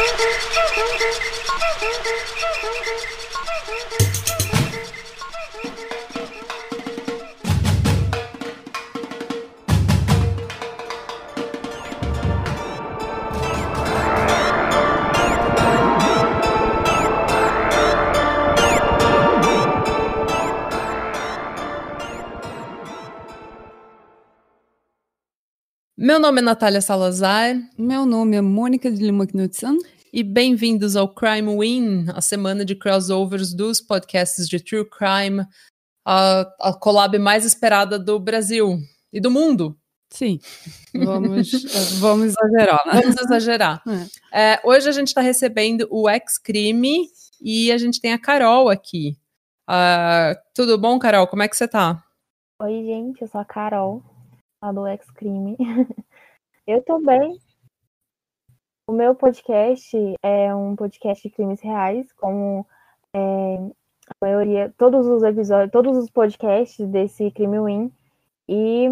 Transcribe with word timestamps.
Thank 0.00 0.20
you. 4.30 4.39
Meu 26.02 26.18
nome 26.18 26.40
é 26.40 26.42
Natália 26.42 26.80
Salazar. 26.80 27.54
Meu 27.76 28.06
nome 28.06 28.34
é 28.34 28.40
Mônica 28.40 28.90
de 28.90 29.04
Lima 29.04 29.26
Knudsen. 29.26 29.76
E 30.10 30.22
bem-vindos 30.22 30.96
ao 30.96 31.14
Crime 31.14 31.54
Win, 31.58 32.06
a 32.14 32.22
semana 32.22 32.64
de 32.64 32.74
crossovers 32.74 33.52
dos 33.52 33.82
podcasts 33.82 34.48
de 34.48 34.64
True 34.64 34.88
Crime, 34.88 35.44
a, 36.02 36.40
a 36.58 36.72
collab 36.72 37.18
mais 37.18 37.44
esperada 37.44 37.98
do 37.98 38.18
Brasil 38.18 38.78
e 39.12 39.20
do 39.20 39.30
mundo. 39.30 39.78
Sim, 40.08 40.40
vamos, 40.94 41.50
vamos 42.00 42.28
exagerar, 42.28 42.80
né? 42.86 43.00
Vamos 43.02 43.20
exagerar. 43.20 43.82
É. 44.32 44.52
É, 44.54 44.60
hoje 44.64 44.88
a 44.88 44.92
gente 44.92 45.08
está 45.08 45.20
recebendo 45.20 45.86
o 45.90 46.08
Ex-Crime 46.08 47.08
e 47.42 47.70
a 47.70 47.76
gente 47.76 48.00
tem 48.00 48.14
a 48.14 48.18
Carol 48.18 48.70
aqui. 48.70 49.18
Uh, 49.68 50.32
tudo 50.54 50.78
bom, 50.78 50.98
Carol? 50.98 51.26
Como 51.26 51.42
é 51.42 51.48
que 51.48 51.58
você 51.58 51.68
tá? 51.68 52.02
Oi, 52.58 52.86
gente, 52.86 53.20
eu 53.20 53.28
sou 53.28 53.42
a 53.42 53.44
Carol, 53.44 54.02
a 54.60 54.72
do 54.72 54.86
Ex-Crime. 54.86 55.56
eu 56.66 56.82
tô 56.82 57.00
bem. 57.00 57.38
O 58.86 58.92
meu 58.92 59.14
podcast 59.14 59.96
é 60.22 60.54
um 60.54 60.76
podcast 60.76 61.26
de 61.26 61.34
crimes 61.34 61.60
reais, 61.60 62.12
como 62.12 62.66
é, 63.14 63.18
a 64.08 64.14
maioria, 64.20 64.74
todos 64.76 65.06
os 65.06 65.22
episódios, 65.22 65.70
todos 65.70 65.96
os 65.96 66.10
podcasts 66.10 66.86
desse 66.88 67.30
Crime 67.30 67.60
Win. 67.60 67.92
E 68.48 68.88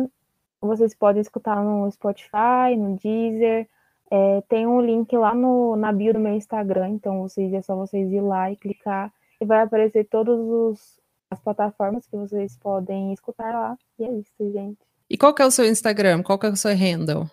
vocês 0.60 0.94
podem 0.94 1.20
escutar 1.20 1.62
no 1.62 1.90
Spotify, 1.90 2.76
no 2.76 2.96
Deezer. 2.96 3.68
É, 4.10 4.40
tem 4.48 4.66
um 4.66 4.80
link 4.80 5.14
lá 5.16 5.34
no, 5.34 5.76
na 5.76 5.92
bio 5.92 6.14
do 6.14 6.20
meu 6.20 6.32
Instagram, 6.32 6.90
então 6.90 7.20
vocês, 7.20 7.52
é 7.52 7.60
só 7.60 7.76
vocês 7.76 8.10
ir 8.10 8.22
lá 8.22 8.50
e 8.50 8.56
clicar 8.56 9.12
e 9.38 9.44
vai 9.44 9.60
aparecer 9.60 10.04
todas 10.08 10.98
as 11.30 11.40
plataformas 11.40 12.06
que 12.06 12.16
vocês 12.16 12.56
podem 12.56 13.12
escutar 13.12 13.52
lá. 13.52 13.76
E 13.98 14.04
é 14.04 14.12
isso, 14.12 14.50
gente. 14.50 14.87
E 15.10 15.16
qual 15.16 15.34
que 15.34 15.42
é 15.42 15.46
o 15.46 15.50
seu 15.50 15.64
Instagram? 15.64 16.22
Qual 16.22 16.38
que 16.38 16.46
é 16.46 16.50
o 16.50 16.56
seu 16.56 16.74
handle? 16.74 17.30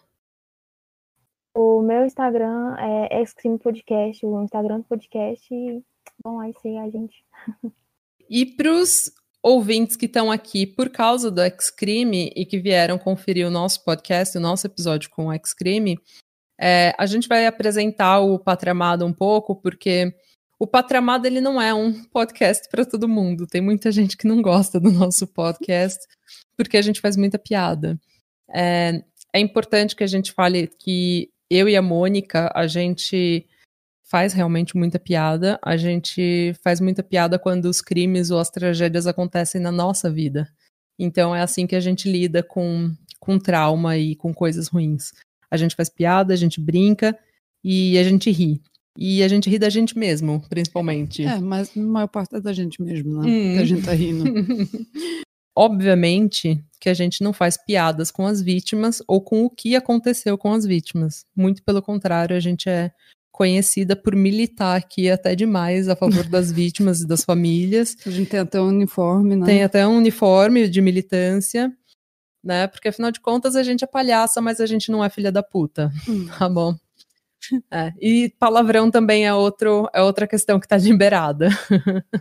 O 1.54 1.82
meu 1.82 2.06
Instagram 2.06 2.76
é 2.78 3.26
Xcrime 3.26 3.60
Podcast, 3.60 4.26
o 4.26 4.44
Instagram 4.44 4.80
do 4.80 4.86
podcast. 4.86 5.48
Vão 6.24 6.38
lá 6.38 6.50
e 6.50 6.54
seguir 6.54 6.78
a 6.78 6.90
gente. 6.90 7.24
E 8.30 8.46
para 8.46 8.72
os 8.72 9.12
ouvintes 9.44 9.96
que 9.96 10.08
estão 10.08 10.32
aqui 10.32 10.66
por 10.66 10.90
causa 10.90 11.30
do 11.30 11.40
X-Crime 11.42 12.32
e 12.36 12.46
que 12.46 12.58
vieram 12.58 12.98
conferir 12.98 13.46
o 13.46 13.52
nosso 13.52 13.84
podcast, 13.84 14.36
o 14.36 14.42
nosso 14.42 14.66
episódio 14.66 15.10
com 15.12 15.28
o 15.28 15.34
X-Crime, 15.34 16.00
é, 16.60 16.96
a 16.98 17.06
gente 17.06 17.28
vai 17.28 17.46
apresentar 17.46 18.22
o 18.22 18.40
Patramado 18.40 19.06
um 19.06 19.14
pouco, 19.14 19.56
porque 19.56 20.12
o 20.60 20.66
Patramado 20.66 21.28
ele 21.28 21.42
não 21.42 21.62
é 21.62 21.74
um 21.74 22.04
podcast 22.06 22.68
para 22.70 22.86
todo 22.86 23.08
mundo. 23.08 23.46
Tem 23.46 23.62
muita 23.62 23.92
gente 23.92 24.16
que 24.16 24.28
não 24.28 24.42
gosta 24.42 24.80
do 24.80 24.92
nosso 24.92 25.28
podcast, 25.28 26.00
porque 26.58 26.78
a 26.78 26.82
gente 26.82 27.02
faz 27.02 27.18
muita 27.18 27.38
piada. 27.38 28.00
É, 28.54 29.04
é 29.34 29.40
importante 29.40 29.96
que 29.96 30.04
a 30.04 30.08
gente 30.08 30.32
fale 30.32 30.68
que 30.80 31.30
eu 31.50 31.68
e 31.68 31.76
a 31.76 31.82
Mônica, 31.82 32.52
a 32.56 32.68
gente 32.68 33.46
faz 34.10 34.34
realmente 34.34 34.78
muita 34.78 34.98
piada. 34.98 35.60
A 35.64 35.76
gente 35.76 36.54
faz 36.64 36.80
muita 36.80 37.04
piada 37.04 37.38
quando 37.38 37.66
os 37.66 37.82
crimes 37.82 38.32
ou 38.32 38.40
as 38.40 38.50
tragédias 38.50 39.08
acontecem 39.08 39.60
na 39.60 39.72
nossa 39.72 40.10
vida. 40.10 40.48
Então 40.98 41.36
é 41.36 41.42
assim 41.42 41.68
que 41.68 41.76
a 41.76 41.80
gente 41.80 42.10
lida 42.10 42.42
com, 42.42 42.94
com 43.20 43.38
trauma 43.38 43.98
e 43.98 44.16
com 44.16 44.34
coisas 44.34 44.68
ruins. 44.68 45.12
A 45.52 45.58
gente 45.58 45.76
faz 45.76 45.90
piada, 45.90 46.34
a 46.34 46.38
gente 46.38 46.62
brinca 46.62 47.18
e 47.64 47.98
a 47.98 48.04
gente 48.04 48.32
ri. 48.32 48.62
E 48.98 49.22
a 49.24 49.28
gente 49.28 49.50
ri 49.50 49.60
da 49.60 49.70
gente 49.70 49.98
mesmo, 49.98 50.42
principalmente. 50.50 51.24
É, 51.24 51.40
mas 51.40 51.76
a 51.76 51.80
maior 51.80 52.08
parte 52.08 52.36
é 52.36 52.40
da 52.40 52.54
gente 52.54 52.82
mesmo, 52.82 53.22
né? 53.22 53.28
Hum. 53.28 53.54
Que 53.56 53.62
a 53.62 53.66
gente 53.66 53.84
tá 53.84 53.94
rindo. 53.94 54.24
Obviamente 55.58 56.62
que 56.80 56.90
a 56.90 56.94
gente 56.94 57.24
não 57.24 57.32
faz 57.32 57.58
piadas 57.58 58.12
com 58.12 58.28
as 58.28 58.42
vítimas 58.42 59.02
ou 59.08 59.22
com 59.22 59.46
o 59.46 59.50
que 59.50 59.76
aconteceu 59.76 60.38
com 60.38 60.52
as 60.52 60.66
vítimas. 60.66 61.26
Muito 61.36 61.64
pelo 61.64 61.82
contrário, 61.82 62.36
a 62.36 62.40
gente 62.40 62.70
é 62.70 62.92
conhecida 63.32 63.96
por 63.96 64.16
militar 64.16 64.78
aqui 64.78 65.10
até 65.10 65.36
demais 65.36 65.90
a 65.90 65.96
favor 65.96 66.26
das 66.28 66.52
vítimas 66.54 67.02
e 67.02 67.08
das 67.08 67.24
famílias. 67.24 67.98
A 68.06 68.10
gente 68.10 68.30
tem 68.30 68.40
até 68.40 68.62
um 68.62 68.68
uniforme, 68.68 69.36
né? 69.36 69.46
Tem 69.46 69.64
até 69.64 69.88
um 69.88 69.98
uniforme 69.98 70.70
de 70.70 70.82
militância, 70.82 71.72
né? 72.44 72.68
Porque 72.68 72.90
afinal 72.90 73.12
de 73.12 73.20
contas 73.20 73.56
a 73.56 73.64
gente 73.64 73.84
é 73.84 73.88
palhaça, 73.88 74.42
mas 74.42 74.60
a 74.60 74.66
gente 74.66 74.92
não 74.92 75.04
é 75.04 75.10
filha 75.10 75.32
da 75.32 75.44
puta, 75.44 75.92
hum. 76.08 76.28
tá 76.28 76.48
bom? 76.48 76.76
É, 77.72 77.92
e 78.00 78.30
palavrão 78.40 78.90
também 78.90 79.26
é, 79.26 79.34
outro, 79.34 79.90
é 79.94 80.02
outra 80.02 80.28
questão 80.28 80.60
que 80.60 80.66
está 80.66 80.78
liberada. 80.78 81.50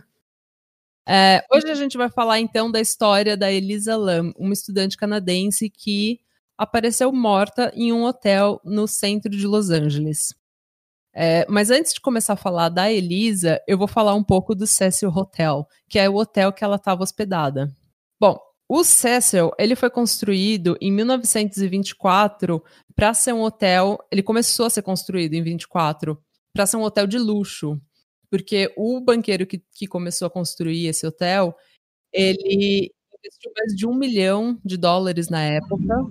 é, 1.07 1.45
hoje 1.51 1.69
a 1.69 1.75
gente 1.75 1.97
vai 1.97 2.09
falar 2.09 2.39
então 2.39 2.71
da 2.71 2.79
história 2.79 3.37
da 3.37 3.51
Elisa 3.51 3.95
Lam, 3.95 4.31
uma 4.37 4.53
estudante 4.53 4.97
canadense 4.97 5.69
que 5.69 6.19
apareceu 6.57 7.11
morta 7.11 7.71
em 7.75 7.91
um 7.91 8.03
hotel 8.03 8.61
no 8.63 8.87
centro 8.87 9.29
de 9.29 9.45
Los 9.45 9.69
Angeles. 9.69 10.33
É, 11.13 11.45
mas 11.49 11.69
antes 11.69 11.93
de 11.93 12.01
começar 12.01 12.33
a 12.33 12.37
falar 12.37 12.67
da 12.67 12.91
Elisa, 12.91 13.61
eu 13.65 13.77
vou 13.77 13.87
falar 13.87 14.13
um 14.15 14.23
pouco 14.23 14.53
do 14.53 14.67
Cecil 14.67 15.09
Hotel, 15.09 15.65
que 15.87 15.97
é 15.97 16.09
o 16.09 16.15
hotel 16.15 16.51
que 16.51 16.63
ela 16.63 16.75
estava 16.75 17.03
hospedada. 17.03 17.73
Bom, 18.19 18.37
o 18.67 18.83
Cecil, 18.83 19.51
ele 19.59 19.75
foi 19.75 19.89
construído 19.89 20.75
em 20.81 20.91
1924 20.91 22.63
para 22.95 23.13
ser 23.13 23.33
um 23.33 23.41
hotel. 23.41 23.99
Ele 24.11 24.23
começou 24.23 24.65
a 24.65 24.69
ser 24.69 24.81
construído 24.81 25.33
em 25.35 25.43
24 25.43 26.19
para 26.51 26.65
ser 26.65 26.77
um 26.77 26.81
hotel 26.81 27.05
de 27.05 27.19
luxo, 27.19 27.79
porque 28.29 28.73
o 28.75 28.99
banqueiro 28.99 29.45
que, 29.45 29.61
que 29.71 29.85
começou 29.85 30.25
a 30.25 30.31
construir 30.31 30.87
esse 30.87 31.05
hotel, 31.05 31.55
ele 32.11 32.91
investiu 33.19 33.51
mais 33.55 33.75
de 33.75 33.85
um 33.85 33.93
milhão 33.93 34.59
de 34.65 34.77
dólares 34.77 35.29
na 35.29 35.41
época. 35.41 36.01
O 36.01 36.07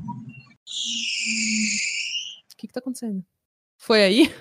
que 2.56 2.66
está 2.66 2.78
acontecendo? 2.78 3.24
Foi 3.78 4.02
aí? 4.02 4.32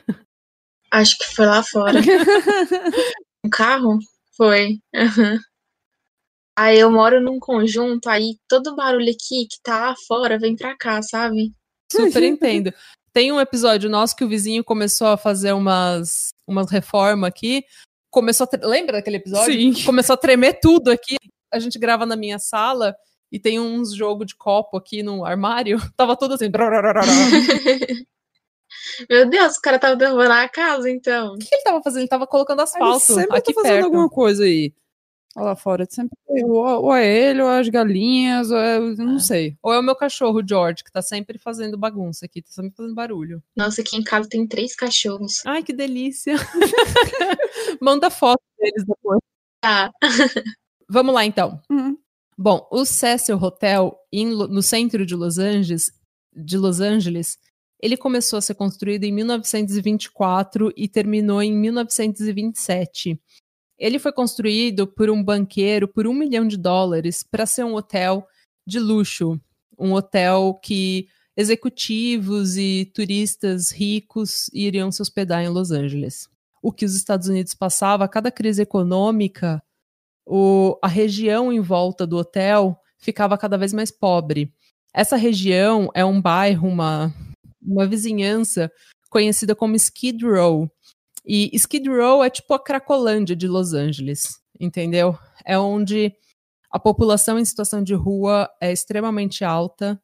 Acho 0.92 1.18
que 1.18 1.26
foi 1.34 1.46
lá 1.46 1.64
fora. 1.64 2.00
um 3.44 3.50
carro? 3.50 3.98
Foi. 4.38 4.80
Uhum. 4.94 5.40
Aí 6.56 6.80
eu 6.80 6.92
moro 6.92 7.20
num 7.20 7.40
conjunto, 7.40 8.08
aí 8.08 8.38
todo 8.48 8.76
barulho 8.76 9.10
aqui 9.10 9.48
que 9.48 9.58
tá 9.64 9.80
lá 9.80 9.96
fora 10.08 10.38
vem 10.38 10.56
pra 10.56 10.78
cá, 10.78 11.02
sabe? 11.02 11.52
Super 11.92 12.24
entendo. 12.24 12.72
Tem 13.12 13.32
um 13.32 13.40
episódio 13.40 13.90
nosso 13.90 14.16
que 14.16 14.24
o 14.24 14.30
vizinho 14.30 14.64
começou 14.64 15.08
a 15.08 15.18
fazer 15.18 15.54
umas, 15.54 16.30
umas 16.48 16.72
reformas 16.72 17.28
aqui. 17.28 17.64
Começou 18.12 18.48
a 18.52 18.68
Lembra 18.68 18.98
daquele 18.98 19.18
episódio? 19.18 19.54
Sim. 19.54 19.84
Começou 19.84 20.14
a 20.14 20.18
tremer 20.18 20.60
tudo 20.60 20.92
aqui. 20.92 21.16
A 21.52 21.60
gente 21.60 21.78
grava 21.80 22.06
na 22.06 22.16
minha 22.16 22.40
sala 22.40 22.96
e 23.32 23.40
tem 23.40 23.60
uns 23.60 23.96
jogo 23.96 24.26
de 24.26 24.36
copo 24.36 24.78
aqui 24.78 25.02
no 25.02 25.26
armário. 25.26 25.78
Tava 25.98 26.16
tudo 26.16 26.36
assim. 26.36 26.52
Meu 29.10 29.30
Deus, 29.30 29.58
o 29.58 29.62
cara 29.62 29.80
tava 29.80 29.96
derrubando 29.96 30.34
a 30.34 30.50
casa, 30.50 30.90
então. 30.90 31.34
O 31.34 31.38
que, 31.38 31.48
que 31.48 31.56
ele 31.56 31.64
tava 31.64 31.82
fazendo? 31.82 32.02
Ele 32.02 32.08
tava 32.08 32.28
colocando 32.28 32.62
asfalto 32.62 33.12
ele 33.12 33.22
sempre 33.22 33.38
aqui 33.38 33.54
tá 33.54 33.62
fazendo 33.62 33.74
perto. 33.74 33.86
alguma 33.86 34.10
coisa 34.10 34.44
aí. 34.44 34.74
Olha 35.36 35.46
lá 35.46 35.56
fora, 35.56 35.88
sempre 35.90 36.16
ou, 36.28 36.84
ou 36.84 36.96
é 36.96 37.08
ele, 37.08 37.42
ou 37.42 37.50
é 37.50 37.60
as 37.60 37.68
galinhas, 37.68 38.52
ou 38.52 38.58
é, 38.58 38.78
eu 38.78 38.96
não 38.98 39.18
sei. 39.18 39.58
Ou 39.64 39.74
é 39.74 39.80
o 39.80 39.84
meu 39.84 39.96
cachorro, 39.96 40.42
George, 40.48 40.84
que 40.84 40.92
tá 40.92 41.02
sempre 41.02 41.40
fazendo 41.40 41.76
bagunça 41.76 42.26
aqui, 42.26 42.42
tá 42.42 42.52
sempre 42.52 42.76
fazendo 42.76 42.94
barulho. 42.94 43.42
Nossa, 43.56 43.82
aqui 43.82 43.98
em 43.98 44.04
casa 44.04 44.30
tem 44.30 44.46
três 44.46 44.76
cachorros. 44.76 45.44
Ai, 45.46 45.64
que 45.64 45.74
delícia. 45.74 46.36
Manda 47.82 48.12
foto 48.12 48.44
deles 48.60 48.86
depois. 48.86 49.20
Tá. 49.60 49.92
Vamos 50.88 51.16
lá, 51.16 51.26
então. 51.26 51.60
Uhum. 51.70 51.98
Bom, 52.38 52.68
o 52.72 52.86
Cecil 52.86 53.38
Hotel, 53.38 53.98
em, 54.12 54.28
no 54.28 54.62
centro 54.62 55.06
de 55.06 55.16
Los 55.16 55.40
Angeles, 55.40 55.92
de 56.36 56.58
Los 56.58 56.80
Angeles, 56.80 57.40
ele 57.82 57.98
começou 57.98 58.38
a 58.38 58.42
ser 58.42 58.54
construído 58.56 59.04
em 59.04 59.12
1924 59.12 60.72
e 60.76 60.88
terminou 60.88 61.42
em 61.42 61.52
1927. 61.52 63.20
Ele 63.78 64.00
foi 64.00 64.12
construído 64.12 64.88
por 64.88 65.10
um 65.10 65.24
banqueiro 65.24 65.88
por 65.88 66.08
um 66.08 66.14
milhão 66.14 66.48
de 66.48 66.58
dólares 66.58 67.24
para 67.24 67.46
ser 67.46 67.64
um 67.64 67.74
hotel 67.74 68.26
de 68.66 68.80
luxo, 68.80 69.40
um 69.78 69.94
hotel 69.94 70.60
que 70.62 71.08
executivos 71.36 72.58
e 72.58 72.92
turistas 72.94 73.72
ricos 73.72 74.50
iriam 74.54 74.92
se 74.92 75.02
hospedar 75.02 75.44
em 75.44 75.50
Los 75.50 75.72
Angeles. 75.72 76.30
O 76.62 76.72
que 76.72 76.86
os 76.86 76.96
Estados 76.96 77.28
Unidos 77.28 77.54
passava, 77.54 78.06
a 78.06 78.08
cada 78.08 78.32
crise 78.32 78.62
econômica, 78.62 79.62
o, 80.26 80.78
a 80.82 80.88
região 80.88 81.52
em 81.52 81.60
volta 81.60 82.08
do 82.08 82.18
hotel 82.18 82.80
ficava 82.98 83.38
cada 83.38 83.58
vez 83.58 83.74
mais 83.74 83.92
pobre. 83.92 84.54
Essa 84.94 85.18
região 85.18 85.90
é 85.94 86.06
um 86.06 86.22
bairro, 86.22 86.68
uma, 86.68 87.14
uma 87.62 87.86
vizinhança 87.86 88.72
conhecida 89.10 89.56
como 89.56 89.76
Skid 89.76 90.26
Row, 90.26 90.72
E 91.26 91.50
Skid 91.56 91.88
Row 91.90 92.24
é 92.24 92.30
tipo 92.30 92.54
a 92.54 92.60
Cracolândia 92.60 93.36
de 93.36 93.48
Los 93.48 93.74
Angeles, 93.74 94.24
entendeu? 94.60 95.18
É 95.46 95.58
onde 95.58 96.14
a 96.72 96.80
população 96.80 97.38
em 97.40 97.46
situação 97.46 97.84
de 97.84 97.94
rua 97.94 98.50
é 98.62 98.72
extremamente 98.72 99.44
alta. 99.46 100.02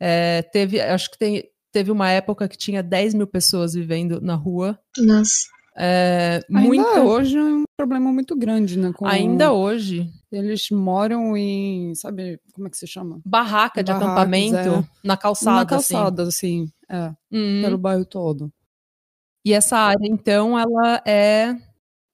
É, 0.00 0.42
teve, 0.42 0.80
acho 0.80 1.10
que 1.10 1.18
tem, 1.18 1.44
teve 1.72 1.90
uma 1.90 2.10
época 2.10 2.48
que 2.48 2.56
tinha 2.56 2.82
10 2.82 3.14
mil 3.14 3.26
pessoas 3.26 3.74
vivendo 3.74 4.20
na 4.20 4.34
rua. 4.34 4.78
Nossa. 4.98 5.46
É, 5.78 6.40
Ainda 6.48 6.66
muito, 6.66 6.88
hoje 7.00 7.36
é 7.36 7.42
um 7.42 7.64
problema 7.76 8.10
muito 8.10 8.34
grande, 8.34 8.78
né? 8.78 8.92
com- 8.94 9.06
ainda 9.06 9.52
hoje, 9.52 10.10
Eles 10.32 10.70
moram 10.70 11.36
em, 11.36 11.94
sabe, 11.94 12.40
como 12.54 12.66
é 12.66 12.70
que 12.70 12.78
se 12.78 12.86
chama? 12.86 13.20
barraca 13.24 13.84
de 13.84 13.92
Barracas, 13.92 14.14
acampamento 14.16 14.88
na 15.04 15.16
calçada. 15.18 15.56
Na 15.56 15.66
calçada, 15.66 16.22
assim, 16.22 16.70
é, 16.88 16.96
Assim. 16.96 17.16
Uhum. 17.30 17.62
pelo 17.62 17.78
bairro 17.78 18.06
todo. 18.06 18.50
E 19.46 19.52
essa 19.52 19.76
área, 19.78 20.08
então, 20.08 20.58
ela 20.58 21.00
é 21.06 21.56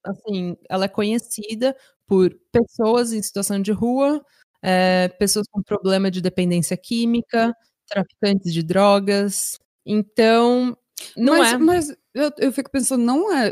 assim, 0.05 0.55
ela 0.69 0.85
é 0.85 0.89
conhecida 0.89 1.75
por 2.07 2.31
pessoas 2.53 3.11
em 3.15 3.23
situação 3.23 3.59
de 3.63 3.73
rua, 3.73 4.23
é, 4.63 5.09
pessoas 5.19 5.47
com 5.51 5.63
problema 5.63 6.11
de 6.11 6.21
dependência 6.21 6.77
química, 6.77 7.57
traficantes 7.89 8.53
de 8.53 8.63
drogas. 8.63 9.59
Então, 9.87 10.77
não 11.17 11.39
mas, 11.39 11.53
é. 11.55 11.57
mas 11.57 11.97
eu, 12.13 12.31
eu 12.37 12.53
fico 12.53 12.71
pensando, 12.71 13.03
não 13.03 13.35
é. 13.35 13.51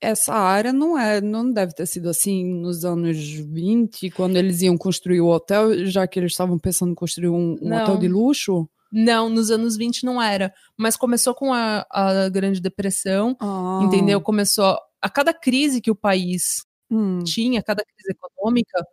Essa 0.00 0.34
área 0.34 0.72
não 0.72 0.98
é. 0.98 1.20
Não 1.20 1.48
deve 1.48 1.72
ter 1.72 1.86
sido 1.86 2.08
assim 2.10 2.44
nos 2.44 2.84
anos 2.84 3.16
20, 3.16 4.10
quando 4.10 4.36
eles 4.36 4.60
iam 4.60 4.76
construir 4.76 5.20
o 5.20 5.28
hotel, 5.28 5.86
já 5.86 6.04
que 6.08 6.18
eles 6.18 6.32
estavam 6.32 6.58
pensando 6.58 6.90
em 6.90 6.96
construir 6.96 7.28
um, 7.28 7.56
um 7.62 7.72
hotel 7.72 7.96
de 7.96 8.08
luxo. 8.08 8.68
Não, 8.94 9.28
nos 9.28 9.50
anos 9.50 9.76
20 9.76 10.04
não 10.04 10.22
era. 10.22 10.54
Mas 10.76 10.96
começou 10.96 11.34
com 11.34 11.52
a, 11.52 11.84
a 11.90 12.28
Grande 12.28 12.60
Depressão, 12.60 13.36
Ah, 13.40 13.80
entendeu? 13.82 14.20
Começou. 14.20 14.78
A 15.02 15.10
cada 15.10 15.34
crise 15.34 15.80
que 15.80 15.90
o 15.90 15.96
país 15.96 16.64
hum, 16.90 17.18
tinha, 17.24 17.62
cada 17.62 17.82
crise 17.84 18.12
econômica, 18.12 18.84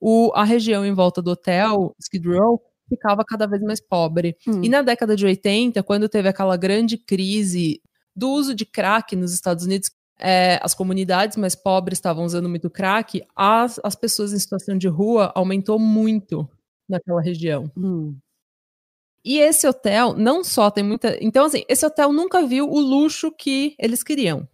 o, 0.00 0.30
a 0.34 0.44
região 0.44 0.84
em 0.84 0.92
volta 0.92 1.22
do 1.22 1.30
hotel, 1.30 1.94
Skid 1.98 2.28
Row, 2.28 2.60
ficava 2.88 3.24
cada 3.24 3.46
vez 3.46 3.62
mais 3.62 3.80
pobre. 3.80 4.36
hum. 4.46 4.62
E 4.62 4.68
na 4.68 4.82
década 4.82 5.16
de 5.16 5.24
80, 5.24 5.82
quando 5.82 6.08
teve 6.08 6.28
aquela 6.28 6.56
grande 6.56 6.98
crise 6.98 7.80
do 8.14 8.30
uso 8.30 8.54
de 8.54 8.64
crack 8.66 9.16
nos 9.16 9.32
Estados 9.32 9.64
Unidos, 9.64 9.90
é, 10.18 10.58
as 10.62 10.72
comunidades 10.74 11.36
mais 11.36 11.54
pobres 11.54 11.98
estavam 11.98 12.24
usando 12.24 12.48
muito 12.48 12.70
crack, 12.70 13.22
as, 13.34 13.80
as 13.82 13.94
pessoas 13.94 14.32
em 14.32 14.38
situação 14.38 14.76
de 14.78 14.88
rua 14.88 15.32
aumentou 15.34 15.78
muito 15.78 16.48
naquela 16.88 17.20
região. 17.20 17.70
Hum. 17.76 18.16
E 19.26 19.40
esse 19.40 19.66
hotel 19.66 20.14
não 20.14 20.44
só 20.44 20.70
tem 20.70 20.84
muita. 20.84 21.18
Então, 21.20 21.46
assim, 21.46 21.64
esse 21.68 21.84
hotel 21.84 22.12
nunca 22.12 22.46
viu 22.46 22.70
o 22.70 22.78
luxo 22.78 23.32
que 23.32 23.74
eles 23.76 24.04
queriam. 24.04 24.48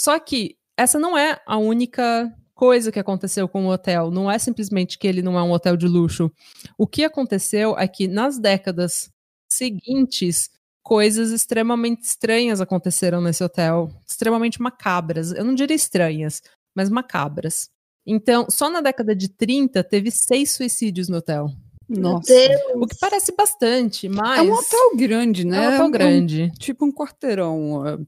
Só 0.00 0.18
que 0.18 0.56
essa 0.78 0.98
não 0.98 1.16
é 1.16 1.38
a 1.46 1.58
única 1.58 2.34
coisa 2.54 2.90
que 2.90 2.98
aconteceu 2.98 3.46
com 3.46 3.66
o 3.66 3.70
hotel. 3.70 4.10
Não 4.10 4.30
é 4.30 4.38
simplesmente 4.38 4.98
que 4.98 5.06
ele 5.06 5.20
não 5.20 5.38
é 5.38 5.42
um 5.42 5.52
hotel 5.52 5.76
de 5.76 5.86
luxo. 5.86 6.32
O 6.78 6.86
que 6.86 7.04
aconteceu 7.04 7.78
é 7.78 7.86
que 7.86 8.08
nas 8.08 8.38
décadas 8.38 9.10
seguintes, 9.46 10.48
coisas 10.82 11.30
extremamente 11.30 12.04
estranhas 12.04 12.62
aconteceram 12.62 13.20
nesse 13.20 13.44
hotel. 13.44 13.90
Extremamente 14.08 14.58
macabras. 14.58 15.32
Eu 15.32 15.44
não 15.44 15.54
diria 15.54 15.76
estranhas, 15.76 16.40
mas 16.74 16.88
macabras. 16.88 17.68
Então, 18.06 18.46
só 18.50 18.70
na 18.70 18.80
década 18.80 19.14
de 19.14 19.28
30 19.28 19.84
teve 19.84 20.10
seis 20.10 20.52
suicídios 20.52 21.10
no 21.10 21.18
hotel. 21.18 21.50
Nossa. 21.88 22.32
O 22.76 22.86
que 22.86 22.96
parece 22.98 23.34
bastante, 23.36 24.08
mas. 24.08 24.38
É 24.38 24.42
um 24.42 24.52
hotel 24.54 24.96
grande, 24.96 25.44
né? 25.46 25.64
É 25.64 25.68
um 25.70 25.74
hotel 25.74 25.90
grande. 25.90 26.50
tipo 26.58 26.84
um 26.86 26.92
quarteirão. 26.92 27.86
é. 27.86 27.98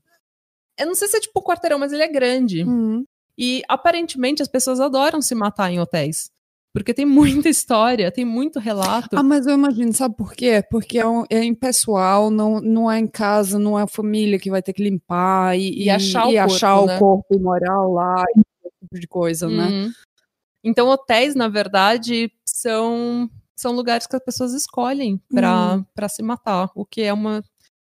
Eu 0.78 0.86
não 0.86 0.94
sei 0.94 1.08
se 1.08 1.16
é 1.16 1.20
tipo 1.20 1.42
quarteirão, 1.42 1.78
mas 1.78 1.92
ele 1.92 2.02
é 2.02 2.08
grande. 2.08 2.64
Hum. 2.64 3.04
E 3.38 3.62
aparentemente 3.68 4.42
as 4.42 4.48
pessoas 4.48 4.80
adoram 4.80 5.20
se 5.22 5.34
matar 5.34 5.70
em 5.70 5.78
hotéis. 5.80 6.30
Porque 6.74 6.92
tem 6.92 7.06
muita 7.06 7.48
história, 7.48 8.10
tem 8.12 8.24
muito 8.24 8.58
relato. 8.58 9.16
Ah, 9.16 9.22
mas 9.22 9.46
eu 9.46 9.54
imagino, 9.54 9.92
sabe 9.94 10.14
por 10.14 10.34
quê? 10.34 10.62
Porque 10.70 10.98
é, 10.98 11.06
um- 11.06 11.24
é 11.30 11.42
impessoal, 11.42 12.30
não, 12.30 12.60
não 12.60 12.90
é 12.90 12.98
em 12.98 13.06
casa, 13.06 13.58
não 13.58 13.78
é 13.78 13.82
a 13.84 13.86
família 13.86 14.38
que 14.38 14.50
vai 14.50 14.60
ter 14.62 14.74
que 14.74 14.82
limpar 14.82 15.56
e, 15.58 15.84
E 15.84 15.88
achar 15.90 16.26
o 16.26 16.30
e 16.32 16.34
corpo, 16.36 16.52
achar 16.54 16.86
né? 16.86 16.96
o 16.96 16.98
corpo 16.98 17.26
e 17.34 17.38
moral 17.38 17.92
lá, 17.94 18.22
esse 18.36 18.44
tipo 18.82 19.00
de 19.00 19.06
coisa, 19.06 19.48
né? 19.48 19.64
Uhum. 19.68 19.92
Então, 20.62 20.88
hotéis, 20.88 21.34
na 21.34 21.48
verdade, 21.48 22.30
são, 22.46 23.30
são 23.56 23.72
lugares 23.72 24.06
que 24.06 24.14
as 24.14 24.22
pessoas 24.22 24.52
escolhem 24.52 25.20
pra 25.30 25.82
pra 25.94 26.08
se 26.08 26.22
matar. 26.22 26.70
O 26.74 26.84
que 26.84 27.02
é 27.02 27.12
uma 27.12 27.42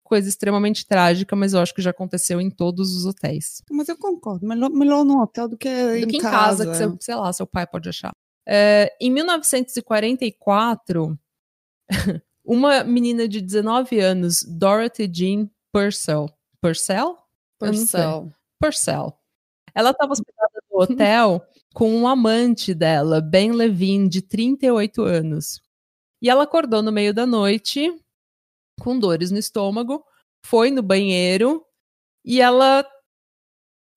coisa 0.05 0.29
extremamente 0.29 0.87
trágica, 0.87 1.35
mas 1.35 1.53
eu 1.53 1.61
acho 1.61 1.75
que 1.75 1.83
já 1.83 1.91
aconteceu 1.91 2.41
em 2.41 2.51
todos 2.51 2.97
os 2.97 3.07
hotéis. 3.07 3.63
Mas 3.71 3.89
eu 3.89 3.99
concordo, 3.99 4.47
melhor, 4.47 4.71
melhor 4.71 5.05
no 5.05 5.21
hotel 5.21 5.49
do 5.49 5.57
que 5.57 5.69
do 5.69 5.97
em 5.97 6.07
que 6.07 6.19
em 6.19 6.21
casa. 6.21 6.65
casa, 6.65 6.71
que 6.71 6.77
seu, 6.77 6.97
sei 7.01 7.15
lá, 7.17 7.33
seu 7.33 7.47
pai 7.47 7.67
pode 7.67 7.89
achar. 7.89 8.13
É, 8.47 8.95
em 9.01 9.11
1944, 9.11 11.19
uma 12.45 12.85
menina 12.85 13.27
de 13.27 13.41
19 13.41 13.99
anos, 13.99 14.45
Dorothy 14.45 15.11
Jean 15.13 15.51
Purcell. 15.73 16.31
Purcell? 16.61 17.17
Purcell. 17.59 18.33
Purcell. 18.61 19.19
Ela 19.75 19.91
estava 19.91 20.13
hospedada 20.13 20.63
no 20.71 20.83
hotel 20.83 21.45
com 21.77 21.95
um 21.95 22.09
amante 22.09 22.73
dela, 22.73 23.21
Ben 23.21 23.53
Levine, 23.53 24.09
de 24.09 24.23
38 24.23 25.03
anos. 25.03 25.61
E 26.23 26.31
ela 26.31 26.45
acordou 26.45 26.83
no 26.83 26.91
meio 26.91 27.13
da 27.13 27.27
noite, 27.27 27.95
com 28.81 28.99
dores 28.99 29.31
no 29.31 29.37
estômago, 29.37 30.03
foi 30.43 30.71
no 30.71 30.83
banheiro 30.83 31.63
e 32.25 32.41
ela 32.41 32.83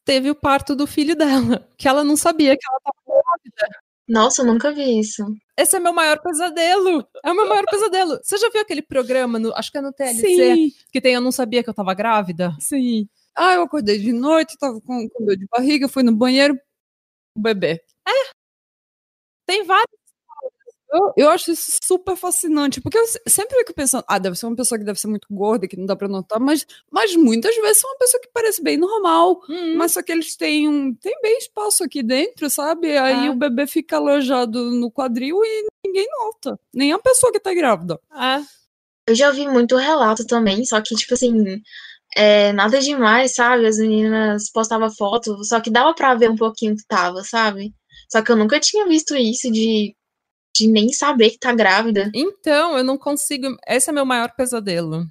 teve 0.06 0.30
o 0.30 0.36
parto 0.36 0.76
do 0.76 0.86
filho 0.86 1.16
dela, 1.16 1.66
que 1.80 1.88
ela 1.88 2.04
não 2.04 2.18
sabia 2.18 2.58
que 2.58 2.66
ela 2.68 2.80
estava 2.80 3.72
Nossa, 4.06 4.42
eu 4.42 4.46
nunca 4.48 4.74
vi 4.74 5.00
isso. 5.00 5.24
Esse 5.58 5.78
é 5.78 5.80
meu 5.80 5.94
maior 5.94 6.20
pesadelo. 6.22 7.08
É 7.24 7.32
o 7.32 7.36
meu 7.36 7.48
maior 7.48 7.64
pesadelo. 7.66 8.20
Você 8.22 8.38
já 8.38 8.50
viu 8.50 8.60
aquele 8.62 8.82
programa, 8.82 9.40
no- 9.40 9.56
acho 9.56 9.72
que 9.72 9.78
é 9.78 9.82
no 9.82 9.94
TLC, 9.94 10.26
Sim, 10.26 10.72
que 10.92 11.00
tem 11.00 11.14
Eu 11.14 11.22
Não 11.22 11.32
Sabia 11.32 11.64
Que 11.64 11.70
Eu 11.70 11.74
Tava 11.74 11.94
Grávida? 11.94 12.54
sim. 12.60 13.08
Ah, 13.34 13.54
eu 13.54 13.62
acordei 13.62 13.98
de 14.00 14.12
noite, 14.12 14.58
tava 14.58 14.82
com, 14.82 15.08
com 15.08 15.26
dor 15.26 15.38
de 15.38 15.48
barriga, 15.48 15.88
fui 15.88 16.04
no 16.04 16.14
banheiro, 16.14 16.60
o 17.36 17.40
bebê. 17.42 17.84
Tem 19.46 19.64
vários. 19.64 19.88
Eu, 20.92 21.14
eu 21.18 21.30
acho 21.30 21.52
isso 21.52 21.72
super 21.84 22.16
fascinante, 22.16 22.82
porque 22.82 22.98
eu 22.98 23.06
se- 23.06 23.22
sempre 23.28 23.56
fico 23.60 23.76
pensando, 23.76 24.04
ah, 24.08 24.18
deve 24.18 24.36
ser 24.36 24.48
uma 24.48 24.56
pessoa 24.56 24.78
que 24.80 24.84
deve 24.86 25.00
ser 25.00 25.06
muito 25.08 25.28
gorda, 25.30 25.68
que 25.68 25.78
não 25.78 25.86
dá 25.86 25.96
pra 25.96 26.08
notar, 26.08 26.40
mas, 26.40 26.66
mas 26.92 27.16
muitas 27.16 27.56
vezes 27.58 27.78
são 27.78 27.92
uma 27.92 27.98
pessoa 28.00 28.20
que 28.20 28.30
parece 28.34 28.60
bem 28.64 28.76
normal, 28.76 29.40
Hum, 29.48 29.76
mas 29.78 29.92
só 29.92 30.02
que 30.02 30.12
eles 30.12 30.36
têm 30.36 30.68
um, 30.68 30.92
tem 30.96 31.14
bem 31.22 31.38
espaço 31.38 31.84
aqui 31.84 32.02
dentro, 32.02 32.50
sabe? 32.50 32.98
Aí 32.98 33.28
Ah. 33.28 33.32
o 33.32 33.36
bebê 33.36 33.68
fica 33.68 33.98
alojado 33.98 34.72
no 34.72 34.90
quadril 34.92 35.38
e 35.44 35.68
ninguém 35.86 36.08
nota, 36.10 36.60
nem 36.74 36.92
a 36.92 36.98
pessoa 36.98 37.32
que 37.32 37.40
tá 37.40 37.54
grávida. 37.54 38.00
é. 38.16 38.40
Eu 39.08 39.16
já 39.16 39.30
ouvi 39.30 39.48
muito 39.48 39.76
relato 39.76 40.24
também, 40.28 40.64
só 40.66 40.80
que, 40.82 40.94
tipo 40.96 41.16
assim, 41.16 41.62
é, 42.16 42.52
nada 42.54 42.80
demais, 42.80 43.36
sabe? 43.36 43.66
As 43.66 43.78
meninas 43.78 44.50
postavam 44.52 44.90
foto, 44.92 45.44
só 45.44 45.60
que 45.62 45.70
dava 45.70 45.94
pra 45.94 46.16
ver 46.16 46.30
um 46.30 46.36
pouquinho 46.36 46.76
que 46.76 46.86
tava, 46.88 47.24
sabe? 47.24 47.74
Só 48.12 48.22
que 48.22 48.32
eu 48.32 48.36
nunca 48.36 48.60
tinha 48.60 48.88
visto 48.88 49.16
isso 49.16 49.52
de, 49.52 49.96
de 50.56 50.68
nem 50.68 50.92
saber 50.92 51.32
que 51.32 51.40
tá 51.40 51.54
grávida. 51.54 52.12
Então, 52.14 52.78
eu 52.78 52.84
não 52.84 52.98
consigo. 52.98 53.56
Esse 53.68 53.90
é 53.90 53.94
meu 53.94 54.06
maior 54.06 54.32
pesadelo. 54.36 55.06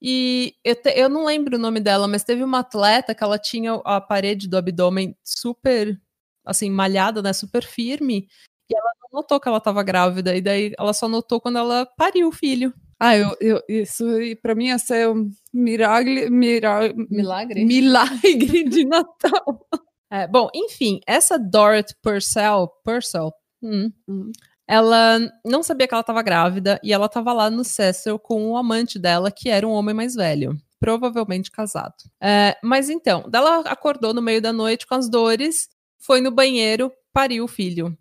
E 0.00 0.54
eu, 0.62 0.76
te- 0.76 0.92
eu 0.96 1.08
não 1.08 1.24
lembro 1.24 1.56
o 1.56 1.60
nome 1.60 1.80
dela, 1.80 2.06
mas 2.06 2.22
teve 2.22 2.44
uma 2.44 2.60
atleta 2.60 3.14
que 3.14 3.24
ela 3.24 3.38
tinha 3.38 3.74
a 3.84 4.00
parede 4.00 4.48
do 4.48 4.56
abdômen 4.56 5.16
super, 5.24 5.98
assim, 6.44 6.70
malhada, 6.70 7.22
né? 7.22 7.32
Super 7.32 7.64
firme. 7.64 8.28
E 8.70 8.76
ela 8.76 8.92
não 9.02 9.20
notou 9.20 9.40
que 9.40 9.48
ela 9.48 9.60
tava 9.60 9.82
grávida. 9.82 10.36
E 10.36 10.40
daí 10.40 10.72
ela 10.78 10.92
só 10.92 11.08
notou 11.08 11.40
quando 11.40 11.58
ela 11.58 11.86
pariu 11.96 12.28
o 12.28 12.32
filho. 12.32 12.72
Ah, 12.98 13.16
eu, 13.16 13.36
eu, 13.40 13.62
isso 13.68 14.04
pra 14.42 14.54
mim 14.54 14.66
ia 14.68 14.78
ser 14.78 15.08
um 15.08 15.30
milagre, 15.52 16.30
mira, 16.30 16.92
Milagre? 17.10 17.64
milagre 17.64 18.64
de 18.64 18.84
Natal. 18.84 19.66
É, 20.08 20.24
bom, 20.28 20.48
enfim, 20.54 21.00
essa 21.04 21.36
Dorothy 21.36 21.92
Purcell, 22.00 22.68
Purcell 22.84 23.32
hum, 23.60 23.90
Hum. 24.08 24.30
ela 24.68 25.18
não 25.44 25.64
sabia 25.64 25.88
que 25.88 25.92
ela 25.92 26.00
estava 26.00 26.22
grávida 26.22 26.78
e 26.80 26.92
ela 26.92 27.06
estava 27.06 27.32
lá 27.32 27.50
no 27.50 27.64
Cecil 27.64 28.16
com 28.16 28.52
o 28.52 28.56
amante 28.56 29.00
dela, 29.00 29.32
que 29.32 29.48
era 29.48 29.66
um 29.66 29.72
homem 29.72 29.92
mais 29.92 30.14
velho, 30.14 30.56
provavelmente 30.78 31.50
casado. 31.50 31.96
É, 32.22 32.56
mas 32.62 32.88
então, 32.88 33.28
ela 33.34 33.62
acordou 33.62 34.14
no 34.14 34.22
meio 34.22 34.40
da 34.40 34.52
noite 34.52 34.86
com 34.86 34.94
as 34.94 35.10
dores, 35.10 35.68
foi 35.98 36.20
no 36.20 36.30
banheiro, 36.30 36.92
pariu 37.12 37.42
o 37.44 37.48
filho. 37.48 37.92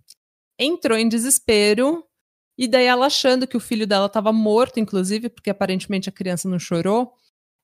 Entrou 0.60 0.98
em 1.00 1.10
desespero 1.10 2.05
e 2.58 2.68
daí 2.68 2.86
ela 2.86 3.08
achando 3.08 3.46
que 3.48 3.58
o 3.58 3.60
filho 3.60 3.86
dela 3.86 4.06
estava 4.06 4.32
morto, 4.32 4.80
inclusive, 4.80 5.30
porque 5.30 5.50
aparentemente 5.50 6.10
a 6.10 6.12
criança 6.12 6.48
não 6.50 6.58
chorou, 6.60 7.14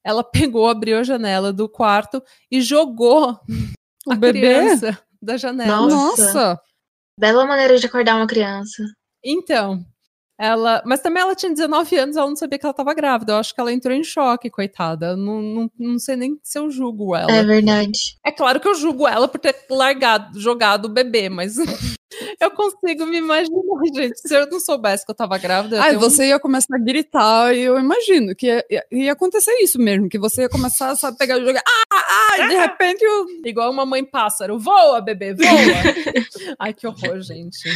ela 0.04 0.24
pegou, 0.24 0.68
abriu 0.70 0.98
a 0.98 1.04
janela 1.04 1.54
do 1.54 1.70
quarto 1.70 2.22
e 2.50 2.62
jogou 2.62 3.40
O 4.06 4.14
a 4.14 4.16
bebê? 4.16 4.40
criança 4.40 4.98
da 5.22 5.38
janela. 5.38 5.88
Nossa. 5.88 6.24
Nossa! 6.24 6.62
Bela 7.20 7.46
maneira 7.46 7.78
de 7.78 7.86
acordar 7.86 8.16
uma 8.16 8.28
criança. 8.28 8.84
Então, 9.24 9.86
ela, 10.42 10.82
mas 10.86 11.00
também 11.02 11.22
ela 11.22 11.36
tinha 11.36 11.52
19 11.54 11.96
anos, 11.98 12.18
ela 12.18 12.28
não 12.28 12.36
sabia 12.36 12.58
que 12.58 12.66
ela 12.66 12.72
estava 12.72 12.94
grávida. 12.94 13.34
Eu 13.34 13.38
acho 13.38 13.54
que 13.54 13.62
ela 13.62 13.72
entrou 13.72 13.94
em 13.96 14.04
choque, 14.04 14.50
coitada. 14.50 15.16
Não, 15.16 15.42
não, 15.42 15.72
não 15.78 16.00
sei 16.00 16.16
nem 16.16 16.40
se 16.42 16.58
eu 16.58 16.70
julgo 16.72 17.16
ela. 17.16 17.32
É 17.32 17.44
verdade. 17.44 18.18
É 18.26 18.32
claro 18.32 18.60
que 18.60 18.68
eu 18.68 18.74
julgo 18.76 19.08
ela 19.08 19.28
por 19.28 19.40
ter 19.40 19.56
largado, 19.70 20.40
jogado 20.40 20.86
o 20.86 20.90
bebê, 20.90 21.30
mas 21.30 21.56
eu 22.42 22.52
consigo 22.52 23.06
me 23.06 23.18
imaginar, 23.18 23.58
gente. 23.94 24.20
Se 24.20 24.34
eu 24.36 24.48
não 24.50 24.60
soubesse 24.60 25.06
que 25.06 25.12
eu 25.12 25.14
estava 25.14 25.38
grávida. 25.38 25.76
Eu 25.78 25.82
Ai, 25.82 25.90
tenho 25.92 26.00
um- 26.00 26.10
você 26.10 26.28
ia 26.30 26.40
começar 26.40 26.76
a 26.76 26.80
gritar 26.84 27.56
e 27.56 27.62
eu 27.62 27.80
imagino 27.80 28.36
que 28.36 28.48
ia, 28.48 28.66
ia- 28.70 28.86
ia 28.92 29.12
acontecer 29.14 29.54
isso 29.62 29.78
mesmo, 29.80 30.10
que 30.10 30.18
você 30.20 30.42
ia 30.42 30.50
começar 30.50 30.94
a 31.04 31.12
pegar 31.12 31.38
e 31.38 31.46
jogar. 31.46 31.62
Ah, 31.94 32.06
ah, 32.32 32.38
e 32.40 32.48
de 32.48 32.56
repente 32.56 33.04
eu 33.04 33.28
Igual 33.46 33.72
uma 33.72 33.86
mãe 33.86 34.04
pássaro. 34.04 34.58
Voa, 34.58 35.02
bebê, 35.02 35.34
voa! 35.34 35.46
Ai, 36.60 36.74
que 36.74 36.88
horror, 36.88 37.22
gente. 37.22 37.70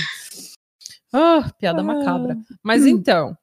Ah, 1.18 1.50
piada 1.58 1.82
macabra. 1.82 2.38
Mas 2.62 2.84
Hum. 2.84 2.88
então, 2.90 3.38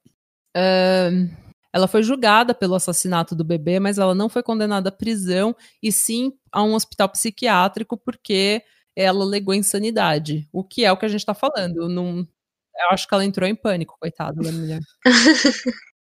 ahn, 0.57 1.29
ela 1.73 1.89
foi 1.89 2.03
julgada 2.03 2.55
pelo 2.55 2.75
assassinato 2.75 3.35
do 3.35 3.45
bebê, 3.45 3.81
mas 3.81 3.99
ela 3.99 4.15
não 4.15 4.29
foi 4.29 4.43
condenada 4.43 4.91
à 4.91 4.93
prisão, 4.93 5.57
e 5.83 5.91
sim 5.91 6.33
a 6.53 6.63
um 6.63 6.75
hospital 6.75 7.09
psiquiátrico, 7.09 7.97
porque 7.97 8.63
ela 8.95 9.25
alegou 9.25 9.55
insanidade. 9.55 10.47
O 10.53 10.63
que 10.63 10.85
é 10.85 10.93
o 10.93 10.97
que 10.99 11.07
a 11.07 11.09
gente 11.09 11.25
tá 11.25 11.33
falando. 11.35 11.79
Eu, 11.79 11.89
não, 11.89 12.19
eu 12.19 12.91
acho 12.91 13.09
que 13.09 13.15
ela 13.15 13.25
entrou 13.25 13.49
em 13.49 13.55
pânico, 13.55 13.97
coitada 14.01 14.43
da 14.43 14.53
mulher. 14.53 14.81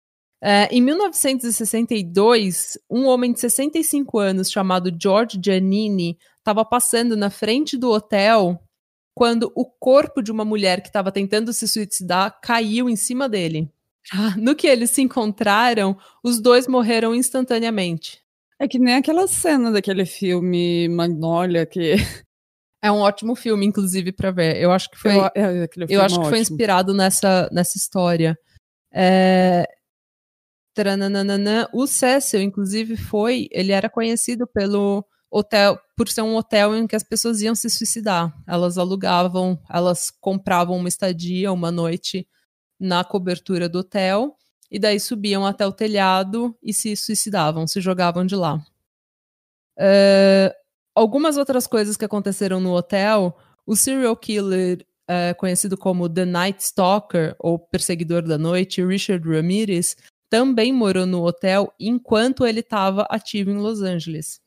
É, 0.43 0.69
em 0.75 0.81
1962, 0.81 2.79
um 2.89 3.07
homem 3.07 3.31
de 3.31 3.41
65 3.41 4.19
anos 4.19 4.51
chamado 4.51 4.91
George 4.99 5.39
Giannini 5.43 6.17
estava 6.39 6.65
passando 6.65 7.15
na 7.17 7.29
frente 7.29 7.77
do 7.77 7.91
hotel 7.91 8.59
quando 9.21 9.53
o 9.55 9.67
corpo 9.67 10.23
de 10.23 10.33
uma 10.33 10.47
mulher 10.47 10.81
que 10.81 10.89
estava 10.89 11.13
tentando 11.13 11.53
se 11.53 11.69
suicidar 11.69 12.41
caiu 12.41 12.89
em 12.89 12.97
cima 12.97 13.29
dele. 13.29 13.71
Ah, 14.11 14.35
No 14.39 14.57
que 14.57 14.67
eles 14.67 14.93
se 14.93 15.03
encontraram, 15.03 15.95
os 16.25 16.41
dois 16.41 16.67
morreram 16.67 17.15
instantaneamente. 17.15 18.23
É 18.59 18.67
que 18.67 18.79
nem 18.79 18.95
aquela 18.95 19.27
cena 19.27 19.71
daquele 19.71 20.07
filme 20.07 20.89
Magnolia 20.89 21.67
que 21.67 21.97
É 22.83 22.91
um 22.91 23.01
ótimo 23.01 23.37
filme, 23.37 23.67
inclusive, 23.67 24.11
para 24.11 24.31
ver. 24.31 24.57
Eu 24.57 24.73
acho 24.73 24.91
que 24.91 24.97
foi, 24.97 25.15
eu, 25.15 25.25
é, 25.35 25.69
eu 25.91 26.01
acho 26.01 26.15
que 26.19 26.27
foi 26.27 26.39
ótimo. 26.39 26.55
inspirado 26.55 26.95
nessa, 26.95 27.47
nessa 27.53 27.77
história. 27.77 28.39
É... 28.91 29.67
O 31.75 31.87
Cecil, 31.87 32.41
inclusive, 32.41 32.97
foi. 32.97 33.49
Ele 33.53 33.73
era 33.73 33.91
conhecido 33.91 34.47
pelo 34.47 35.05
hotel, 35.31 35.79
por 35.97 36.09
ser 36.09 36.23
um 36.23 36.37
hotel 36.37 36.75
em 36.75 36.87
que 36.87 36.97
as 36.97 37.03
pessoas 37.03 37.41
iam 37.41 37.55
se 37.55 37.71
suicidar. 37.71 38.35
Elas 38.47 38.77
alugavam, 38.77 39.59
elas 39.71 40.11
compravam 40.11 40.77
uma 40.77 40.89
estadia, 40.89 41.53
uma 41.53 41.71
noite 41.71 42.27
na 42.79 43.05
cobertura 43.05 43.69
do 43.69 43.81
hotel, 43.81 44.37
e 44.71 44.79
daí 44.79 44.99
subiam 44.99 45.45
até 45.47 45.67
o 45.67 45.73
telhado 45.73 46.57
e 46.63 46.73
se 46.73 46.97
suicidavam, 46.97 47.67
se 47.67 47.81
jogavam 47.81 48.25
de 48.25 48.35
lá. 48.35 48.65
É, 49.79 50.55
algumas 50.95 51.37
outras 51.37 51.67
coisas 51.67 51.97
que 51.97 52.05
aconteceram 52.05 52.61
no 52.61 52.75
hotel, 52.75 53.37
o 53.67 53.77
serial 53.77 54.17
killer 54.17 54.85
é, 55.09 55.35
conhecido 55.35 55.77
como 55.77 56.09
The 56.09 56.25
Night 56.25 56.63
Stalker, 56.63 57.35
ou 57.39 57.59
Perseguidor 57.59 58.23
da 58.23 58.39
Noite, 58.39 58.85
Richard 58.85 59.29
Ramirez, 59.29 59.97
também 60.31 60.73
morou 60.73 61.05
no 61.05 61.25
hotel 61.27 61.75
enquanto 61.79 62.47
ele 62.47 62.61
estava 62.61 63.03
ativo 63.11 63.51
em 63.51 63.59
Los 63.59 63.83
Angeles. 63.83 64.41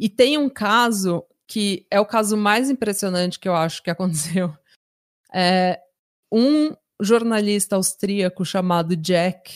E 0.00 0.08
tem 0.08 0.38
um 0.38 0.48
caso 0.48 1.22
que 1.46 1.86
é 1.90 2.00
o 2.00 2.06
caso 2.06 2.34
mais 2.34 2.70
impressionante 2.70 3.38
que 3.38 3.46
eu 3.46 3.54
acho 3.54 3.82
que 3.82 3.90
aconteceu. 3.92 4.56
É, 5.32 5.78
um 6.32 6.74
jornalista 6.98 7.76
austríaco 7.76 8.44
chamado 8.44 8.96
Jack 8.96 9.52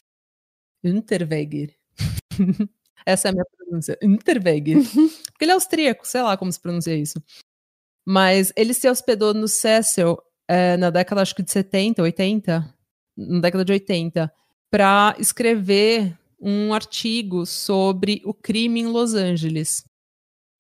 Unterweger. 0.85 1.75
Essa 3.07 3.29
é 3.29 3.31
a 3.31 3.33
minha 3.33 3.45
pronúncia. 3.57 3.99
Unterweger. 4.03 4.77
Porque 5.33 5.45
ele 5.45 5.53
é 5.53 5.55
austríaco, 5.55 6.07
sei 6.07 6.21
lá 6.21 6.37
como 6.37 6.53
se 6.53 6.61
pronuncia 6.61 6.95
isso. 6.95 7.23
Mas 8.07 8.53
ele 8.55 8.75
se 8.75 8.89
hospedou 8.89 9.33
no 9.33 9.49
Cecil 9.49 10.19
é, 10.47 10.77
na 10.77 10.91
década, 10.91 11.23
acho 11.23 11.35
que 11.35 11.43
de 11.43 11.51
70, 11.51 12.03
80, 12.03 12.75
na 13.17 13.41
década 13.41 13.65
de 13.65 13.73
80, 13.73 14.33
para 14.71 15.17
escrever 15.19 16.19
um 16.39 16.75
artigo 16.75 17.47
sobre 17.47 18.21
o 18.27 18.35
crime 18.35 18.81
em 18.81 18.87
Los 18.87 19.15
Angeles. 19.15 19.85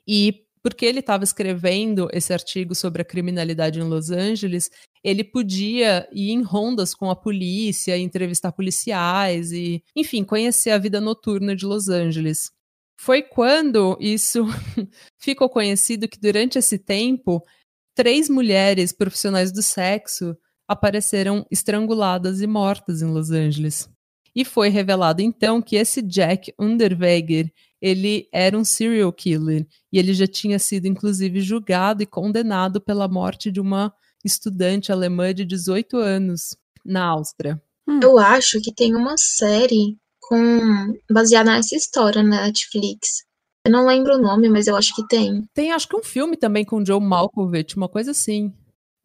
E 0.06 0.44
porque 0.64 0.86
ele 0.86 1.00
estava 1.00 1.24
escrevendo 1.24 2.08
esse 2.10 2.32
artigo 2.32 2.74
sobre 2.74 3.02
a 3.02 3.04
criminalidade 3.04 3.78
em 3.78 3.82
Los 3.82 4.10
Angeles, 4.10 4.70
ele 5.04 5.22
podia 5.22 6.08
ir 6.10 6.30
em 6.30 6.42
rondas 6.42 6.94
com 6.94 7.10
a 7.10 7.16
polícia, 7.16 7.98
entrevistar 7.98 8.50
policiais 8.50 9.52
e, 9.52 9.84
enfim, 9.94 10.24
conhecer 10.24 10.70
a 10.70 10.78
vida 10.78 11.02
noturna 11.02 11.54
de 11.54 11.66
Los 11.66 11.90
Angeles. 11.90 12.50
Foi 12.98 13.22
quando 13.22 13.98
isso 14.00 14.46
ficou 15.20 15.50
conhecido 15.50 16.08
que 16.08 16.18
durante 16.18 16.58
esse 16.58 16.78
tempo, 16.78 17.42
três 17.94 18.30
mulheres 18.30 18.90
profissionais 18.90 19.52
do 19.52 19.62
sexo 19.62 20.34
apareceram 20.66 21.46
estranguladas 21.50 22.40
e 22.40 22.46
mortas 22.46 23.02
em 23.02 23.12
Los 23.12 23.30
Angeles. 23.30 23.86
E 24.34 24.44
foi 24.46 24.70
revelado 24.70 25.20
então 25.20 25.60
que 25.60 25.76
esse 25.76 26.00
Jack 26.00 26.52
Underweger, 26.58 27.52
ele 27.84 28.26
era 28.32 28.58
um 28.58 28.64
serial 28.64 29.12
killer 29.12 29.66
e 29.92 29.98
ele 29.98 30.14
já 30.14 30.26
tinha 30.26 30.58
sido 30.58 30.86
inclusive 30.86 31.42
julgado 31.42 32.02
e 32.02 32.06
condenado 32.06 32.80
pela 32.80 33.06
morte 33.06 33.52
de 33.52 33.60
uma 33.60 33.92
estudante 34.24 34.90
alemã 34.90 35.34
de 35.34 35.44
18 35.44 35.98
anos 35.98 36.56
na 36.82 37.04
Áustria. 37.04 37.62
Eu 38.02 38.18
acho 38.18 38.58
que 38.62 38.72
tem 38.74 38.94
uma 38.94 39.16
série 39.18 39.98
com 40.22 40.94
baseada 41.10 41.52
nessa 41.52 41.76
história 41.76 42.22
na 42.22 42.46
Netflix. 42.46 43.22
Eu 43.66 43.72
não 43.72 43.86
lembro 43.86 44.14
o 44.14 44.22
nome, 44.22 44.48
mas 44.48 44.66
eu 44.66 44.76
acho 44.76 44.94
que 44.94 45.06
tem. 45.06 45.42
Tem 45.52 45.70
acho 45.70 45.86
que 45.86 45.96
um 45.96 46.02
filme 46.02 46.38
também 46.38 46.64
com 46.64 46.82
Joe 46.82 46.98
Malkovich, 46.98 47.76
uma 47.76 47.88
coisa 47.88 48.12
assim, 48.12 48.50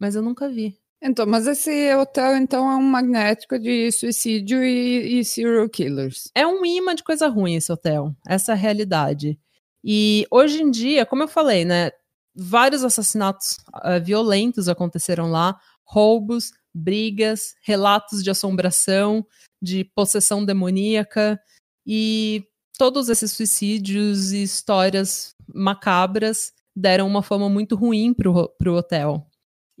mas 0.00 0.14
eu 0.14 0.22
nunca 0.22 0.48
vi. 0.48 0.78
Então, 1.02 1.26
mas 1.26 1.46
esse 1.46 1.94
hotel, 1.94 2.36
então, 2.36 2.70
é 2.70 2.76
um 2.76 2.82
magnético 2.82 3.58
de 3.58 3.90
suicídio 3.90 4.62
e, 4.62 5.20
e 5.20 5.24
serial 5.24 5.68
killers. 5.68 6.30
É 6.34 6.46
um 6.46 6.64
imã 6.64 6.94
de 6.94 7.02
coisa 7.02 7.26
ruim 7.26 7.54
esse 7.54 7.72
hotel. 7.72 8.14
Essa 8.28 8.52
é 8.52 8.54
a 8.54 8.58
realidade. 8.58 9.38
E 9.82 10.26
hoje 10.30 10.62
em 10.62 10.70
dia, 10.70 11.06
como 11.06 11.22
eu 11.22 11.28
falei, 11.28 11.64
né? 11.64 11.90
Vários 12.34 12.84
assassinatos 12.84 13.56
uh, 13.76 14.02
violentos 14.02 14.68
aconteceram 14.68 15.30
lá, 15.30 15.58
roubos, 15.82 16.52
brigas, 16.72 17.54
relatos 17.62 18.22
de 18.22 18.30
assombração, 18.30 19.26
de 19.60 19.84
possessão 19.84 20.44
demoníaca 20.44 21.40
e 21.86 22.44
todos 22.78 23.08
esses 23.08 23.32
suicídios 23.32 24.32
e 24.32 24.42
histórias 24.42 25.34
macabras 25.52 26.52
deram 26.76 27.06
uma 27.06 27.22
fama 27.22 27.48
muito 27.48 27.74
ruim 27.74 28.14
pro, 28.14 28.48
pro 28.58 28.76
hotel. 28.76 29.29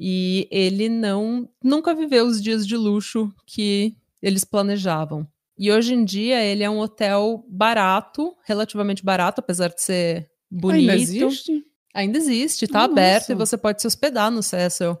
E 0.02 0.48
ele 0.50 0.88
não 0.88 1.46
nunca 1.62 1.94
viveu 1.94 2.24
os 2.24 2.42
dias 2.42 2.66
de 2.66 2.74
luxo 2.74 3.30
que 3.46 3.94
eles 4.22 4.44
planejavam. 4.44 5.28
E 5.58 5.70
hoje 5.70 5.92
em 5.92 6.02
dia 6.02 6.42
ele 6.42 6.64
é 6.64 6.70
um 6.70 6.78
hotel 6.78 7.44
barato, 7.46 8.34
relativamente 8.46 9.04
barato, 9.04 9.40
apesar 9.40 9.68
de 9.68 9.82
ser 9.82 10.30
bonito. 10.50 10.90
Ainda 10.90 10.94
existe? 10.94 11.64
Ainda 11.92 12.16
existe, 12.16 12.66
tá 12.66 12.78
Nossa. 12.78 12.92
aberto 12.92 13.30
e 13.32 13.34
você 13.34 13.58
pode 13.58 13.82
se 13.82 13.86
hospedar 13.86 14.30
no 14.30 14.42
Cecil. 14.42 14.96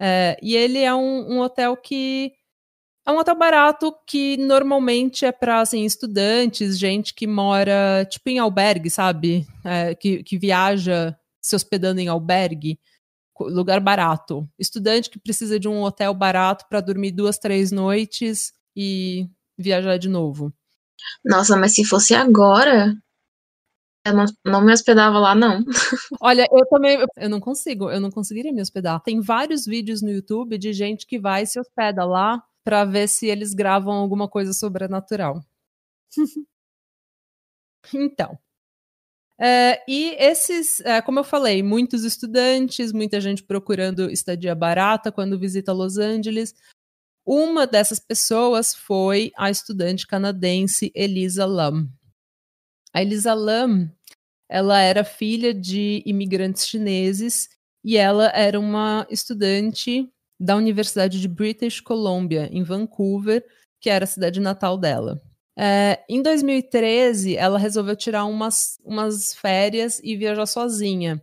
É, 0.00 0.38
e 0.42 0.56
ele 0.56 0.78
é 0.78 0.94
um, 0.94 1.34
um 1.34 1.40
hotel 1.40 1.76
que 1.76 2.32
é 3.06 3.10
um 3.10 3.18
hotel 3.18 3.36
barato 3.36 3.94
que 4.06 4.38
normalmente 4.38 5.26
é 5.26 5.32
para 5.32 5.60
assim, 5.60 5.84
estudantes, 5.84 6.78
gente 6.78 7.12
que 7.12 7.26
mora 7.26 8.06
tipo 8.08 8.30
em 8.30 8.38
albergue, 8.38 8.88
sabe? 8.88 9.46
É, 9.62 9.94
que, 9.94 10.22
que 10.22 10.38
viaja 10.38 11.14
se 11.38 11.54
hospedando 11.54 12.00
em 12.00 12.08
albergue, 12.08 12.78
lugar 13.44 13.80
barato. 13.80 14.48
Estudante 14.58 15.10
que 15.10 15.18
precisa 15.18 15.58
de 15.58 15.68
um 15.68 15.82
hotel 15.82 16.14
barato 16.14 16.66
para 16.68 16.80
dormir 16.80 17.12
duas, 17.12 17.38
três 17.38 17.70
noites 17.70 18.52
e 18.76 19.28
viajar 19.56 19.96
de 19.98 20.08
novo. 20.08 20.52
Nossa, 21.24 21.56
mas 21.56 21.74
se 21.74 21.84
fosse 21.84 22.14
agora, 22.14 22.94
eu 24.04 24.14
não, 24.14 24.24
não 24.44 24.60
me 24.60 24.72
hospedava 24.72 25.18
lá, 25.18 25.34
não. 25.34 25.64
Olha, 26.20 26.46
eu 26.50 26.66
também, 26.66 26.98
eu 27.16 27.28
não 27.28 27.40
consigo, 27.40 27.90
eu 27.90 28.00
não 28.00 28.10
conseguiria 28.10 28.52
me 28.52 28.62
hospedar. 28.62 29.02
Tem 29.02 29.20
vários 29.20 29.66
vídeos 29.66 30.02
no 30.02 30.10
YouTube 30.10 30.56
de 30.58 30.72
gente 30.72 31.06
que 31.06 31.18
vai 31.18 31.42
e 31.42 31.46
se 31.46 31.60
hospeda 31.60 32.04
lá 32.04 32.42
pra 32.64 32.84
ver 32.84 33.08
se 33.08 33.26
eles 33.26 33.54
gravam 33.54 33.94
alguma 33.94 34.28
coisa 34.28 34.52
sobrenatural. 34.52 35.42
então. 37.94 38.38
É, 39.40 39.82
e 39.86 40.16
esses, 40.18 40.80
é, 40.80 41.00
como 41.00 41.20
eu 41.20 41.24
falei, 41.24 41.62
muitos 41.62 42.02
estudantes, 42.02 42.92
muita 42.92 43.20
gente 43.20 43.42
procurando 43.42 44.10
estadia 44.10 44.54
barata 44.54 45.12
quando 45.12 45.38
visita 45.38 45.72
Los 45.72 45.96
Angeles. 45.96 46.54
Uma 47.24 47.66
dessas 47.66 48.00
pessoas 48.00 48.74
foi 48.74 49.30
a 49.36 49.50
estudante 49.50 50.06
canadense 50.06 50.90
Elisa 50.94 51.46
Lam. 51.46 51.88
A 52.92 53.02
Elisa 53.02 53.32
Lam, 53.34 53.92
ela 54.48 54.80
era 54.80 55.04
filha 55.04 55.54
de 55.54 56.02
imigrantes 56.04 56.66
chineses 56.66 57.48
e 57.84 57.96
ela 57.96 58.30
era 58.34 58.58
uma 58.58 59.06
estudante 59.08 60.10
da 60.40 60.56
Universidade 60.56 61.20
de 61.20 61.28
British 61.28 61.80
Columbia, 61.80 62.48
em 62.50 62.62
Vancouver, 62.62 63.44
que 63.80 63.90
era 63.90 64.04
a 64.04 64.08
cidade 64.08 64.40
natal 64.40 64.76
dela. 64.78 65.20
É, 65.60 66.04
em 66.08 66.22
2013, 66.22 67.36
ela 67.36 67.58
resolveu 67.58 67.96
tirar 67.96 68.24
umas, 68.26 68.78
umas 68.84 69.34
férias 69.34 70.00
e 70.04 70.16
viajar 70.16 70.46
sozinha. 70.46 71.20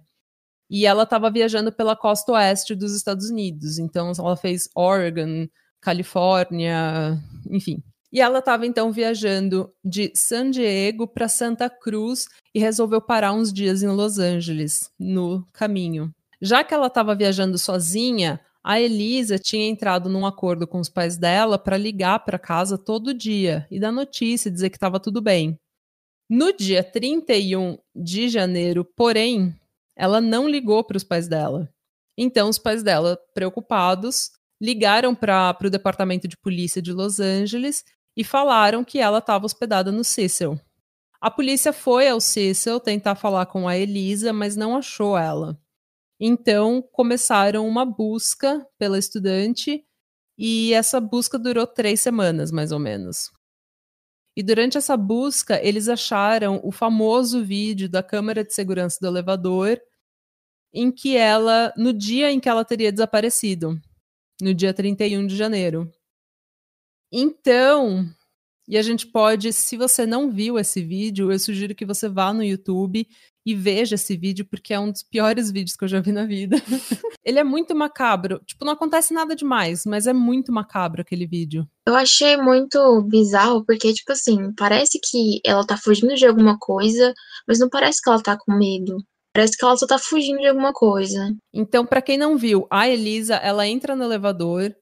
E 0.69 0.85
ela 0.85 1.03
estava 1.03 1.31
viajando 1.31 1.71
pela 1.71 1.95
costa 1.95 2.33
oeste 2.33 2.75
dos 2.75 2.93
Estados 2.93 3.29
Unidos. 3.29 3.79
Então, 3.79 4.11
ela 4.17 4.35
fez 4.35 4.67
Oregon, 4.75 5.47
Califórnia, 5.79 7.17
enfim. 7.49 7.81
E 8.11 8.19
ela 8.19 8.39
estava 8.39 8.65
então 8.65 8.91
viajando 8.91 9.71
de 9.83 10.11
San 10.15 10.49
Diego 10.49 11.07
para 11.07 11.27
Santa 11.29 11.69
Cruz 11.69 12.27
e 12.53 12.59
resolveu 12.59 13.01
parar 13.01 13.31
uns 13.31 13.53
dias 13.53 13.83
em 13.83 13.87
Los 13.87 14.19
Angeles, 14.19 14.89
no 14.99 15.47
caminho. 15.53 16.13
Já 16.41 16.63
que 16.63 16.73
ela 16.73 16.87
estava 16.87 17.15
viajando 17.15 17.57
sozinha, 17.57 18.39
a 18.67 18.81
Elisa 18.81 19.37
tinha 19.37 19.67
entrado 19.67 20.09
num 20.09 20.25
acordo 20.25 20.65
com 20.65 20.79
os 20.79 20.89
pais 20.89 21.17
dela 21.17 21.59
para 21.59 21.77
ligar 21.77 22.25
para 22.25 22.39
casa 22.39 22.79
todo 22.79 23.13
dia 23.13 23.67
e 23.69 23.79
dar 23.79 23.91
notícia, 23.91 24.49
dizer 24.49 24.71
que 24.71 24.75
estava 24.75 24.99
tudo 24.99 25.21
bem. 25.21 25.55
No 26.27 26.51
dia 26.51 26.83
31 26.83 27.77
de 27.95 28.27
janeiro, 28.27 28.83
porém, 28.83 29.55
ela 29.95 30.19
não 30.19 30.49
ligou 30.49 30.83
para 30.83 30.97
os 30.97 31.03
pais 31.03 31.27
dela. 31.27 31.69
Então, 32.17 32.49
os 32.49 32.57
pais 32.57 32.81
dela, 32.81 33.19
preocupados, 33.35 34.31
ligaram 34.59 35.13
para 35.13 35.55
o 35.63 35.69
departamento 35.69 36.27
de 36.27 36.35
polícia 36.35 36.81
de 36.81 36.91
Los 36.91 37.19
Angeles 37.19 37.83
e 38.17 38.23
falaram 38.23 38.83
que 38.83 38.97
ela 38.97 39.19
estava 39.19 39.45
hospedada 39.45 39.91
no 39.91 40.03
Cecil. 40.03 40.59
A 41.21 41.29
polícia 41.29 41.71
foi 41.71 42.09
ao 42.09 42.19
Cecil 42.19 42.79
tentar 42.79 43.13
falar 43.13 43.45
com 43.45 43.67
a 43.67 43.77
Elisa, 43.77 44.33
mas 44.33 44.55
não 44.55 44.75
achou 44.75 45.15
ela. 45.15 45.55
Então, 46.19 46.81
começaram 46.81 47.67
uma 47.67 47.85
busca 47.85 48.65
pela 48.77 48.97
estudante 48.97 49.85
e 50.37 50.73
essa 50.73 50.99
busca 50.99 51.37
durou 51.37 51.67
três 51.67 52.01
semanas, 52.01 52.51
mais 52.51 52.71
ou 52.71 52.79
menos. 52.79 53.31
E 54.35 54.43
durante 54.43 54.77
essa 54.77 54.97
busca, 54.97 55.61
eles 55.65 55.87
acharam 55.87 56.59
o 56.63 56.71
famoso 56.71 57.43
vídeo 57.43 57.89
da 57.89 58.03
câmera 58.03 58.43
de 58.43 58.53
segurança 58.53 58.97
do 58.99 59.07
elevador, 59.07 59.79
em 60.73 60.91
que 60.91 61.15
ela, 61.15 61.73
no 61.77 61.93
dia 61.93 62.31
em 62.31 62.39
que 62.39 62.49
ela 62.49 62.65
teria 62.65 62.91
desaparecido, 62.91 63.79
no 64.41 64.53
dia 64.53 64.73
31 64.73 65.25
de 65.25 65.35
janeiro. 65.37 65.89
Então, 67.11 68.05
e 68.67 68.77
a 68.77 68.81
gente 68.81 69.07
pode, 69.07 69.53
se 69.53 69.77
você 69.77 70.05
não 70.05 70.31
viu 70.31 70.57
esse 70.57 70.83
vídeo, 70.83 71.31
eu 71.31 71.39
sugiro 71.39 71.75
que 71.75 71.85
você 71.85 72.09
vá 72.09 72.33
no 72.33 72.43
YouTube 72.43 73.07
e 73.45 73.53
veja 73.53 73.93
esse 73.93 74.17
vídeo, 74.17 74.45
porque 74.49 74.73
é 74.73 74.79
um 74.79 74.91
dos 74.91 75.03
piores 75.03 75.51
vídeos 75.51 75.75
que 75.75 75.83
eu 75.83 75.87
já 75.87 75.99
vi 75.99 76.11
na 76.11 76.25
vida. 76.25 76.55
Ele 77.23 77.37
é 77.37 77.43
muito 77.43 77.75
macabro. 77.75 78.41
Tipo, 78.43 78.65
não 78.65 78.73
acontece 78.73 79.13
nada 79.13 79.35
demais, 79.35 79.85
mas 79.85 80.07
é 80.07 80.13
muito 80.13 80.51
macabro 80.51 81.01
aquele 81.01 81.27
vídeo. 81.27 81.67
Eu 81.87 81.95
achei 81.95 82.37
muito 82.37 83.03
bizarro, 83.03 83.63
porque, 83.63 83.93
tipo 83.93 84.11
assim, 84.11 84.51
parece 84.57 84.99
que 84.99 85.41
ela 85.45 85.65
tá 85.65 85.77
fugindo 85.77 86.15
de 86.15 86.25
alguma 86.25 86.57
coisa, 86.57 87.13
mas 87.47 87.59
não 87.59 87.69
parece 87.69 88.01
que 88.01 88.09
ela 88.09 88.21
tá 88.21 88.35
com 88.35 88.57
medo. 88.57 88.97
Parece 89.31 89.57
que 89.57 89.65
ela 89.65 89.77
só 89.77 89.85
tá 89.85 89.99
fugindo 89.99 90.39
de 90.39 90.47
alguma 90.47 90.73
coisa. 90.73 91.35
Então, 91.53 91.85
para 91.85 92.01
quem 92.01 92.17
não 92.17 92.37
viu, 92.37 92.65
a 92.71 92.87
Elisa, 92.89 93.35
ela 93.35 93.67
entra 93.67 93.95
no 93.95 94.05
elevador, 94.05 94.73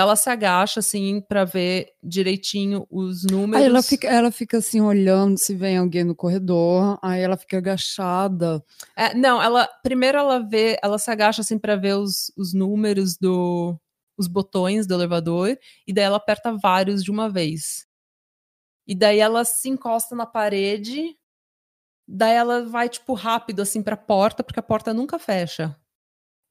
ela 0.00 0.16
se 0.16 0.30
agacha, 0.30 0.80
assim, 0.80 1.20
para 1.20 1.44
ver 1.44 1.92
direitinho 2.02 2.86
os 2.90 3.24
números. 3.24 3.64
Aí 3.64 3.70
ela 3.70 3.82
fica, 3.82 4.08
ela 4.08 4.30
fica 4.30 4.58
assim, 4.58 4.80
olhando 4.80 5.38
se 5.38 5.54
vem 5.54 5.76
alguém 5.76 6.04
no 6.04 6.14
corredor, 6.14 6.98
aí 7.02 7.20
ela 7.20 7.36
fica 7.36 7.58
agachada. 7.58 8.62
É, 8.96 9.14
não, 9.14 9.42
ela 9.42 9.68
primeiro 9.82 10.18
ela 10.18 10.38
vê, 10.38 10.78
ela 10.82 10.98
se 10.98 11.10
agacha 11.10 11.42
assim 11.42 11.58
para 11.58 11.76
ver 11.76 11.96
os, 11.96 12.32
os 12.36 12.52
números 12.54 13.16
do 13.16 13.78
os 14.16 14.28
botões 14.28 14.86
do 14.86 14.94
elevador 14.94 15.58
e 15.86 15.92
daí 15.92 16.04
ela 16.04 16.18
aperta 16.18 16.56
vários 16.56 17.02
de 17.02 17.10
uma 17.10 17.28
vez. 17.28 17.86
E 18.86 18.94
daí 18.94 19.18
ela 19.18 19.44
se 19.44 19.68
encosta 19.68 20.14
na 20.14 20.26
parede, 20.26 21.16
daí 22.06 22.34
ela 22.34 22.64
vai 22.64 22.88
tipo 22.88 23.14
rápido 23.14 23.62
assim 23.62 23.82
para 23.82 23.94
a 23.94 23.98
porta, 23.98 24.44
porque 24.44 24.60
a 24.60 24.62
porta 24.62 24.92
nunca 24.92 25.18
fecha. 25.18 25.76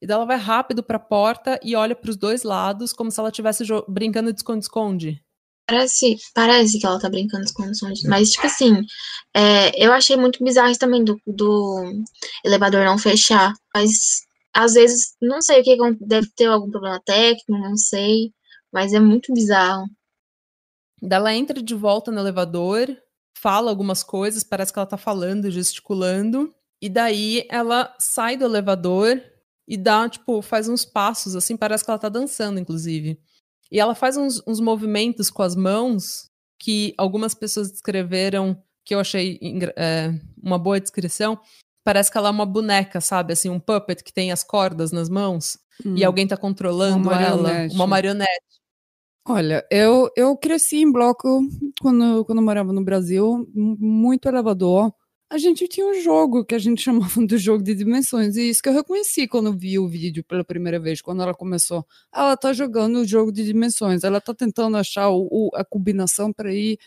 E 0.02 0.06
daí 0.06 0.16
ela 0.16 0.24
vai 0.26 0.36
rápido 0.36 0.82
para 0.82 0.96
a 0.96 1.00
porta 1.00 1.60
e 1.62 1.76
olha 1.76 1.94
para 1.94 2.10
os 2.10 2.16
dois 2.16 2.42
lados, 2.42 2.92
como 2.92 3.08
se 3.08 3.20
ela 3.20 3.28
estivesse 3.28 3.62
brincando 3.86 4.32
de 4.32 4.40
esconde-esconde. 4.40 5.22
Parece, 5.64 6.16
parece 6.34 6.80
que 6.80 6.84
ela 6.84 6.98
tá 6.98 7.08
brincando 7.08 7.44
de 7.44 7.50
esconde-esconde. 7.50 8.08
Mas, 8.08 8.32
tipo 8.32 8.44
assim, 8.44 8.82
é, 9.32 9.70
eu 9.80 9.92
achei 9.92 10.16
muito 10.16 10.42
bizarro 10.42 10.76
também 10.76 11.04
do, 11.04 11.16
do 11.24 12.02
elevador 12.44 12.84
não 12.84 12.98
fechar. 12.98 13.52
Mas, 13.72 14.22
às 14.52 14.74
vezes, 14.74 15.14
não 15.22 15.40
sei 15.40 15.60
o 15.60 15.62
que 15.62 15.76
deve 16.00 16.28
ter 16.34 16.46
algum 16.46 16.68
problema 16.68 17.00
técnico, 17.06 17.52
não 17.52 17.76
sei. 17.76 18.32
Mas 18.72 18.92
é 18.92 18.98
muito 18.98 19.32
bizarro. 19.32 19.86
Daí 21.00 21.16
ela 21.16 21.32
entra 21.32 21.62
de 21.62 21.74
volta 21.76 22.10
no 22.10 22.18
elevador, 22.18 22.88
fala 23.38 23.70
algumas 23.70 24.02
coisas, 24.02 24.42
parece 24.42 24.72
que 24.72 24.80
ela 24.80 24.86
tá 24.86 24.96
falando, 24.96 25.48
gesticulando. 25.48 26.52
E 26.80 26.88
daí 26.88 27.46
ela 27.48 27.94
sai 28.00 28.36
do 28.36 28.44
elevador 28.44 29.22
e 29.72 29.76
dá, 29.78 30.06
tipo, 30.06 30.42
faz 30.42 30.68
uns 30.68 30.84
passos, 30.84 31.34
assim, 31.34 31.56
parece 31.56 31.82
que 31.82 31.90
ela 31.90 31.98
tá 31.98 32.10
dançando, 32.10 32.60
inclusive. 32.60 33.18
E 33.70 33.80
ela 33.80 33.94
faz 33.94 34.18
uns, 34.18 34.42
uns 34.46 34.60
movimentos 34.60 35.30
com 35.30 35.42
as 35.42 35.56
mãos 35.56 36.28
que 36.58 36.92
algumas 36.98 37.34
pessoas 37.34 37.72
descreveram, 37.72 38.62
que 38.84 38.94
eu 38.94 39.00
achei 39.00 39.40
é, 39.74 40.12
uma 40.42 40.58
boa 40.58 40.78
descrição. 40.78 41.40
Parece 41.82 42.12
que 42.12 42.18
ela 42.18 42.28
é 42.28 42.30
uma 42.30 42.44
boneca, 42.44 43.00
sabe? 43.00 43.32
Assim, 43.32 43.48
um 43.48 43.58
puppet 43.58 44.04
que 44.04 44.12
tem 44.12 44.30
as 44.30 44.44
cordas 44.44 44.92
nas 44.92 45.08
mãos 45.08 45.56
hum. 45.82 45.96
e 45.96 46.04
alguém 46.04 46.28
tá 46.28 46.36
controlando 46.36 47.08
uma 47.08 47.22
ela. 47.22 47.66
Uma 47.72 47.86
marionete. 47.86 48.28
Olha, 49.26 49.66
eu, 49.70 50.10
eu 50.14 50.36
cresci 50.36 50.82
em 50.82 50.92
bloco 50.92 51.40
quando, 51.80 52.26
quando 52.26 52.42
morava 52.42 52.74
no 52.74 52.84
Brasil, 52.84 53.48
muito 53.54 54.28
elevador 54.28 54.92
a 55.32 55.38
gente 55.38 55.66
tinha 55.66 55.86
um 55.86 55.94
jogo 55.94 56.44
que 56.44 56.54
a 56.54 56.58
gente 56.58 56.82
chamava 56.84 57.26
de 57.26 57.38
jogo 57.38 57.64
de 57.64 57.74
dimensões. 57.74 58.36
E 58.36 58.50
isso 58.50 58.62
que 58.62 58.68
eu 58.68 58.74
reconheci 58.74 59.26
quando 59.26 59.56
vi 59.56 59.78
o 59.78 59.88
vídeo 59.88 60.22
pela 60.22 60.44
primeira 60.44 60.78
vez, 60.78 61.00
quando 61.00 61.22
ela 61.22 61.32
começou. 61.32 61.86
Ela 62.14 62.36
tá 62.36 62.52
jogando 62.52 62.96
o 62.96 63.06
jogo 63.06 63.32
de 63.32 63.42
dimensões, 63.42 64.04
ela 64.04 64.20
tá 64.20 64.34
tentando 64.34 64.76
achar 64.76 65.08
o, 65.08 65.26
o, 65.30 65.50
a 65.54 65.64
combinação 65.64 66.30
para 66.30 66.52
ir. 66.52 66.78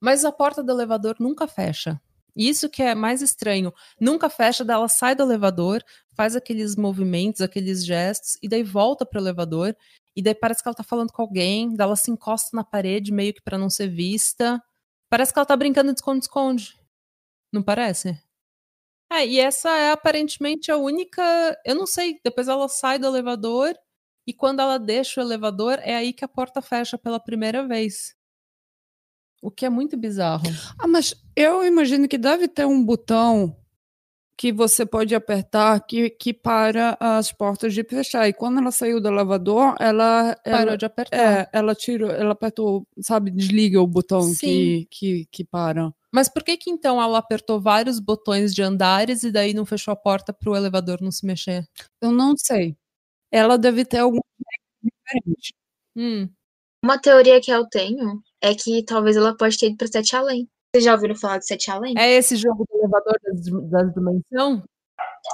Mas 0.00 0.24
a 0.24 0.32
porta 0.32 0.62
do 0.62 0.72
elevador 0.72 1.16
nunca 1.20 1.46
fecha. 1.46 2.00
Isso 2.34 2.70
que 2.70 2.82
é 2.82 2.94
mais 2.94 3.20
estranho. 3.20 3.70
Nunca 4.00 4.30
fecha, 4.30 4.64
daí 4.64 4.76
ela 4.76 4.88
sai 4.88 5.14
do 5.14 5.24
elevador, 5.24 5.82
faz 6.14 6.34
aqueles 6.34 6.74
movimentos, 6.74 7.42
aqueles 7.42 7.84
gestos, 7.84 8.38
e 8.42 8.48
daí 8.48 8.62
volta 8.62 9.04
pro 9.04 9.20
elevador, 9.20 9.76
e 10.16 10.22
daí 10.22 10.34
parece 10.34 10.62
que 10.62 10.68
ela 10.68 10.74
tá 10.74 10.84
falando 10.84 11.12
com 11.12 11.20
alguém, 11.20 11.74
daí 11.74 11.84
ela 11.84 11.96
se 11.96 12.10
encosta 12.10 12.56
na 12.56 12.64
parede 12.64 13.12
meio 13.12 13.34
que 13.34 13.42
para 13.42 13.58
não 13.58 13.68
ser 13.68 13.88
vista. 13.88 14.62
Parece 15.10 15.32
que 15.32 15.38
ela 15.38 15.46
tá 15.46 15.56
brincando 15.56 15.92
de 15.92 15.98
esconde-esconde. 15.98 16.77
Não 17.52 17.62
parece? 17.62 18.18
É, 19.10 19.26
e 19.26 19.40
essa 19.40 19.70
é 19.76 19.90
aparentemente 19.90 20.70
a 20.70 20.76
única. 20.76 21.22
Eu 21.64 21.74
não 21.74 21.86
sei, 21.86 22.20
depois 22.22 22.48
ela 22.48 22.68
sai 22.68 22.98
do 22.98 23.06
elevador 23.06 23.74
e 24.26 24.34
quando 24.34 24.60
ela 24.60 24.78
deixa 24.78 25.20
o 25.20 25.24
elevador, 25.24 25.78
é 25.82 25.96
aí 25.96 26.12
que 26.12 26.24
a 26.24 26.28
porta 26.28 26.60
fecha 26.60 26.98
pela 26.98 27.18
primeira 27.18 27.66
vez. 27.66 28.14
O 29.40 29.50
que 29.50 29.64
é 29.64 29.70
muito 29.70 29.96
bizarro. 29.96 30.44
Ah, 30.78 30.86
mas 30.86 31.14
eu 31.34 31.64
imagino 31.64 32.06
que 32.06 32.18
deve 32.18 32.48
ter 32.48 32.66
um 32.66 32.84
botão 32.84 33.56
que 34.36 34.52
você 34.52 34.84
pode 34.84 35.14
apertar 35.14 35.80
que, 35.80 36.10
que 36.10 36.34
para 36.34 36.96
as 37.00 37.32
portas 37.32 37.72
de 37.72 37.82
fechar. 37.82 38.28
E 38.28 38.32
quando 38.32 38.60
ela 38.60 38.70
saiu 38.70 39.00
do 39.00 39.08
elevador, 39.08 39.74
ela. 39.80 40.36
Parou 40.44 40.60
ela, 40.60 40.76
de 40.76 40.84
apertar. 40.84 41.16
É, 41.16 41.48
ela 41.52 41.74
tirou, 41.74 42.10
ela 42.10 42.32
apertou, 42.32 42.86
sabe, 43.00 43.30
desliga 43.30 43.80
o 43.80 43.86
botão 43.86 44.32
que, 44.38 44.86
que, 44.90 45.26
que 45.32 45.44
para. 45.44 45.90
Mas 46.12 46.28
por 46.28 46.42
que 46.42 46.56
que 46.56 46.70
então 46.70 47.00
ela 47.00 47.18
apertou 47.18 47.60
vários 47.60 48.00
botões 48.00 48.54
de 48.54 48.62
andares 48.62 49.22
e 49.22 49.30
daí 49.30 49.52
não 49.52 49.66
fechou 49.66 49.92
a 49.92 49.96
porta 49.96 50.32
para 50.32 50.50
o 50.50 50.56
elevador 50.56 51.00
não 51.00 51.10
se 51.10 51.26
mexer? 51.26 51.64
Eu 52.00 52.12
não 52.12 52.34
sei. 52.36 52.76
Ela 53.30 53.58
deve 53.58 53.84
ter 53.84 53.98
algum 53.98 54.20
diferente. 54.82 55.54
Hum. 55.96 56.28
Uma 56.82 56.98
teoria 56.98 57.40
que 57.40 57.50
eu 57.50 57.66
tenho 57.68 58.22
é 58.40 58.54
que 58.54 58.84
talvez 58.84 59.16
ela 59.16 59.36
pode 59.36 59.58
ter 59.58 59.66
ido 59.66 59.76
para 59.76 59.88
Sete 59.88 60.16
Além. 60.16 60.48
Vocês 60.72 60.84
já 60.84 60.94
ouviram 60.94 61.16
falar 61.16 61.38
de 61.38 61.46
Sete 61.46 61.70
Além? 61.70 61.94
É 61.98 62.12
esse 62.12 62.36
jogo 62.36 62.64
do 62.64 62.78
elevador 62.78 63.18
das, 63.22 63.70
das 63.70 63.94
dimensões? 63.94 64.62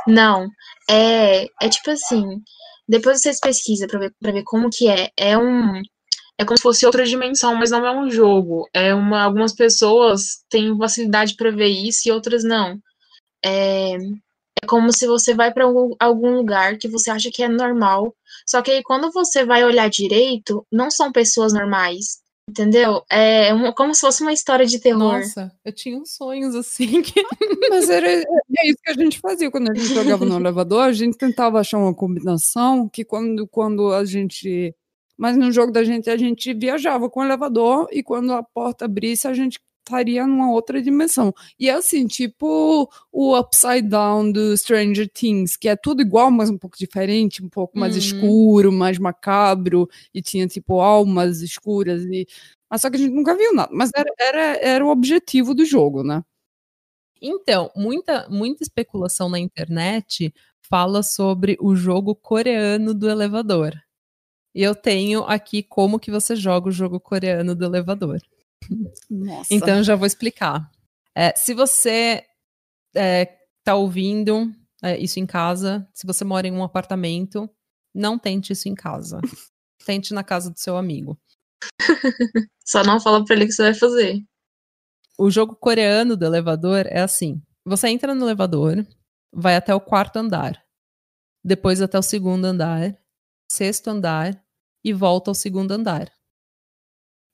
Não. 0.06 0.48
É, 0.90 1.44
é 1.44 1.68
tipo 1.68 1.90
assim. 1.90 2.42
Depois 2.88 3.20
vocês 3.20 3.40
pesquisam 3.40 3.88
para 3.88 3.98
ver, 4.00 4.14
pra 4.20 4.32
ver 4.32 4.42
como 4.44 4.70
que 4.70 4.88
é. 4.88 5.10
É 5.16 5.38
um 5.38 5.82
é 6.38 6.44
como 6.44 6.56
se 6.56 6.62
fosse 6.62 6.84
outra 6.84 7.04
dimensão, 7.04 7.54
mas 7.54 7.70
não 7.70 7.86
é 7.86 7.92
um 7.96 8.10
jogo. 8.10 8.68
É 8.72 8.92
uma, 8.94 9.22
algumas 9.22 9.54
pessoas 9.54 10.44
têm 10.48 10.76
facilidade 10.76 11.36
para 11.36 11.50
ver 11.50 11.68
isso 11.68 12.08
e 12.08 12.12
outras 12.12 12.42
não. 12.42 12.78
É, 13.44 13.94
é 13.94 14.66
como 14.66 14.92
se 14.92 15.06
você 15.06 15.34
vai 15.34 15.52
para 15.52 15.64
algum, 15.64 15.94
algum 15.98 16.34
lugar 16.36 16.76
que 16.78 16.88
você 16.88 17.10
acha 17.10 17.30
que 17.32 17.42
é 17.42 17.48
normal, 17.48 18.14
só 18.46 18.62
que 18.62 18.70
aí 18.70 18.82
quando 18.82 19.12
você 19.12 19.44
vai 19.44 19.64
olhar 19.64 19.88
direito, 19.88 20.66
não 20.72 20.90
são 20.90 21.12
pessoas 21.12 21.52
normais. 21.52 22.24
Entendeu? 22.46 23.02
É 23.10 23.54
uma, 23.54 23.72
como 23.72 23.94
se 23.94 24.02
fosse 24.02 24.20
uma 24.22 24.32
história 24.32 24.66
de 24.66 24.78
terror. 24.78 25.18
Nossa, 25.18 25.50
eu 25.64 25.72
tinha 25.72 25.96
uns 25.96 26.14
sonhos 26.14 26.54
assim. 26.54 27.00
Que... 27.00 27.24
Mas 27.70 27.88
era, 27.88 28.06
é 28.06 28.22
isso 28.66 28.76
que 28.84 28.90
a 28.90 28.94
gente 28.94 29.18
fazia 29.18 29.50
quando 29.50 29.70
a 29.70 29.74
gente 29.74 29.94
jogava 29.94 30.26
no 30.26 30.36
elevador. 30.38 30.82
A 30.82 30.92
gente 30.92 31.16
tentava 31.16 31.58
achar 31.58 31.78
uma 31.78 31.94
combinação 31.94 32.86
que 32.86 33.02
quando, 33.02 33.48
quando 33.48 33.94
a 33.94 34.04
gente 34.04 34.74
Mas 35.16 35.36
no 35.36 35.50
jogo 35.52 35.72
da 35.72 35.84
gente, 35.84 36.10
a 36.10 36.16
gente 36.16 36.52
viajava 36.54 37.08
com 37.10 37.20
o 37.20 37.24
elevador 37.24 37.88
e 37.92 38.02
quando 38.02 38.32
a 38.32 38.42
porta 38.42 38.84
abrisse, 38.86 39.28
a 39.28 39.34
gente 39.34 39.60
estaria 39.86 40.26
numa 40.26 40.50
outra 40.50 40.80
dimensão. 40.82 41.32
E 41.60 41.68
é 41.68 41.74
assim, 41.74 42.06
tipo 42.06 42.90
o 43.12 43.38
Upside 43.38 43.82
Down 43.82 44.32
do 44.32 44.56
Stranger 44.56 45.08
Things, 45.12 45.56
que 45.56 45.68
é 45.68 45.76
tudo 45.76 46.00
igual, 46.02 46.30
mas 46.30 46.48
um 46.50 46.56
pouco 46.58 46.76
diferente, 46.78 47.44
um 47.44 47.48
pouco 47.50 47.78
mais 47.78 47.92
Uhum. 47.94 47.98
escuro, 47.98 48.72
mais 48.72 48.98
macabro, 48.98 49.88
e 50.14 50.22
tinha 50.22 50.46
tipo 50.46 50.80
almas 50.80 51.40
escuras 51.42 52.02
e 52.06 52.26
mas 52.70 52.80
só 52.82 52.90
que 52.90 52.96
a 52.96 52.98
gente 52.98 53.12
nunca 53.14 53.36
viu 53.36 53.54
nada, 53.54 53.70
mas 53.72 53.90
era, 53.94 54.10
era, 54.18 54.40
era 54.66 54.84
o 54.84 54.88
objetivo 54.90 55.54
do 55.54 55.64
jogo, 55.64 56.02
né? 56.02 56.22
Então, 57.20 57.70
muita, 57.76 58.28
muita 58.28 58.62
especulação 58.62 59.28
na 59.28 59.38
internet 59.38 60.32
fala 60.68 61.02
sobre 61.02 61.56
o 61.60 61.74
jogo 61.76 62.14
coreano 62.14 62.94
do 62.94 63.08
elevador. 63.10 63.72
E 64.54 64.62
eu 64.62 64.74
tenho 64.74 65.24
aqui 65.24 65.62
como 65.62 65.98
que 65.98 66.10
você 66.10 66.36
joga 66.36 66.68
o 66.68 66.72
jogo 66.72 67.00
coreano 67.00 67.54
do 67.54 67.64
elevador. 67.64 68.20
Nossa. 69.10 69.52
Então, 69.52 69.82
já 69.82 69.96
vou 69.96 70.06
explicar. 70.06 70.70
É, 71.14 71.34
se 71.36 71.52
você 71.52 72.24
está 73.58 73.74
ouvindo 73.74 74.52
é, 74.82 74.96
isso 74.98 75.18
em 75.18 75.26
casa, 75.26 75.88
se 75.92 76.06
você 76.06 76.24
mora 76.24 76.46
em 76.46 76.52
um 76.52 76.62
apartamento, 76.62 77.50
não 77.94 78.18
tente 78.18 78.52
isso 78.52 78.68
em 78.68 78.74
casa. 78.74 79.20
Tente 79.84 80.14
na 80.14 80.24
casa 80.24 80.50
do 80.50 80.58
seu 80.58 80.78
amigo. 80.78 81.18
Só 82.64 82.82
não 82.82 82.98
fala 82.98 83.24
pra 83.24 83.34
ele 83.34 83.44
o 83.44 83.48
que 83.48 83.52
você 83.52 83.62
vai 83.64 83.74
fazer. 83.74 84.24
O 85.18 85.30
jogo 85.30 85.54
coreano 85.54 86.16
do 86.16 86.24
elevador 86.24 86.86
é 86.86 87.00
assim: 87.00 87.42
você 87.64 87.88
entra 87.88 88.14
no 88.14 88.24
elevador, 88.24 88.86
vai 89.32 89.56
até 89.56 89.74
o 89.74 89.80
quarto 89.80 90.16
andar, 90.16 90.64
depois 91.44 91.82
até 91.82 91.98
o 91.98 92.02
segundo 92.02 92.46
andar, 92.46 92.96
sexto 93.50 93.88
andar 93.88 94.43
e 94.84 94.92
volta 94.92 95.30
ao 95.30 95.34
segundo 95.34 95.72
andar. 95.72 96.12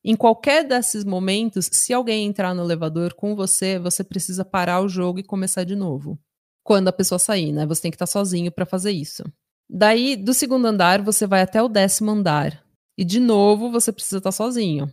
Em 0.03 0.17
qualquer 0.17 0.67
desses 0.67 1.05
momentos, 1.05 1.69
se 1.71 1.93
alguém 1.93 2.27
entrar 2.27 2.55
no 2.55 2.63
elevador 2.63 3.13
com 3.15 3.37
você, 3.37 3.79
você 3.79 4.03
precisa 4.03 4.45
parar 4.45 4.81
o 4.81 4.89
jogo 4.89 5.19
e 5.19 5.25
começar 5.25 5.65
de 5.65 5.77
novo. 5.77 6.19
Quando 6.63 6.89
a 6.89 6.93
pessoa 6.93 7.19
sair, 7.19 7.53
né? 7.53 7.67
Você 7.67 7.83
tem 7.83 7.91
que 7.91 7.97
estar 7.97 8.07
sozinho 8.07 8.51
para 8.51 8.65
fazer 8.65 8.93
isso. 8.93 9.25
Daí, 9.69 10.17
do 10.17 10.33
segundo 10.33 10.67
andar, 10.67 11.03
você 11.03 11.27
vai 11.27 11.43
até 11.43 11.63
o 11.63 11.69
décimo 11.69 12.13
andar. 12.13 12.65
E 12.97 13.05
de 13.05 13.21
novo, 13.21 13.71
você 13.71 13.93
precisa 13.93 14.19
estar 14.19 14.33
sozinho. 14.33 14.91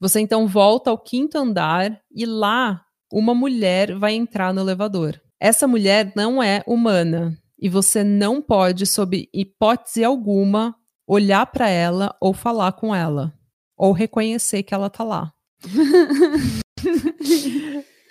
Você 0.00 0.20
então 0.20 0.46
volta 0.46 0.90
ao 0.90 0.98
quinto 0.98 1.38
andar 1.38 2.00
e 2.10 2.26
lá 2.26 2.84
uma 3.12 3.34
mulher 3.34 3.96
vai 3.96 4.14
entrar 4.14 4.52
no 4.52 4.60
elevador. 4.60 5.20
Essa 5.38 5.68
mulher 5.68 6.12
não 6.16 6.42
é 6.42 6.62
humana 6.66 7.36
e 7.58 7.68
você 7.68 8.02
não 8.02 8.42
pode, 8.42 8.86
sob 8.86 9.28
hipótese 9.32 10.02
alguma, 10.02 10.74
olhar 11.06 11.46
para 11.46 11.68
ela 11.68 12.14
ou 12.20 12.32
falar 12.32 12.72
com 12.72 12.94
ela 12.94 13.32
ou 13.76 13.92
reconhecer 13.92 14.62
que 14.62 14.74
ela 14.74 14.88
tá 14.88 15.04
lá. 15.04 15.32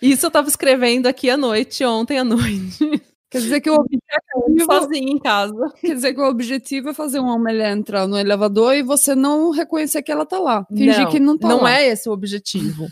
Isso 0.02 0.26
eu 0.26 0.32
tava 0.32 0.48
escrevendo 0.50 1.08
aqui 1.08 1.30
à 1.30 1.38
noite, 1.38 1.86
ontem 1.86 2.18
à 2.18 2.24
noite, 2.24 3.02
Quer 3.34 3.40
dizer 3.40 3.62
que 3.62 3.70
o 3.70 3.74
objetivo, 3.74 4.04
sozinha 4.72 5.12
em 5.12 5.18
casa. 5.18 5.74
quer 5.82 5.96
dizer 5.96 6.14
que 6.14 6.22
o 6.22 6.30
objetivo 6.30 6.90
é 6.90 6.94
fazer 6.94 7.18
uma 7.20 7.36
mulher 7.36 7.76
entrar 7.76 8.06
no 8.06 8.16
elevador 8.16 8.76
e 8.76 8.84
você 8.84 9.16
não 9.16 9.50
reconhecer 9.50 10.04
que 10.04 10.12
ela 10.12 10.24
tá 10.24 10.38
lá. 10.38 10.64
Fingir 10.66 11.10
que 11.10 11.20
não 11.20 11.36
tá 11.36 11.48
não 11.48 11.62
lá. 11.64 11.80
é 11.80 11.88
esse 11.88 12.08
o 12.08 12.12
objetivo. 12.12 12.88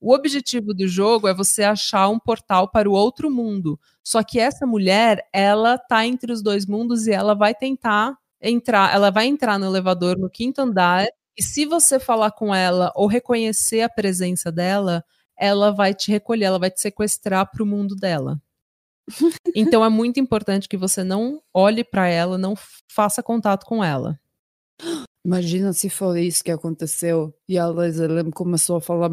O 0.00 0.14
objetivo 0.14 0.72
do 0.72 0.88
jogo 0.88 1.28
é 1.28 1.34
você 1.34 1.62
achar 1.62 2.08
um 2.08 2.18
portal 2.18 2.70
para 2.70 2.88
o 2.88 2.92
outro 2.94 3.30
mundo. 3.30 3.78
Só 4.02 4.22
que 4.22 4.40
essa 4.40 4.66
mulher, 4.66 5.28
ela 5.30 5.76
tá 5.76 6.06
entre 6.06 6.32
os 6.32 6.42
dois 6.42 6.64
mundos 6.64 7.06
e 7.06 7.12
ela 7.12 7.34
vai 7.34 7.54
tentar 7.54 8.16
entrar, 8.42 8.94
ela 8.94 9.10
vai 9.10 9.26
entrar 9.26 9.58
no 9.58 9.66
elevador 9.66 10.18
no 10.18 10.28
quinto 10.28 10.60
andar 10.60 11.06
e 11.36 11.42
se 11.42 11.64
você 11.64 11.98
falar 11.98 12.32
com 12.32 12.54
ela 12.54 12.92
ou 12.94 13.06
reconhecer 13.06 13.80
a 13.82 13.88
presença 13.88 14.52
dela, 14.52 15.04
ela 15.38 15.70
vai 15.70 15.94
te 15.94 16.10
recolher, 16.10 16.44
ela 16.44 16.58
vai 16.58 16.70
te 16.70 16.80
sequestrar 16.80 17.50
para 17.50 17.62
o 17.62 17.66
mundo 17.66 17.94
dela. 17.94 18.40
Então 19.54 19.84
é 19.84 19.88
muito 19.88 20.18
importante 20.18 20.68
que 20.68 20.76
você 20.76 21.04
não 21.04 21.42
olhe 21.52 21.84
para 21.84 22.08
ela, 22.08 22.38
não 22.38 22.54
faça 22.88 23.22
contato 23.22 23.66
com 23.66 23.84
ela. 23.84 24.18
Imagina 25.24 25.72
se 25.72 25.90
for 25.90 26.16
isso 26.16 26.42
que 26.42 26.50
aconteceu 26.50 27.34
e 27.48 27.58
a 27.58 27.68
Liza 27.68 28.08
Lam 28.08 28.30
começou 28.30 28.76
a 28.76 28.80
falar, 28.80 29.10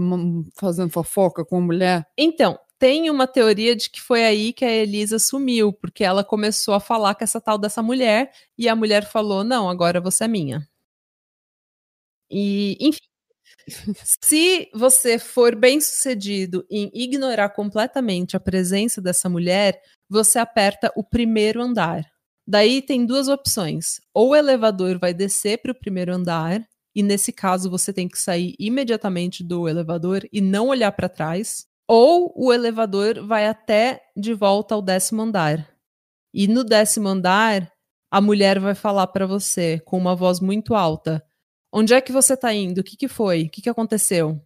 fazendo 0.55 0.89
fofoca 0.89 1.43
com 1.45 1.57
a 1.57 1.61
mulher. 1.61 2.07
Então, 2.17 2.57
tem 2.79 3.09
uma 3.09 3.27
teoria 3.27 3.75
de 3.75 3.89
que 3.89 4.01
foi 4.01 4.23
aí 4.25 4.53
que 4.53 4.65
a 4.65 4.71
Elisa 4.71 5.19
sumiu, 5.19 5.73
porque 5.73 6.03
ela 6.03 6.23
começou 6.23 6.73
a 6.73 6.79
falar 6.79 7.13
com 7.15 7.23
essa 7.23 7.41
tal 7.41 7.57
dessa 7.57 7.83
mulher 7.83 8.31
e 8.57 8.69
a 8.69 8.75
mulher 8.75 9.05
falou: 9.05 9.43
Não, 9.43 9.69
agora 9.69 10.01
você 10.01 10.23
é 10.23 10.27
minha. 10.27 10.67
E, 12.31 12.77
enfim. 12.79 12.99
Se 14.05 14.69
você 14.73 15.19
for 15.19 15.55
bem 15.55 15.81
sucedido 15.81 16.65
em 16.69 16.91
ignorar 16.93 17.49
completamente 17.49 18.37
a 18.37 18.39
presença 18.39 19.01
dessa 19.01 19.29
mulher, 19.29 19.81
você 20.09 20.39
aperta 20.39 20.91
o 20.95 21.03
primeiro 21.03 21.61
andar. 21.61 22.03
Daí 22.47 22.81
tem 22.81 23.05
duas 23.05 23.27
opções. 23.27 24.01
Ou 24.13 24.29
o 24.29 24.35
elevador 24.35 24.97
vai 24.99 25.13
descer 25.13 25.61
para 25.61 25.71
o 25.71 25.75
primeiro 25.75 26.13
andar, 26.13 26.67
e 26.95 27.03
nesse 27.03 27.31
caso 27.31 27.69
você 27.69 27.93
tem 27.93 28.07
que 28.07 28.19
sair 28.19 28.55
imediatamente 28.59 29.43
do 29.43 29.69
elevador 29.69 30.27
e 30.33 30.41
não 30.41 30.69
olhar 30.69 30.91
para 30.91 31.07
trás. 31.09 31.68
Ou 31.91 32.31
o 32.35 32.53
elevador 32.53 33.25
vai 33.25 33.47
até 33.47 33.99
de 34.15 34.31
volta 34.31 34.75
ao 34.75 34.81
décimo 34.81 35.23
andar. 35.23 35.67
E 36.31 36.47
no 36.47 36.63
décimo 36.63 37.07
andar, 37.07 37.73
a 38.11 38.21
mulher 38.21 38.59
vai 38.59 38.75
falar 38.75 39.07
para 39.07 39.25
você 39.25 39.79
com 39.79 39.97
uma 39.97 40.15
voz 40.15 40.39
muito 40.39 40.75
alta: 40.75 41.25
Onde 41.73 41.95
é 41.95 41.99
que 41.99 42.11
você 42.11 42.37
tá 42.37 42.53
indo? 42.53 42.81
O 42.81 42.83
que, 42.83 42.95
que 42.95 43.07
foi? 43.07 43.45
O 43.45 43.49
que, 43.49 43.63
que 43.63 43.69
aconteceu? 43.69 44.39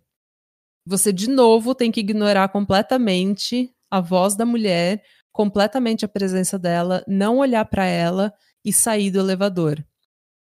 Você 0.85 1.11
de 1.11 1.29
novo 1.29 1.75
tem 1.75 1.91
que 1.91 1.99
ignorar 1.99 2.47
completamente 2.47 3.69
a 3.91 3.99
voz 3.99 4.37
da 4.37 4.45
mulher, 4.45 5.03
completamente 5.33 6.05
a 6.05 6.07
presença 6.07 6.57
dela, 6.57 7.03
não 7.05 7.39
olhar 7.39 7.65
para 7.65 7.85
ela 7.85 8.33
e 8.63 8.71
sair 8.71 9.11
do 9.11 9.19
elevador. 9.19 9.85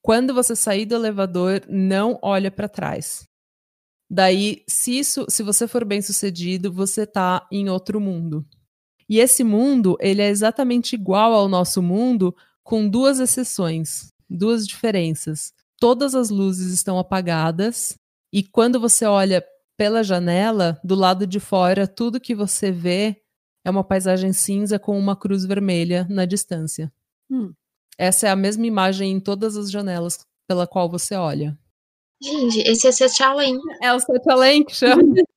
Quando 0.00 0.32
você 0.32 0.56
sair 0.56 0.86
do 0.86 0.94
elevador, 0.94 1.60
não 1.68 2.18
olha 2.22 2.50
para 2.50 2.70
trás. 2.70 3.28
Daí, 4.08 4.62
se 4.68 4.98
isso, 4.98 5.26
se 5.28 5.42
você 5.42 5.66
for 5.66 5.84
bem 5.84 6.00
sucedido, 6.00 6.72
você 6.72 7.06
tá 7.06 7.46
em 7.50 7.68
outro 7.68 8.00
mundo. 8.00 8.46
E 9.08 9.18
esse 9.18 9.44
mundo, 9.44 9.96
ele 10.00 10.22
é 10.22 10.28
exatamente 10.28 10.94
igual 10.94 11.32
ao 11.32 11.48
nosso 11.48 11.82
mundo, 11.82 12.34
com 12.62 12.88
duas 12.88 13.20
exceções, 13.20 14.12
duas 14.28 14.66
diferenças. 14.66 15.52
Todas 15.78 16.14
as 16.14 16.30
luzes 16.30 16.72
estão 16.72 16.98
apagadas 16.98 17.98
e 18.32 18.42
quando 18.42 18.80
você 18.80 19.04
olha 19.04 19.44
pela 19.76 20.02
janela, 20.02 20.80
do 20.82 20.94
lado 20.94 21.26
de 21.26 21.38
fora, 21.38 21.86
tudo 21.86 22.20
que 22.20 22.34
você 22.34 22.72
vê 22.72 23.22
é 23.64 23.70
uma 23.70 23.84
paisagem 23.84 24.32
cinza 24.32 24.78
com 24.78 24.98
uma 24.98 25.14
cruz 25.14 25.44
vermelha 25.44 26.06
na 26.08 26.24
distância. 26.24 26.92
Hum. 27.30 27.52
Essa 27.98 28.28
é 28.28 28.30
a 28.30 28.36
mesma 28.36 28.66
imagem 28.66 29.12
em 29.12 29.20
todas 29.20 29.56
as 29.56 29.70
janelas 29.70 30.26
pela 30.46 30.66
qual 30.66 30.88
você 30.88 31.14
olha. 31.14 31.58
Gente, 32.22 32.60
esse 32.60 32.86
é 32.88 32.92
Sete 32.92 33.22
Além. 33.22 33.58
É 33.82 33.92
o 33.92 34.00
Sete 34.00 34.30
Além 34.30 34.64
que 34.64 34.74
chama. 34.74 35.02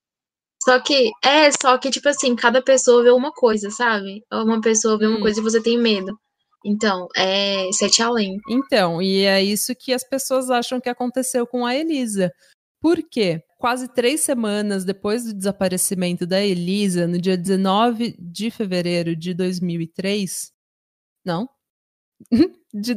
Só 0.61 0.77
que, 0.81 1.09
é, 1.23 1.49
só 1.51 1.77
que, 1.77 1.89
tipo 1.89 2.09
assim, 2.09 2.35
cada 2.35 2.61
pessoa 2.61 3.01
vê 3.01 3.09
uma 3.11 3.31
coisa, 3.31 3.69
sabe? 3.71 4.21
Uma 4.31 4.59
pessoa 4.59 4.97
vê 4.99 5.07
uma 5.07 5.17
Hum. 5.17 5.21
coisa 5.21 5.39
e 5.39 5.43
você 5.43 5.63
tem 5.63 5.77
medo. 5.79 6.19
Então, 6.65 7.07
é 7.15 7.71
Sete 7.71 8.01
Além. 8.03 8.37
Então, 8.49 9.01
e 9.01 9.21
é 9.23 9.41
isso 9.41 9.73
que 9.73 9.93
as 9.93 10.03
pessoas 10.03 10.49
acham 10.49 10.79
que 10.81 10.89
aconteceu 10.89 11.47
com 11.47 11.65
a 11.65 11.73
Elisa. 11.75 12.29
Por 12.81 13.01
quê? 13.01 13.41
Quase 13.57 13.87
três 13.93 14.19
semanas 14.21 14.83
depois 14.83 15.23
do 15.23 15.33
desaparecimento 15.33 16.27
da 16.27 16.41
Elisa, 16.43 17.07
no 17.07 17.19
dia 17.19 17.37
19 17.37 18.15
de 18.19 18.51
fevereiro 18.51 19.15
de 19.15 19.33
2003. 19.33 20.51
Não? 21.25 21.49
De 22.71 22.93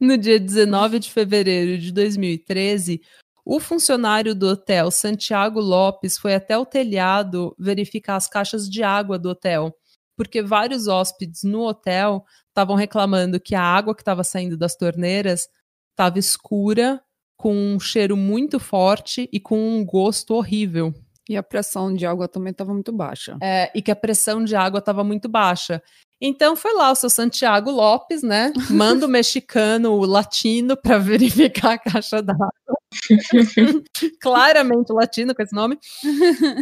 no 0.00 0.18
dia 0.18 0.38
19 0.38 0.98
de 0.98 1.10
fevereiro 1.10 1.78
de 1.78 1.90
2013, 1.92 3.00
o 3.44 3.60
funcionário 3.60 4.34
do 4.34 4.48
hotel, 4.48 4.90
Santiago 4.90 5.60
Lopes, 5.60 6.16
foi 6.16 6.34
até 6.34 6.56
o 6.56 6.64
telhado 6.64 7.54
verificar 7.58 8.16
as 8.16 8.26
caixas 8.26 8.68
de 8.68 8.82
água 8.82 9.18
do 9.18 9.28
hotel, 9.28 9.74
porque 10.16 10.42
vários 10.42 10.88
hóspedes 10.88 11.42
no 11.42 11.62
hotel 11.62 12.24
estavam 12.48 12.76
reclamando 12.76 13.40
que 13.40 13.54
a 13.54 13.62
água 13.62 13.94
que 13.94 14.00
estava 14.00 14.24
saindo 14.24 14.56
das 14.56 14.76
torneiras 14.76 15.48
estava 15.90 16.18
escura, 16.18 17.02
com 17.36 17.54
um 17.54 17.78
cheiro 17.78 18.16
muito 18.16 18.58
forte 18.58 19.28
e 19.32 19.38
com 19.38 19.58
um 19.58 19.84
gosto 19.84 20.34
horrível. 20.34 20.94
E 21.28 21.36
a 21.36 21.42
pressão 21.42 21.92
de 21.92 22.06
água 22.06 22.28
também 22.28 22.50
estava 22.50 22.72
muito 22.72 22.92
baixa. 22.92 23.36
É, 23.42 23.70
e 23.74 23.82
que 23.82 23.90
a 23.90 23.96
pressão 23.96 24.44
de 24.44 24.54
água 24.54 24.78
estava 24.78 25.02
muito 25.02 25.28
baixa. 25.28 25.82
Então 26.20 26.54
foi 26.56 26.72
lá 26.74 26.90
o 26.90 26.94
seu 26.94 27.10
Santiago 27.10 27.70
Lopes, 27.70 28.22
né? 28.22 28.52
Manda 28.70 29.06
o 29.06 29.08
mexicano, 29.08 29.92
o 29.92 30.06
latino, 30.06 30.76
para 30.76 30.98
verificar 30.98 31.72
a 31.72 31.78
caixa 31.78 32.22
d'água. 32.22 32.52
Claramente 34.20 34.92
latino 34.92 35.34
com 35.34 35.42
esse 35.42 35.54
nome. 35.54 35.78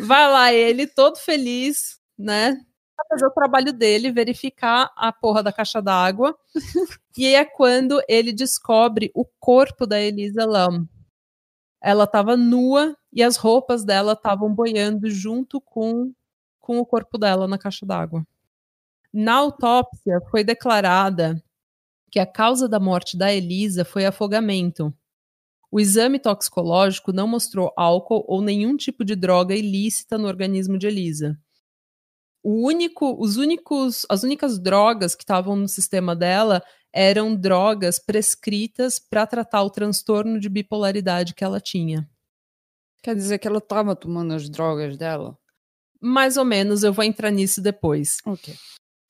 Vai 0.02 0.30
lá 0.30 0.52
ele, 0.52 0.86
todo 0.86 1.16
feliz, 1.16 2.00
né? 2.18 2.54
Pra 2.96 3.04
fazer 3.10 3.26
o 3.26 3.30
trabalho 3.30 3.72
dele, 3.72 4.10
verificar 4.10 4.90
a 4.96 5.12
porra 5.12 5.42
da 5.42 5.52
caixa 5.52 5.80
d'água. 5.80 6.36
e 7.16 7.26
é 7.26 7.44
quando 7.44 8.02
ele 8.08 8.32
descobre 8.32 9.10
o 9.14 9.24
corpo 9.38 9.86
da 9.86 10.00
Elisa 10.00 10.44
Lam. 10.44 10.88
ela 11.80 12.04
estava 12.04 12.36
nua 12.36 12.96
e 13.12 13.22
as 13.22 13.36
roupas 13.36 13.84
dela 13.84 14.14
estavam 14.14 14.52
boiando 14.54 15.10
junto 15.10 15.60
com, 15.60 16.12
com 16.60 16.78
o 16.78 16.86
corpo 16.86 17.18
dela 17.18 17.46
na 17.46 17.58
caixa 17.58 17.84
d'água. 17.84 18.24
Na 19.12 19.34
autópsia, 19.34 20.20
foi 20.30 20.42
declarada 20.42 21.42
que 22.10 22.18
a 22.18 22.26
causa 22.26 22.68
da 22.68 22.80
morte 22.80 23.16
da 23.16 23.32
Elisa 23.32 23.84
foi 23.84 24.06
afogamento. 24.06 24.92
O 25.70 25.80
exame 25.80 26.18
toxicológico 26.18 27.12
não 27.12 27.26
mostrou 27.26 27.72
álcool 27.76 28.24
ou 28.28 28.42
nenhum 28.42 28.76
tipo 28.76 29.04
de 29.04 29.16
droga 29.16 29.54
ilícita 29.54 30.18
no 30.18 30.28
organismo 30.28 30.78
de 30.78 30.86
Elisa. 30.86 31.38
O 32.42 32.66
único, 32.66 33.18
os 33.18 33.36
únicos, 33.36 34.04
as 34.08 34.22
únicas 34.22 34.58
drogas 34.58 35.14
que 35.14 35.22
estavam 35.22 35.56
no 35.56 35.68
sistema 35.68 36.14
dela 36.14 36.62
eram 36.92 37.34
drogas 37.34 37.98
prescritas 37.98 38.98
para 38.98 39.26
tratar 39.26 39.62
o 39.62 39.70
transtorno 39.70 40.38
de 40.38 40.48
bipolaridade 40.48 41.34
que 41.34 41.44
ela 41.44 41.60
tinha. 41.60 42.06
Quer 43.02 43.14
dizer 43.14 43.38
que 43.38 43.48
ela 43.48 43.58
estava 43.58 43.96
tomando 43.96 44.34
as 44.34 44.50
drogas 44.50 44.96
dela? 44.96 45.38
Mais 46.00 46.36
ou 46.36 46.44
menos, 46.44 46.82
eu 46.82 46.92
vou 46.92 47.04
entrar 47.04 47.30
nisso 47.30 47.62
depois. 47.62 48.18
Ok. 48.26 48.54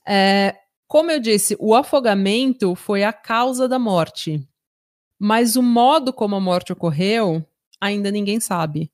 É, 0.06 0.58
como 0.88 1.10
eu 1.10 1.20
disse, 1.20 1.56
o 1.58 1.74
afogamento 1.74 2.74
foi 2.74 3.04
a 3.04 3.12
causa 3.12 3.68
da 3.68 3.78
morte. 3.78 4.46
Mas 5.18 5.56
o 5.56 5.62
modo 5.62 6.12
como 6.12 6.34
a 6.36 6.40
morte 6.40 6.72
ocorreu, 6.72 7.46
ainda 7.80 8.10
ninguém 8.10 8.40
sabe. 8.40 8.92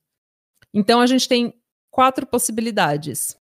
Então 0.73 1.01
a 1.01 1.07
gente 1.07 1.27
tem 1.27 1.53
quatro 1.91 2.25
possibilidades: 2.25 3.35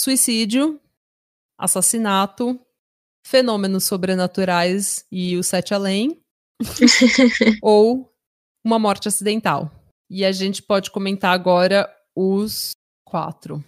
suicídio, 0.00 0.80
assassinato, 1.58 2.58
fenômenos 3.26 3.84
sobrenaturais 3.84 5.06
e 5.12 5.36
o 5.36 5.42
sete 5.42 5.74
além, 5.74 6.22
ou 7.62 8.12
uma 8.64 8.78
morte 8.78 9.08
acidental. 9.08 9.70
E 10.10 10.24
a 10.24 10.32
gente 10.32 10.62
pode 10.62 10.90
comentar 10.90 11.32
agora 11.32 11.88
os 12.16 12.72
quatro. 13.04 13.62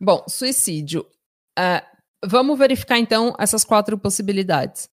Bom, 0.00 0.24
suicídio. 0.28 1.06
Uh, 1.58 1.95
vamos 2.24 2.58
verificar 2.58 2.98
então 2.98 3.34
essas 3.38 3.64
quatro 3.64 3.98
possibilidades. 3.98 4.88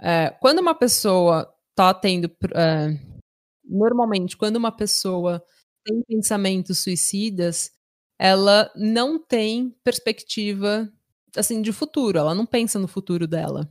Uh, 0.00 0.34
quando 0.40 0.60
uma 0.60 0.74
pessoa 0.74 1.52
está 1.70 1.92
tendo. 1.94 2.26
Uh, 2.26 3.22
normalmente, 3.64 4.36
quando 4.36 4.56
uma 4.56 4.72
pessoa 4.72 5.42
tem 5.84 6.02
pensamentos 6.02 6.78
suicidas, 6.78 7.70
ela 8.18 8.70
não 8.76 9.18
tem 9.18 9.74
perspectiva 9.82 10.88
assim 11.36 11.62
de 11.62 11.72
futuro, 11.72 12.18
ela 12.18 12.34
não 12.34 12.46
pensa 12.46 12.78
no 12.78 12.86
futuro 12.86 13.26
dela. 13.26 13.68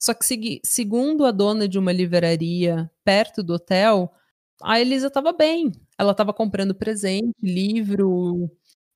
Só 0.00 0.14
que 0.14 0.60
segundo 0.64 1.24
a 1.26 1.32
dona 1.32 1.66
de 1.66 1.78
uma 1.78 1.92
livraria 1.92 2.90
perto 3.04 3.42
do 3.42 3.54
hotel, 3.54 4.12
a 4.62 4.80
Elisa 4.80 5.08
estava 5.08 5.32
bem. 5.32 5.72
Ela 5.98 6.12
estava 6.12 6.32
comprando 6.32 6.74
presente, 6.74 7.34
livro, 7.42 8.50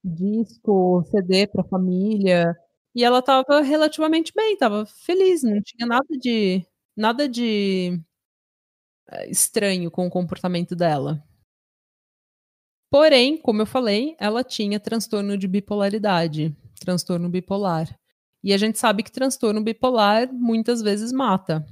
disco, 0.04 1.02
CD 1.10 1.46
para 1.46 1.62
a 1.62 1.68
família, 1.68 2.56
e 2.94 3.04
ela 3.04 3.20
estava 3.20 3.60
relativamente 3.60 4.32
bem, 4.34 4.54
estava 4.54 4.84
feliz, 4.86 5.42
não 5.42 5.60
tinha 5.62 5.86
nada 5.86 6.06
de 6.18 6.64
nada 6.96 7.28
de 7.28 7.98
eh, 9.10 9.30
estranho 9.30 9.90
com 9.90 10.06
o 10.06 10.10
comportamento 10.10 10.76
dela. 10.76 11.22
Porém, 12.90 13.38
como 13.38 13.62
eu 13.62 13.66
falei, 13.66 14.14
ela 14.20 14.44
tinha 14.44 14.78
transtorno 14.78 15.38
de 15.38 15.48
bipolaridade, 15.48 16.54
transtorno 16.78 17.30
bipolar. 17.30 17.88
E 18.44 18.52
a 18.52 18.58
gente 18.58 18.78
sabe 18.78 19.02
que 19.02 19.10
transtorno 19.10 19.62
bipolar 19.62 20.30
muitas 20.30 20.82
vezes 20.82 21.10
mata. 21.12 21.64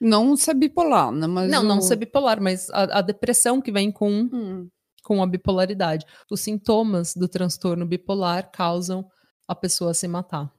Não 0.00 0.36
ser 0.36 0.54
bipolar, 0.54 1.12
né? 1.12 1.26
Mas 1.26 1.50
não, 1.50 1.60
o... 1.60 1.64
não 1.64 1.80
ser 1.82 1.96
bipolar, 1.96 2.40
mas 2.40 2.70
a, 2.70 2.98
a 2.98 3.00
depressão 3.02 3.60
que 3.60 3.70
vem 3.70 3.92
com, 3.92 4.30
hum. 4.32 4.68
com 5.04 5.22
a 5.22 5.26
bipolaridade. 5.26 6.06
Os 6.30 6.40
sintomas 6.40 7.14
do 7.14 7.28
transtorno 7.28 7.84
bipolar 7.84 8.50
causam 8.50 9.06
a 9.46 9.54
pessoa 9.54 9.92
se 9.92 10.08
matar. 10.08 10.50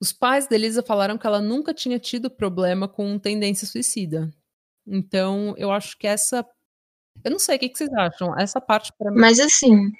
Os 0.00 0.12
pais 0.12 0.46
da 0.46 0.54
Elisa 0.56 0.82
falaram 0.82 1.18
que 1.18 1.26
ela 1.26 1.40
nunca 1.40 1.74
tinha 1.74 1.98
tido 1.98 2.30
problema 2.30 2.88
com 2.88 3.18
tendência 3.18 3.66
suicida. 3.66 4.32
Então, 4.86 5.54
eu 5.58 5.70
acho 5.70 5.98
que 5.98 6.06
essa 6.06 6.44
eu 7.24 7.30
não 7.30 7.38
sei, 7.38 7.56
o 7.56 7.58
que, 7.58 7.70
vocês 7.74 7.92
acham? 7.92 8.38
Essa 8.38 8.60
parte 8.60 8.92
para 8.96 9.10
mim. 9.10 9.20
Mas 9.20 9.38
assim, 9.38 9.90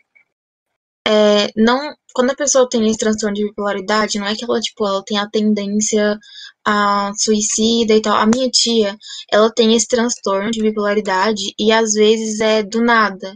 é, 1.06 1.48
não, 1.56 1.94
quando 2.14 2.30
a 2.30 2.36
pessoa 2.36 2.68
tem 2.68 2.86
esse 2.86 2.98
transtorno 2.98 3.34
de 3.34 3.44
bipolaridade, 3.44 4.18
não 4.18 4.26
é 4.26 4.34
que 4.34 4.44
ela, 4.44 4.60
tipo, 4.60 4.86
ela 4.86 5.02
tem 5.04 5.18
a 5.18 5.28
tendência 5.28 6.18
a 6.64 7.12
suicida 7.16 7.94
e 7.94 8.02
tal. 8.02 8.16
A 8.16 8.26
minha 8.26 8.48
tia, 8.50 8.96
ela 9.30 9.50
tem 9.52 9.74
esse 9.74 9.88
transtorno 9.88 10.50
de 10.50 10.62
bipolaridade 10.62 11.42
e 11.58 11.72
às 11.72 11.92
vezes 11.94 12.40
é 12.40 12.62
do 12.62 12.82
nada. 12.82 13.34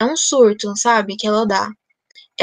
É 0.00 0.04
um 0.04 0.16
surto, 0.16 0.72
sabe? 0.76 1.16
Que 1.16 1.26
ela 1.26 1.46
dá. 1.46 1.70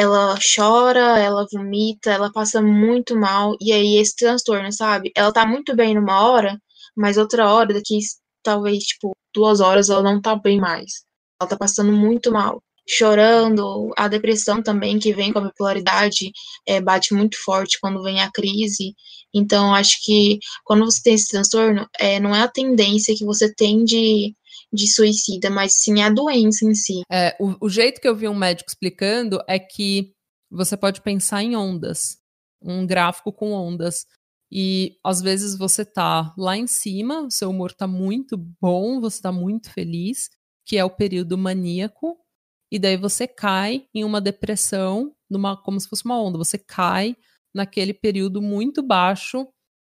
Ela 0.02 0.38
chora, 0.56 1.20
ela 1.20 1.46
vomita, 1.52 2.10
ela 2.10 2.32
passa 2.32 2.62
muito 2.62 3.18
mal. 3.18 3.58
E 3.60 3.74
aí, 3.74 3.98
esse 3.98 4.16
transtorno, 4.16 4.72
sabe? 4.72 5.12
Ela 5.14 5.30
tá 5.34 5.46
muito 5.46 5.76
bem 5.76 5.94
numa 5.94 6.22
hora, 6.26 6.58
mas 6.96 7.18
outra 7.18 7.52
hora, 7.52 7.74
daqui 7.74 8.00
talvez, 8.42 8.86
tipo, 8.86 9.12
duas 9.36 9.60
horas 9.60 9.90
ela 9.90 10.02
não 10.02 10.22
tá 10.22 10.38
bem 10.38 10.58
mais. 10.58 11.04
Ela 11.42 11.50
tá 11.50 11.58
passando 11.58 11.92
muito 11.92 12.32
mal, 12.32 12.64
chorando. 12.88 13.92
A 13.98 14.08
depressão 14.08 14.64
também, 14.64 15.00
que 15.00 15.14
vem 15.14 15.34
com 15.34 15.40
a 15.40 15.48
bipolaridade, 15.50 16.32
é, 16.66 16.80
bate 16.80 17.14
muito 17.14 17.38
forte 17.44 17.78
quando 17.82 18.02
vem 18.02 18.22
a 18.22 18.32
crise. 18.32 18.96
Então, 19.34 19.76
acho 19.76 19.98
que 20.06 20.40
quando 20.64 20.86
você 20.86 21.02
tem 21.04 21.16
esse 21.16 21.28
transtorno, 21.28 21.86
é, 22.00 22.22
não 22.22 22.34
é 22.34 22.42
a 22.42 22.48
tendência 22.48 23.14
que 23.16 23.26
você 23.26 23.54
tem 23.54 23.84
de, 23.84 24.34
de 24.72 24.88
suicida, 24.88 25.50
mas 25.50 25.74
sim 25.74 26.02
a 26.02 26.10
doença 26.10 26.66
em 26.66 26.76
si. 26.76 27.02
É, 27.12 27.36
o, 27.40 27.66
o 27.66 27.70
jeito 27.70 28.00
que 28.00 28.08
eu 28.08 28.16
vi 28.16 28.28
um 28.28 28.36
médico 28.36 28.70
explicando 28.70 29.42
é 29.48 29.58
que 29.58 30.14
você 30.50 30.78
pode 30.78 31.02
pensar 31.02 31.44
em 31.44 31.56
ondas, 31.56 32.18
um 32.62 32.86
gráfico 32.86 33.32
com 33.32 33.52
ondas. 33.52 34.06
E 34.52 34.98
às 35.04 35.22
vezes 35.22 35.58
você 35.58 35.86
tá 35.86 36.34
lá 36.38 36.58
em 36.58 36.66
cima, 36.66 37.22
o 37.22 37.32
seu 37.32 37.50
humor 37.50 37.72
tá 37.72 37.86
muito 37.86 38.36
bom, 38.60 39.00
você 39.00 39.22
tá 39.22 39.32
muito 39.32 39.72
feliz, 39.72 40.30
que 40.66 40.78
é 40.78 40.84
o 40.84 40.90
período 40.90 41.38
maníaco, 41.38 42.18
e 42.72 42.80
daí 42.80 42.98
você 42.98 43.28
cai 43.28 43.88
em 43.94 44.04
uma 44.04 44.22
depressão, 44.22 45.16
numa, 45.30 45.56
como 45.62 45.80
se 45.80 45.88
fosse 45.88 46.06
uma 46.06 46.22
onda, 46.22 46.38
você 46.38 46.58
cai 46.58 47.16
naquele 47.54 47.94
período 47.94 48.42
muito 48.42 48.84
baixo 48.84 49.48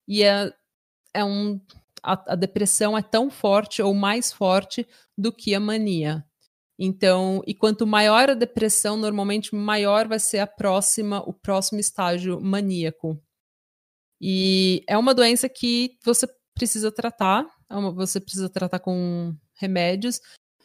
e 0.08 0.22
é, 0.22 0.52
é 1.14 1.24
um 1.24 1.60
a, 2.02 2.32
a 2.32 2.34
depressão 2.34 2.96
é 2.96 3.02
tão 3.02 3.30
forte 3.30 3.82
ou 3.82 3.94
mais 3.94 4.32
forte 4.32 4.86
do 5.16 5.32
que 5.32 5.54
a 5.54 5.60
mania. 5.60 6.24
Então, 6.82 7.42
e 7.46 7.54
quanto 7.54 7.86
maior 7.86 8.30
a 8.30 8.34
depressão, 8.34 8.96
normalmente 8.96 9.54
maior 9.54 10.08
vai 10.08 10.18
ser 10.18 10.38
a 10.38 10.46
próxima, 10.46 11.20
o 11.28 11.32
próximo 11.34 11.78
estágio 11.78 12.40
maníaco. 12.40 13.22
E 14.18 14.82
é 14.88 14.96
uma 14.96 15.14
doença 15.14 15.46
que 15.46 15.98
você 16.02 16.26
precisa 16.54 16.90
tratar, 16.90 17.46
é 17.70 17.74
você 17.92 18.18
precisa 18.18 18.48
tratar 18.48 18.78
com 18.78 19.34
remédios. 19.58 20.20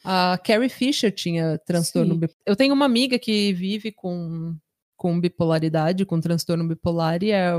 A 0.05 0.37
Carrie 0.37 0.69
Fisher 0.69 1.11
tinha 1.13 1.57
transtorno 1.65 2.15
bipolar. 2.15 2.37
Eu 2.45 2.55
tenho 2.55 2.73
uma 2.73 2.85
amiga 2.85 3.19
que 3.19 3.51
vive 3.51 3.91
com, 3.91 4.55
com 4.95 5.19
bipolaridade, 5.19 6.05
com 6.05 6.21
transtorno 6.21 6.65
bipolar, 6.67 7.23
e 7.23 7.31
é, 7.31 7.51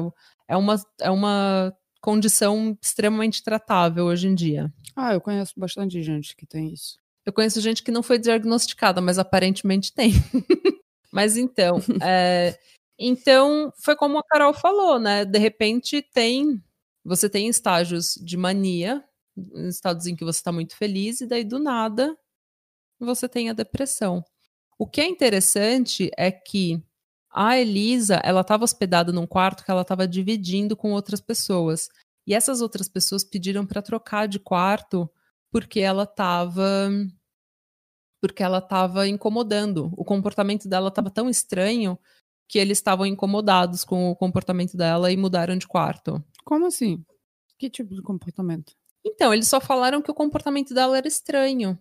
é, 0.49 0.57
uma, 0.57 0.77
é 1.01 1.11
uma 1.11 1.75
condição 2.07 2.79
extremamente 2.81 3.43
tratável 3.43 4.05
hoje 4.05 4.29
em 4.29 4.35
dia. 4.37 4.73
Ah, 4.95 5.15
eu 5.15 5.21
conheço 5.21 5.53
bastante 5.57 6.01
gente 6.05 6.37
que 6.37 6.47
tem 6.47 6.73
isso. 6.73 7.01
Eu 7.27 7.33
conheço 7.33 7.61
gente 7.61 7.83
que 7.83 7.91
não 7.91 8.01
foi 8.01 8.17
diagnosticada, 8.17 9.01
mas 9.01 9.19
aparentemente 9.19 9.93
tem. 9.93 10.13
mas 11.13 11.37
então, 11.37 11.79
é, 12.01 12.57
então, 12.97 13.73
foi 13.77 13.97
como 13.97 14.19
a 14.19 14.23
Carol 14.23 14.55
falou, 14.55 15.01
né? 15.01 15.25
De 15.25 15.37
repente 15.37 16.01
tem. 16.01 16.63
Você 17.05 17.29
tem 17.29 17.49
estágios 17.49 18.15
de 18.23 18.37
mania, 18.37 19.05
estados 19.69 20.07
em 20.07 20.15
que 20.15 20.25
você 20.25 20.39
está 20.39 20.53
muito 20.53 20.77
feliz, 20.77 21.21
e 21.21 21.27
daí 21.27 21.43
do 21.43 21.59
nada 21.59 22.17
você 23.01 23.29
tem 23.29 23.51
a 23.51 23.53
depressão. 23.53 24.25
O 24.79 24.87
que 24.87 25.01
é 25.01 25.09
interessante 25.09 26.09
é 26.17 26.31
que 26.31 26.81
a 27.37 27.59
Elisa, 27.59 28.19
ela 28.25 28.41
estava 28.41 28.65
hospedada 28.65 29.13
num 29.13 29.27
quarto 29.27 29.63
que 29.63 29.71
ela 29.71 29.83
estava 29.83 30.09
dividindo 30.09 30.75
com 30.75 30.93
outras 30.93 31.21
pessoas. 31.21 31.91
E 32.27 32.35
essas 32.35 32.63
outras 32.63 32.89
pessoas 32.89 33.23
pediram 33.23 33.67
para 33.67 33.83
trocar 33.83 34.27
de 34.27 34.39
quarto 34.41 35.09
porque 35.53 35.81
ela 35.81 36.05
estava 36.05 36.91
porque 38.23 38.43
ela 38.43 38.59
estava 38.59 39.07
incomodando. 39.07 39.93
O 39.97 40.05
comportamento 40.05 40.67
dela 40.67 40.89
estava 40.89 41.11
tão 41.11 41.29
estranho 41.29 41.99
que 42.49 42.59
eles 42.59 42.79
estavam 42.79 43.05
incomodados 43.05 43.85
com 43.85 44.11
o 44.11 44.17
comportamento 44.17 44.75
dela 44.75 45.13
e 45.13 45.17
mudaram 45.17 45.59
de 45.59 45.69
quarto. 45.69 46.25
Como 46.43 46.65
assim? 46.67 47.05
Que 47.59 47.69
tipo 47.69 47.95
de 47.95 48.01
comportamento? 48.01 48.73
Então, 49.05 49.33
eles 49.33 49.47
só 49.47 49.61
falaram 49.61 50.01
que 50.01 50.11
o 50.11 50.15
comportamento 50.15 50.73
dela 50.73 50.97
era 50.97 51.07
estranho. 51.07 51.79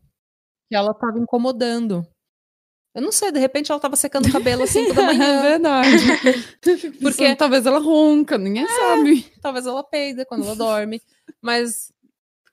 Que 0.70 0.76
ela 0.76 0.92
estava 0.92 1.18
incomodando. 1.18 2.06
Eu 2.96 3.02
não 3.02 3.12
sei, 3.12 3.30
de 3.30 3.40
repente 3.40 3.70
ela 3.70 3.78
estava 3.78 3.98
secando 3.98 4.30
o 4.30 4.32
cabelo 4.32 4.64
às 4.64 4.70
5 4.70 4.94
da 4.94 5.04
manhã. 5.06 5.26
É 5.26 5.42
verdade. 5.42 5.98
Porque 7.02 7.36
talvez 7.36 7.66
ela 7.66 7.80
ronca, 7.80 8.38
ninguém 8.38 8.64
é, 8.64 8.68
sabe. 8.68 9.32
Talvez 9.42 9.68
ela 9.68 9.84
peida 9.84 10.26
quando 10.26 10.46
ela 10.46 10.56
dorme. 10.56 11.02
Mas 11.42 11.92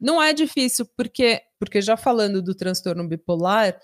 não 0.01 0.21
é 0.21 0.33
difícil, 0.33 0.85
porque 0.97 1.41
porque 1.61 1.81
já 1.81 1.97
falando 1.97 2.43
do 2.43 2.57
transtorno 2.57 3.07
bipolar, 3.07 3.81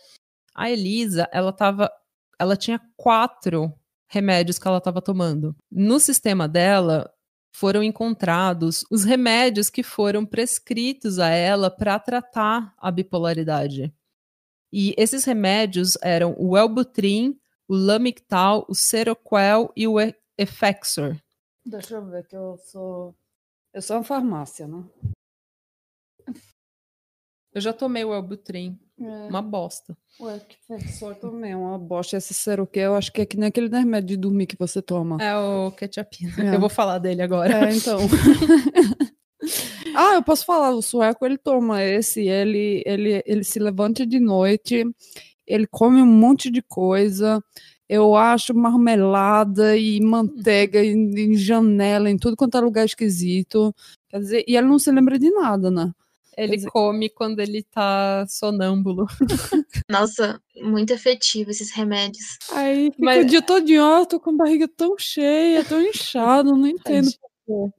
a 0.53 0.69
Elisa, 0.69 1.29
ela 1.31 1.53
tava, 1.53 1.89
ela 2.37 2.57
tinha 2.57 2.81
quatro 2.97 3.73
remédios 4.09 4.59
que 4.59 4.67
ela 4.67 4.79
estava 4.79 5.01
tomando. 5.01 5.55
No 5.71 6.01
sistema 6.01 6.49
dela, 6.49 7.09
foram 7.53 7.85
encontrados 7.85 8.85
os 8.91 9.05
remédios 9.05 9.71
que 9.71 9.85
foram 9.85 10.27
prescritos 10.27 11.21
a 11.21 11.29
ela 11.29 11.71
para 11.71 12.01
tratar 12.01 12.75
a 12.79 12.91
bipolaridade. 12.91 13.95
E 14.73 14.95
esses 14.99 15.25
remédios 15.25 15.97
eram 16.03 16.35
o 16.39 16.57
Elbutrin, 16.57 17.39
o 17.67 17.75
Lamictal, 17.75 18.67
o 18.69 18.75
Seroquel 18.75 19.73
e 19.77 19.87
o 19.87 19.97
Effexor. 20.37 21.17
Deixa 21.65 21.97
eu 21.97 22.07
ver 22.07 22.27
que 22.27 22.37
eu 22.37 22.57
sou 22.59 23.15
eu 23.73 23.83
sou 23.83 23.97
uma 23.97 24.05
farmácia, 24.05 24.67
né? 24.67 24.85
Eu 27.55 27.61
já 27.61 27.73
tomei 27.73 28.05
o 28.05 28.15
Elbutrin. 28.15 28.79
É. 29.01 29.29
Uma 29.29 29.43
bosta. 29.43 29.97
Ué, 30.21 30.41
que 30.41 30.57
professor 30.67 31.15
também, 31.15 31.55
uma 31.55 31.79
bosta. 31.79 32.17
Esse 32.17 32.35
Seroquel, 32.35 32.93
eu 32.93 32.97
acho 32.97 33.13
que 33.13 33.21
é 33.21 33.27
que 33.27 33.37
nem 33.37 33.49
aquele 33.49 33.69
remédio 33.69 34.09
de 34.09 34.17
dormir 34.17 34.47
que 34.47 34.59
você 34.59 34.83
toma. 34.83 35.23
É 35.23 35.37
o 35.37 35.71
Ketchupina. 35.73 36.33
É. 36.53 36.55
Eu 36.57 36.61
vou 36.61 36.69
falar 36.69 36.99
dele 36.99 37.23
agora. 37.23 37.69
É, 37.69 37.75
então. 37.75 37.99
ah, 39.95 40.15
eu 40.15 40.23
posso 40.23 40.45
falar, 40.45 40.71
o 40.71 40.83
sueco, 40.83 41.25
ele 41.25 41.39
toma 41.39 41.83
esse, 41.83 42.29
ele, 42.29 42.83
ele, 42.87 43.23
ele 43.27 43.45
se 43.45 43.59
levanta 43.59 44.07
de 44.07 44.21
noite, 44.21 44.85
ele 45.47 45.67
come 45.67 46.03
um 46.03 46.07
monte 46.07 46.51
de 46.51 46.63
coisa, 46.63 47.43
eu 47.89 48.15
acho 48.15 48.55
marmelada 48.55 49.77
e 49.77 50.01
manteiga 50.01 50.85
em, 50.85 51.11
em 51.19 51.35
janela, 51.35 52.11
em 52.11 52.19
tudo 52.19 52.37
quanto 52.37 52.59
é 52.59 52.61
lugar 52.61 52.85
esquisito. 52.85 53.75
Quer 54.09 54.21
dizer, 54.21 54.45
e 54.47 54.57
ele 54.57 54.67
não 54.67 54.79
se 54.79 54.91
lembra 54.91 55.19
de 55.19 55.31
nada, 55.31 55.71
né? 55.71 55.91
Ele 56.37 56.57
dizer... 56.57 56.71
come 56.71 57.09
quando 57.09 57.41
ele 57.41 57.65
tá 57.65 58.25
sonâmbulo. 58.29 59.07
Nossa, 59.91 60.41
muito 60.63 60.93
efetivo 60.93 61.51
esses 61.51 61.73
remédios. 61.73 62.39
Aí 62.53 62.93
fica 62.93 63.05
Mas... 63.05 63.25
o 63.25 63.29
dia 63.29 63.43
todo, 63.43 63.65
ó, 63.81 64.05
tô 64.05 64.21
com 64.21 64.31
a 64.31 64.37
barriga 64.37 64.69
tão 64.69 64.97
cheia, 64.97 65.65
tão 65.65 65.81
inchado, 65.83 66.55
não 66.55 66.67
entendo 66.67 67.11
porquê. 67.47 67.75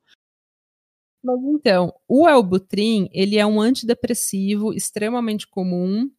Mas 1.24 1.40
então, 1.44 1.94
o 2.08 2.28
Elbutrin, 2.28 3.10
ele 3.12 3.38
é 3.38 3.46
um 3.46 3.60
antidepressivo 3.62 4.74
extremamente 4.74 5.48
comum. 5.48 6.10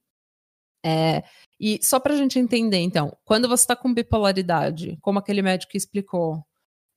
É, 0.84 1.22
e 1.60 1.78
só 1.82 2.00
pra 2.00 2.16
gente 2.16 2.38
entender, 2.38 2.78
então, 2.78 3.16
quando 3.24 3.48
você 3.48 3.66
tá 3.66 3.76
com 3.76 3.92
bipolaridade, 3.92 4.98
como 5.02 5.18
aquele 5.18 5.42
médico 5.42 5.76
explicou, 5.76 6.44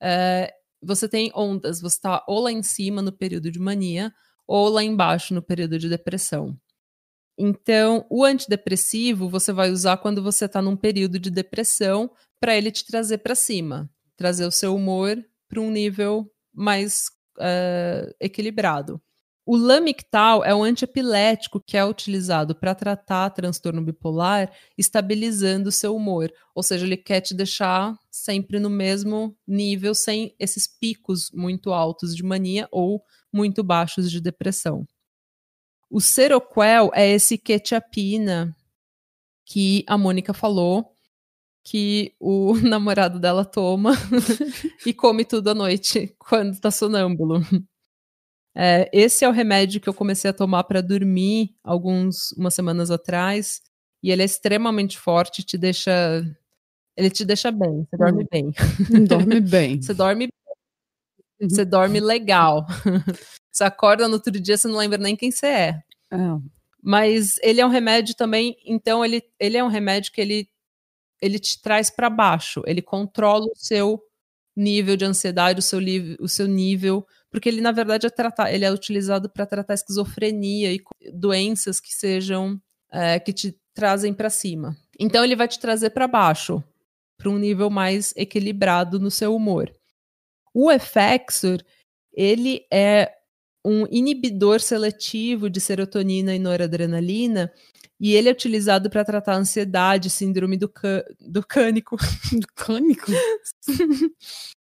é, 0.02 0.52
você 0.82 1.08
tem 1.08 1.32
ondas, 1.34 1.80
você 1.80 2.00
tá 2.00 2.24
ou 2.28 2.40
lá 2.42 2.52
em 2.52 2.62
cima 2.62 3.02
no 3.02 3.12
período 3.12 3.50
de 3.50 3.58
mania, 3.60 4.12
ou 4.46 4.68
lá 4.68 4.82
embaixo 4.84 5.34
no 5.34 5.42
período 5.42 5.78
de 5.78 5.88
depressão. 5.88 6.56
Então, 7.38 8.06
o 8.10 8.24
antidepressivo 8.24 9.28
você 9.28 9.52
vai 9.52 9.70
usar 9.70 9.96
quando 9.98 10.22
você 10.22 10.44
está 10.46 10.62
num 10.62 10.76
período 10.76 11.18
de 11.18 11.30
depressão 11.30 12.10
para 12.40 12.56
ele 12.56 12.70
te 12.70 12.86
trazer 12.86 13.18
para 13.18 13.34
cima, 13.34 13.90
trazer 14.16 14.46
o 14.46 14.50
seu 14.52 14.74
humor 14.76 15.24
para 15.48 15.60
um 15.60 15.70
nível 15.70 16.30
mais 16.52 17.10
uh, 17.38 18.14
equilibrado. 18.20 19.00
O 19.46 19.56
Lamictal 19.56 20.42
é 20.42 20.54
um 20.54 20.62
antiepilético 20.62 21.60
que 21.60 21.76
é 21.76 21.84
utilizado 21.84 22.54
para 22.54 22.74
tratar 22.74 23.28
transtorno 23.28 23.82
bipolar, 23.82 24.50
estabilizando 24.76 25.68
o 25.68 25.72
seu 25.72 25.94
humor. 25.94 26.32
Ou 26.54 26.62
seja, 26.62 26.86
ele 26.86 26.96
quer 26.96 27.20
te 27.20 27.34
deixar 27.34 27.94
sempre 28.10 28.58
no 28.58 28.70
mesmo 28.70 29.36
nível, 29.46 29.94
sem 29.94 30.34
esses 30.38 30.66
picos 30.66 31.30
muito 31.30 31.74
altos 31.74 32.16
de 32.16 32.22
mania 32.22 32.66
ou 32.72 33.04
muito 33.30 33.62
baixos 33.62 34.10
de 34.10 34.18
depressão. 34.18 34.86
O 35.90 36.00
Seroquel 36.00 36.90
é 36.94 37.06
esse 37.10 37.36
quetiapina 37.36 38.56
que 39.44 39.84
a 39.86 39.98
Mônica 39.98 40.32
falou 40.32 40.93
que 41.64 42.14
o 42.20 42.54
namorado 42.62 43.18
dela 43.18 43.44
toma 43.44 43.92
e 44.86 44.92
come 44.92 45.24
tudo 45.24 45.50
à 45.50 45.54
noite 45.54 46.14
quando 46.18 46.60
tá 46.60 46.70
sonâmbulo. 46.70 47.40
É, 48.56 48.88
esse 48.92 49.24
é 49.24 49.28
o 49.28 49.32
remédio 49.32 49.80
que 49.80 49.88
eu 49.88 49.94
comecei 49.94 50.30
a 50.30 50.34
tomar 50.34 50.62
para 50.64 50.80
dormir 50.80 51.56
alguns 51.64 52.30
umas 52.32 52.54
semanas 52.54 52.90
atrás 52.90 53.60
e 54.02 54.12
ele 54.12 54.22
é 54.22 54.24
extremamente 54.24 54.98
forte, 54.98 55.42
te 55.42 55.58
deixa 55.58 56.22
ele 56.96 57.10
te 57.10 57.24
deixa 57.24 57.50
bem, 57.50 57.84
você 57.84 57.96
dorme 57.96 58.22
hum. 58.22 58.26
bem. 58.30 58.52
Dorme 59.08 59.40
bem. 59.40 59.80
você 59.82 59.94
dorme 59.94 60.28
Uhum. 61.40 61.48
Você 61.48 61.64
dorme 61.64 62.00
legal. 62.00 62.66
você 63.50 63.64
acorda 63.64 64.08
no 64.08 64.14
outro 64.14 64.32
dia, 64.32 64.56
você 64.56 64.68
não 64.68 64.76
lembra 64.76 64.98
nem 64.98 65.16
quem 65.16 65.30
você 65.30 65.46
é. 65.46 65.82
é. 66.10 66.18
Mas 66.82 67.36
ele 67.42 67.60
é 67.60 67.66
um 67.66 67.70
remédio 67.70 68.14
também, 68.14 68.56
então 68.64 69.04
ele, 69.04 69.22
ele 69.38 69.56
é 69.56 69.64
um 69.64 69.68
remédio 69.68 70.12
que 70.12 70.20
ele, 70.20 70.48
ele 71.20 71.38
te 71.38 71.60
traz 71.60 71.90
para 71.90 72.10
baixo, 72.10 72.62
ele 72.66 72.82
controla 72.82 73.46
o 73.46 73.56
seu 73.56 74.02
nível 74.56 74.96
de 74.96 75.04
ansiedade, 75.04 75.58
o 75.58 75.62
seu, 75.62 75.80
o 76.20 76.28
seu 76.28 76.46
nível, 76.46 77.06
porque 77.30 77.48
ele 77.48 77.60
na 77.60 77.72
verdade 77.72 78.06
é 78.06 78.10
tratar, 78.10 78.52
ele 78.52 78.64
é 78.64 78.70
utilizado 78.70 79.28
para 79.28 79.46
tratar 79.46 79.74
esquizofrenia 79.74 80.72
e 80.72 80.82
doenças 81.12 81.80
que 81.80 81.92
sejam 81.92 82.60
é, 82.92 83.18
que 83.18 83.32
te 83.32 83.58
trazem 83.74 84.14
para 84.14 84.30
cima. 84.30 84.76
Então 84.98 85.24
ele 85.24 85.34
vai 85.34 85.48
te 85.48 85.58
trazer 85.58 85.90
para 85.90 86.06
baixo, 86.06 86.62
para 87.16 87.28
um 87.28 87.38
nível 87.38 87.68
mais 87.68 88.12
equilibrado 88.16 89.00
no 89.00 89.10
seu 89.10 89.34
humor. 89.34 89.72
O 90.52 90.70
Effexor, 90.70 91.60
ele 92.12 92.64
é 92.72 93.12
um 93.64 93.86
inibidor 93.90 94.60
seletivo 94.60 95.48
de 95.48 95.60
serotonina 95.60 96.34
e 96.34 96.38
noradrenalina, 96.38 97.52
e 97.98 98.12
ele 98.12 98.28
é 98.28 98.32
utilizado 98.32 98.90
para 98.90 99.04
tratar 99.04 99.36
ansiedade, 99.36 100.10
síndrome 100.10 100.56
do, 100.56 100.70
do 101.20 101.46
cânico. 101.46 101.96
Do 102.32 102.46
cânico? 102.54 103.10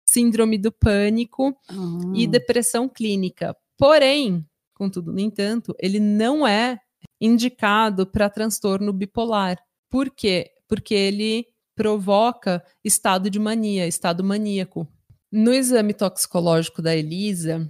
síndrome 0.09 0.57
do 0.57 0.71
pânico 0.71 1.55
ah. 1.69 1.75
e 2.15 2.25
depressão 2.25 2.87
clínica. 2.87 3.55
Porém, 3.77 4.45
contudo, 4.73 5.11
no 5.11 5.19
entanto, 5.19 5.75
ele 5.79 5.99
não 5.99 6.47
é 6.47 6.79
indicado 7.19 8.07
para 8.07 8.29
transtorno 8.29 8.93
bipolar. 8.93 9.57
Por 9.89 10.09
quê? 10.09 10.51
Porque 10.67 10.93
ele 10.93 11.47
provoca 11.75 12.63
estado 12.83 13.29
de 13.29 13.37
mania, 13.37 13.85
estado 13.85 14.23
maníaco. 14.23 14.87
No 15.31 15.53
exame 15.53 15.93
toxicológico 15.93 16.81
da 16.81 16.95
Elisa, 16.95 17.69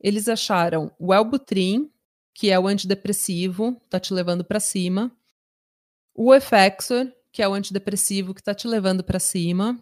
eles 0.00 0.28
acharam 0.28 0.92
o 0.98 1.12
Elbutrin, 1.14 1.90
que 2.34 2.50
é 2.50 2.58
o 2.58 2.66
antidepressivo, 2.66 3.80
tá 3.90 4.00
te 4.00 4.14
levando 4.14 4.44
para 4.44 4.60
cima, 4.60 5.12
o 6.14 6.34
Effexor, 6.34 7.12
que 7.32 7.42
é 7.42 7.48
o 7.48 7.54
antidepressivo 7.54 8.34
que 8.34 8.42
tá 8.42 8.54
te 8.54 8.66
levando 8.68 9.04
para 9.04 9.18
cima, 9.18 9.78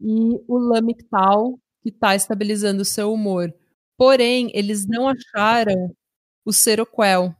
e 0.00 0.42
o 0.48 0.58
Lamictal, 0.58 1.58
que 1.82 1.92
tá 1.92 2.14
estabilizando 2.14 2.82
o 2.82 2.84
seu 2.84 3.12
humor. 3.12 3.54
Porém, 3.96 4.50
eles 4.54 4.86
não 4.86 5.08
acharam 5.08 5.94
o 6.44 6.52
Seroquel, 6.52 7.34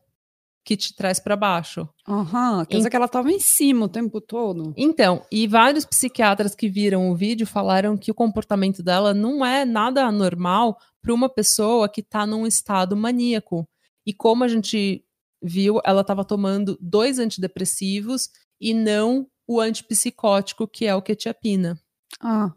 que 0.65 0.77
te 0.77 0.95
traz 0.95 1.19
para 1.19 1.37
baixo. 1.37 1.89
Aham, 2.07 2.65
quer 2.65 2.77
dizer 2.77 2.91
que 2.91 2.97
ela 2.97 3.07
estava 3.07 3.31
em 3.31 3.41
cima 3.41 3.87
o 3.87 3.89
tempo 3.89 4.21
todo. 4.21 4.73
Então, 4.77 5.25
e 5.31 5.47
vários 5.47 5.85
psiquiatras 5.85 6.55
que 6.55 6.69
viram 6.69 7.11
o 7.11 7.17
vídeo 7.17 7.47
falaram 7.47 7.97
que 7.97 8.11
o 8.11 8.15
comportamento 8.15 8.83
dela 8.83 9.15
não 9.15 9.45
é 9.45 9.65
nada 9.65 10.05
anormal 10.05 10.79
para 11.03 11.15
uma 11.15 11.29
pessoa 11.29 11.89
que 11.89 12.01
está 12.01 12.27
num 12.27 12.47
estado 12.47 12.97
maníaco. 12.97 13.69
E 14.07 14.13
como 14.13 14.45
a 14.45 14.49
gente 14.49 15.05
viu, 15.43 15.81
ela 15.85 16.03
estava 16.03 16.25
tomando 16.25 16.77
dois 16.81 17.19
antidepressivos 17.19 18.29
e 18.61 18.75
não 18.75 19.27
o 19.49 19.61
antipsicótico, 19.61 20.69
que 20.69 20.87
é 20.87 20.95
o 20.95 21.03
quetiapina. 21.03 21.81
Ah. 22.21 22.53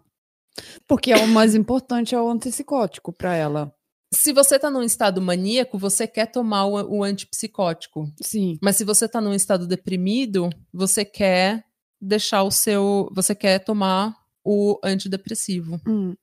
Porque 0.88 1.12
é 1.12 1.18
o 1.18 1.28
mais 1.28 1.56
importante 1.56 2.14
é 2.14 2.22
o 2.22 2.30
antipsicótico 2.30 3.12
para 3.12 3.34
ela 3.34 3.74
se 4.14 4.32
você 4.32 4.60
tá 4.60 4.70
num 4.70 4.84
estado 4.84 5.22
maníaco, 5.22 5.78
você 5.78 6.08
quer 6.08 6.28
tomar 6.28 6.66
o, 6.66 7.00
o 7.00 7.04
antipsicótico. 7.04 8.12
Sim. 8.22 8.58
Mas 8.62 8.78
se 8.78 8.84
você 8.84 9.08
tá 9.08 9.20
num 9.20 9.34
estado 9.34 9.68
deprimido, 9.68 10.50
você 10.72 11.04
quer 11.04 11.66
deixar 12.00 12.44
o 12.44 12.52
seu. 12.52 13.10
Você 13.14 13.36
quer 13.36 13.60
tomar 13.60 14.16
o 14.44 14.80
antidepressivo. 14.84 15.80
Hum. 15.88 16.14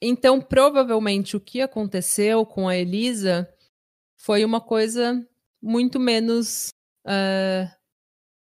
Então, 0.00 0.40
provavelmente, 0.40 1.36
o 1.36 1.40
que 1.40 1.60
aconteceu 1.60 2.44
com 2.46 2.68
a 2.68 2.76
Elisa 2.76 3.48
foi 4.16 4.44
uma 4.44 4.60
coisa 4.60 5.24
muito 5.62 5.98
menos. 5.98 6.68
Uh, 7.06 7.68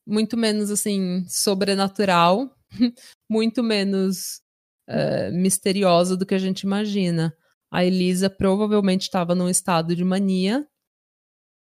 muito 0.06 0.38
menos, 0.38 0.72
assim, 0.72 1.26
sobrenatural, 1.28 2.50
muito 3.30 3.62
menos 3.62 4.42
uh, 4.90 5.34
misteriosa 5.34 6.16
do 6.16 6.26
que 6.26 6.34
a 6.34 6.40
gente 6.40 6.62
imagina 6.62 7.36
a 7.72 7.84
Elisa 7.84 8.30
provavelmente 8.30 9.04
estava 9.04 9.36
num 9.36 9.50
estado 9.50 9.96
de 9.96 10.04
mania 10.04 10.68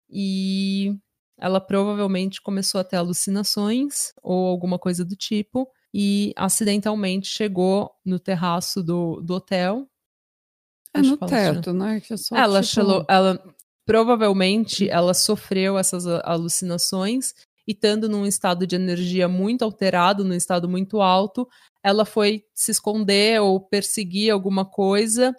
e 0.10 0.96
ela 1.38 1.60
provavelmente 1.60 2.42
começou 2.42 2.80
a 2.80 2.84
ter 2.84 2.96
alucinações 2.98 4.14
ou 4.22 4.48
alguma 4.48 4.80
coisa 4.80 5.04
do 5.04 5.16
tipo 5.16 5.68
e 5.94 6.34
acidentalmente 6.36 7.28
chegou 7.28 7.92
no 8.06 8.20
terraço 8.20 8.84
do, 8.84 9.22
do 9.22 9.36
hotel. 9.36 9.88
É 10.94 11.02
no 11.02 11.18
teto, 11.18 11.74
né? 11.74 12.00
Que 12.00 12.14
é 12.14 12.18
ela, 12.34 12.62
tipo... 12.62 12.74
chegou, 12.74 13.06
ela 13.10 13.42
provavelmente 13.86 14.90
ela 14.90 15.14
sofreu 15.14 15.78
essas 15.78 16.08
alucinações 16.08 17.34
e 17.68 17.72
estando 17.72 18.08
num 18.08 18.26
estado 18.26 18.66
de 18.66 18.76
energia 18.76 19.28
muito 19.28 19.64
alterado, 19.64 20.24
num 20.24 20.34
estado 20.34 20.70
muito 20.70 21.02
alto, 21.02 21.48
ela 21.84 22.06
foi 22.06 22.44
se 22.54 22.72
esconder 22.72 23.42
ou 23.42 23.60
perseguir 23.60 24.32
alguma 24.32 24.66
coisa, 24.66 25.36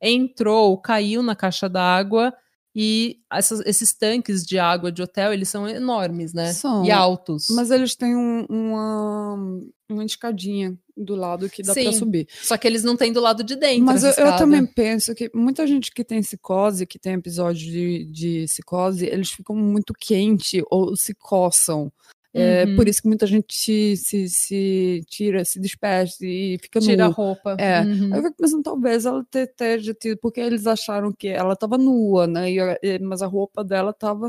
entrou, 0.00 0.76
caiu 0.78 1.22
na 1.22 1.34
caixa 1.34 1.68
d'água 1.68 2.32
e 2.78 3.20
essas, 3.32 3.60
esses 3.60 3.94
tanques 3.94 4.44
de 4.44 4.58
água 4.58 4.92
de 4.92 5.02
hotel, 5.02 5.32
eles 5.32 5.48
são 5.48 5.66
enormes, 5.66 6.34
né? 6.34 6.52
São. 6.52 6.84
E 6.84 6.90
altos. 6.90 7.46
Mas 7.48 7.70
eles 7.70 7.96
têm 7.96 8.14
um, 8.14 8.44
uma, 8.50 9.60
uma 9.88 10.04
escadinha 10.04 10.76
do 10.94 11.14
lado 11.14 11.48
que 11.48 11.62
dá 11.62 11.72
pra 11.72 11.92
subir. 11.94 12.28
Só 12.42 12.54
que 12.58 12.66
eles 12.66 12.84
não 12.84 12.94
têm 12.94 13.14
do 13.14 13.20
lado 13.20 13.42
de 13.42 13.56
dentro. 13.56 13.86
Mas 13.86 14.04
eu, 14.04 14.10
eu 14.10 14.36
também 14.36 14.66
penso 14.66 15.14
que 15.14 15.30
muita 15.34 15.66
gente 15.66 15.90
que 15.90 16.04
tem 16.04 16.20
psicose, 16.20 16.86
que 16.86 16.98
tem 16.98 17.14
episódio 17.14 17.64
de, 17.64 18.04
de 18.12 18.44
psicose, 18.44 19.06
eles 19.06 19.30
ficam 19.30 19.56
muito 19.56 19.94
quente 19.98 20.62
ou 20.70 20.94
se 20.94 21.14
coçam. 21.14 21.90
É 22.38 22.64
Uhum. 22.66 22.76
por 22.76 22.86
isso 22.88 23.00
que 23.02 23.08
muita 23.08 23.26
gente 23.26 23.54
se, 23.54 23.96
se, 23.96 24.28
se 24.28 25.02
tira, 25.08 25.44
se 25.44 25.58
despeste 25.58 26.26
e 26.26 26.58
fica 26.62 26.80
Tira 26.80 27.06
a 27.06 27.08
roupa. 27.08 27.56
É. 27.58 27.80
Uhum. 27.82 28.14
Eu 28.14 28.22
fico 28.22 28.36
pensando, 28.36 28.62
talvez 28.62 29.06
ela 29.06 29.24
te- 29.30 29.38
esteja 29.44 29.94
tido, 29.94 30.18
porque 30.18 30.40
eles 30.40 30.66
acharam 30.66 31.12
que 31.12 31.28
ela 31.28 31.54
estava 31.54 31.78
nua, 31.78 32.26
né? 32.26 32.50
E- 32.50 32.98
mas 33.00 33.22
a 33.22 33.26
roupa 33.26 33.64
dela 33.64 33.90
estava 33.90 34.28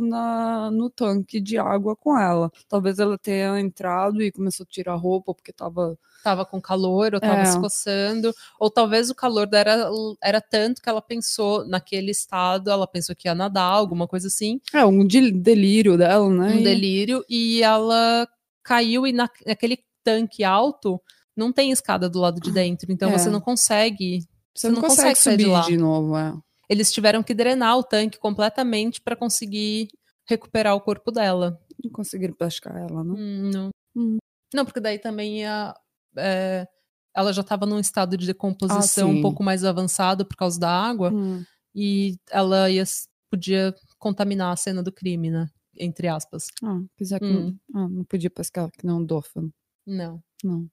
no 0.71 0.89
tanque 0.89 1.39
de 1.41 1.57
água 1.57 1.95
com 1.95 2.17
ela. 2.17 2.51
Talvez 2.69 2.99
ela 2.99 3.17
tenha 3.17 3.59
entrado 3.59 4.21
e 4.21 4.31
começou 4.31 4.63
a 4.63 4.67
tirar 4.71 4.93
a 4.93 4.95
roupa 4.95 5.33
porque 5.33 5.51
estava. 5.51 5.97
Tava 6.27 6.45
com 6.45 6.59
calor, 6.59 7.13
ou 7.13 7.21
tava 7.21 7.39
É. 7.43 7.45
se 7.45 7.57
coçando, 7.57 8.33
ou 8.59 8.69
talvez 8.69 9.09
o 9.09 9.15
calor 9.15 9.47
dela 9.47 9.61
era, 9.71 9.89
era 10.21 10.41
tanto 10.41 10.81
que 10.81 10.89
ela 10.89 11.01
pensou, 11.01 11.65
naquele 11.65 12.11
estado, 12.11 12.69
ela 12.69 12.85
pensou 12.85 13.15
que 13.15 13.29
ia 13.29 13.33
nadar, 13.33 13.71
alguma 13.71 14.09
coisa 14.09 14.27
assim, 14.27 14.59
É, 14.73 14.83
um 14.83 15.07
de- 15.07 15.31
delírio 15.31 15.97
dela, 15.97 16.29
né? 16.29 16.55
um 16.55 16.61
delírio, 16.61 17.23
e 17.29 17.63
ela 17.63 18.27
caiu 18.61 19.07
e 19.07 19.13
na, 19.13 19.29
naquele 19.45 19.79
tanque 20.03 20.43
alto 20.43 20.99
não 21.33 21.53
tem 21.53 21.71
escada 21.71 22.09
do 22.09 22.19
lado 22.19 22.41
de 22.41 22.51
dentro, 22.51 22.91
então 22.91 23.09
É. 23.09 23.17
você 23.17 23.29
não 23.29 23.39
consegue. 23.39 24.19
Você 24.53 24.69
não, 24.69 24.81
consegue, 24.81 25.15
sair 25.15 25.37
de 25.37 25.43
subir 25.43 25.53
lá. 25.53 25.61
de 25.61 25.77
novo, 25.77 26.17
é. 26.17 26.33
Eles 26.67 26.91
tiveram 26.91 27.23
que 27.23 27.33
drenar 27.33 27.77
o 27.77 27.83
tanque 27.83 28.17
completamente 28.19 28.99
para 28.99 29.15
conseguir 29.15 29.87
recuperar 30.27 30.75
o 30.75 30.81
corpo 30.81 31.09
dela. 31.09 31.57
Não 31.81 31.89
conseguiram 31.89 32.33
pescar 32.33 32.75
ela, 32.75 33.01
né? 33.01 33.13
Hum, 33.17 33.49
não. 33.53 33.69
Hum. 33.95 34.17
Não, 34.53 34.63
porque 34.65 34.79
daí 34.79 34.97
também 34.99 35.39
ia. 35.41 35.73
É, 36.17 36.67
ela 37.15 37.31
já 37.33 37.41
estava 37.41 37.65
num 37.65 37.79
estado 37.79 38.15
de 38.17 38.25
decomposição 38.27 39.09
Ah, 39.09 39.13
um 39.13 39.21
pouco 39.21 39.43
mais 39.43 39.63
avançado 39.63 40.25
por 40.25 40.35
causa 40.35 40.59
da 40.59 40.69
água 40.69 41.11
Hum. 41.13 41.43
e 41.73 42.15
ela 42.29 42.69
ia, 42.69 42.83
podia 43.31 43.73
contaminar 43.97 44.51
a 44.53 44.55
cena 44.55 44.83
do 44.83 44.91
crime, 44.91 45.29
né? 45.31 45.47
Entre 45.79 46.07
aspas. 46.07 46.47
Ah, 46.63 46.79
apesar 46.95 47.19
que 47.19 47.25
Hum. 47.25 47.57
não, 47.69 47.81
ah, 47.83 47.87
não 47.89 48.03
podia 48.03 48.29
pescar 48.29 48.69
que 48.71 48.85
não 48.85 48.99
um 48.99 49.05
Dolphin. 49.05 49.51
Não. 49.85 50.21
Não. 50.43 50.67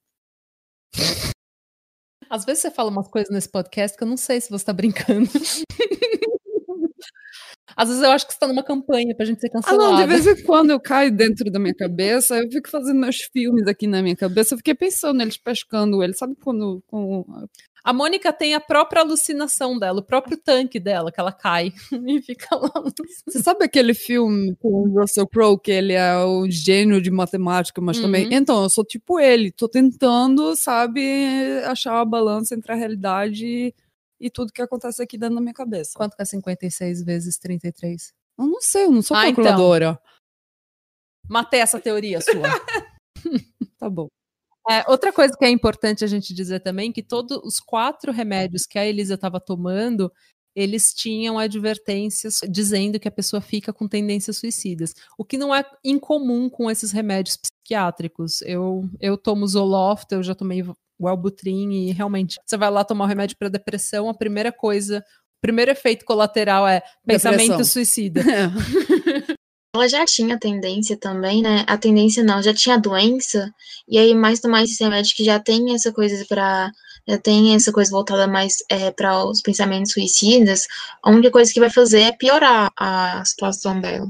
Às 2.30 2.44
vezes 2.44 2.62
você 2.62 2.70
fala 2.70 2.90
umas 2.90 3.06
coisas 3.08 3.32
nesse 3.32 3.48
podcast 3.48 3.96
que 3.96 4.02
eu 4.02 4.08
não 4.08 4.16
sei 4.16 4.40
se 4.40 4.50
você 4.50 4.64
tá 4.64 4.72
brincando. 4.72 5.28
Às 7.76 7.88
vezes 7.88 8.02
eu 8.02 8.10
acho 8.10 8.26
que 8.26 8.32
você 8.32 8.38
tá 8.38 8.46
numa 8.46 8.62
campanha 8.62 9.14
pra 9.14 9.24
gente 9.26 9.40
ser 9.40 9.48
Ah, 9.48 9.50
cancelada. 9.52 9.90
não, 9.90 9.96
de 9.96 10.06
vez 10.06 10.26
em 10.26 10.42
quando 10.44 10.70
eu 10.70 10.80
caio 10.80 11.10
dentro 11.10 11.50
da 11.50 11.58
minha 11.58 11.74
cabeça, 11.74 12.36
eu 12.38 12.50
fico 12.50 12.68
fazendo 12.68 12.98
meus 13.00 13.16
filmes 13.20 13.66
aqui 13.66 13.86
na 13.86 14.02
minha 14.02 14.16
cabeça, 14.16 14.54
eu 14.54 14.58
fiquei 14.58 14.74
pensando 14.74 15.18
neles 15.18 15.36
pescando 15.36 16.02
ele, 16.02 16.12
sabe 16.14 16.34
quando. 16.42 16.82
A 17.84 17.92
Mônica 17.92 18.32
tem 18.32 18.54
a 18.54 18.60
própria 18.60 19.02
alucinação 19.02 19.78
dela, 19.78 20.00
o 20.00 20.02
próprio 20.02 20.38
tanque 20.38 20.80
dela, 20.80 21.12
que 21.12 21.20
ela 21.20 21.30
cai 21.32 21.70
e 22.06 22.22
fica 22.22 22.56
lá. 22.56 22.72
Você 23.26 23.42
sabe 23.42 23.62
aquele 23.66 23.92
filme 23.92 24.56
com 24.56 24.68
o 24.68 25.00
Russell 25.00 25.26
Crowe, 25.26 25.60
que 25.60 25.70
ele 25.70 25.92
é 25.92 26.16
o 26.16 26.48
gênio 26.48 27.02
de 27.02 27.10
matemática, 27.10 27.82
mas 27.82 28.00
também. 28.00 28.24
Uhum. 28.24 28.32
Então, 28.32 28.62
eu 28.62 28.70
sou 28.70 28.84
tipo 28.86 29.20
ele, 29.20 29.50
tô 29.52 29.68
tentando, 29.68 30.56
sabe, 30.56 31.02
achar 31.66 32.00
a 32.00 32.04
balança 32.06 32.54
entre 32.54 32.72
a 32.72 32.74
realidade 32.74 33.74
e, 34.26 34.30
tudo 34.30 34.52
que 34.52 34.62
acontece 34.62 35.02
aqui 35.02 35.18
dentro 35.18 35.36
da 35.36 35.40
minha 35.40 35.54
cabeça. 35.54 35.92
Quanto 35.94 36.16
que 36.16 36.22
é 36.22 36.24
56 36.24 37.02
vezes 37.02 37.38
33? 37.38 38.12
Eu 38.38 38.46
não 38.46 38.60
sei, 38.60 38.84
eu 38.84 38.90
não 38.90 39.02
sou 39.02 39.16
Ah, 39.16 39.28
então. 39.28 39.44
calculadora. 39.44 40.00
Matei 41.28 41.60
essa 41.60 41.80
teoria 41.80 42.20
sua. 42.20 42.42
Tá 43.78 43.90
bom. 43.90 44.08
É, 44.68 44.88
outra 44.90 45.12
coisa 45.12 45.36
que 45.36 45.44
é 45.44 45.50
importante 45.50 46.04
a 46.04 46.06
gente 46.06 46.32
dizer 46.32 46.60
também 46.60 46.90
que 46.90 47.02
todos 47.02 47.36
os 47.44 47.60
quatro 47.60 48.10
remédios 48.12 48.64
que 48.64 48.78
a 48.78 48.86
Elisa 48.86 49.14
estava 49.14 49.38
tomando, 49.38 50.10
eles 50.56 50.94
tinham 50.94 51.38
advertências 51.38 52.40
dizendo 52.48 52.98
que 52.98 53.08
a 53.08 53.12
pessoa 53.12 53.42
fica 53.42 53.72
com 53.72 53.86
tendências 53.86 54.38
suicidas, 54.38 54.94
o 55.18 55.24
que 55.24 55.36
não 55.36 55.54
é 55.54 55.64
incomum 55.84 56.48
com 56.48 56.70
esses 56.70 56.92
remédios 56.92 57.36
psiquiátricos. 57.36 58.40
Eu, 58.42 58.88
eu 59.00 59.18
tomo 59.18 59.46
Zoloft, 59.46 60.10
eu 60.12 60.22
já 60.22 60.34
tomei 60.34 60.62
o 60.98 61.08
Albutrin 61.08 61.70
e 61.70 61.92
realmente 61.92 62.38
você 62.44 62.56
vai 62.56 62.70
lá 62.70 62.84
tomar 62.84 63.04
o 63.04 63.08
remédio 63.08 63.36
para 63.38 63.48
depressão, 63.48 64.08
a 64.08 64.14
primeira 64.14 64.52
coisa, 64.52 64.98
o 64.98 65.40
primeiro 65.40 65.70
efeito 65.70 66.04
colateral 66.04 66.66
é 66.66 66.82
pensamento 67.06 67.50
Depressão. 67.50 67.64
suicida. 67.64 68.22
Ela 69.74 69.88
já 69.88 70.04
tinha 70.04 70.38
tendência 70.38 70.96
também, 70.96 71.42
né? 71.42 71.64
A 71.66 71.76
tendência 71.76 72.22
não, 72.22 72.40
já 72.40 72.54
tinha 72.54 72.78
doença. 72.78 73.52
E 73.88 73.98
aí, 73.98 74.14
mais 74.14 74.38
tomar 74.38 74.62
esse 74.62 74.82
remédio 74.82 75.16
que 75.16 75.24
já 75.24 75.40
tem 75.40 75.74
essa 75.74 75.92
coisa 75.92 76.24
pra. 76.28 76.70
Já 77.06 77.18
tem 77.18 77.54
essa 77.54 77.72
coisa 77.72 77.90
voltada 77.90 78.28
mais 78.28 78.58
é, 78.70 78.92
para 78.92 79.24
os 79.24 79.42
pensamentos 79.42 79.92
suicidas. 79.92 80.66
A 81.02 81.10
única 81.10 81.30
coisa 81.30 81.52
que 81.52 81.58
vai 81.58 81.68
fazer 81.68 82.02
é 82.02 82.12
piorar 82.12 82.70
a 82.78 83.22
situação 83.24 83.80
dela. 83.80 84.06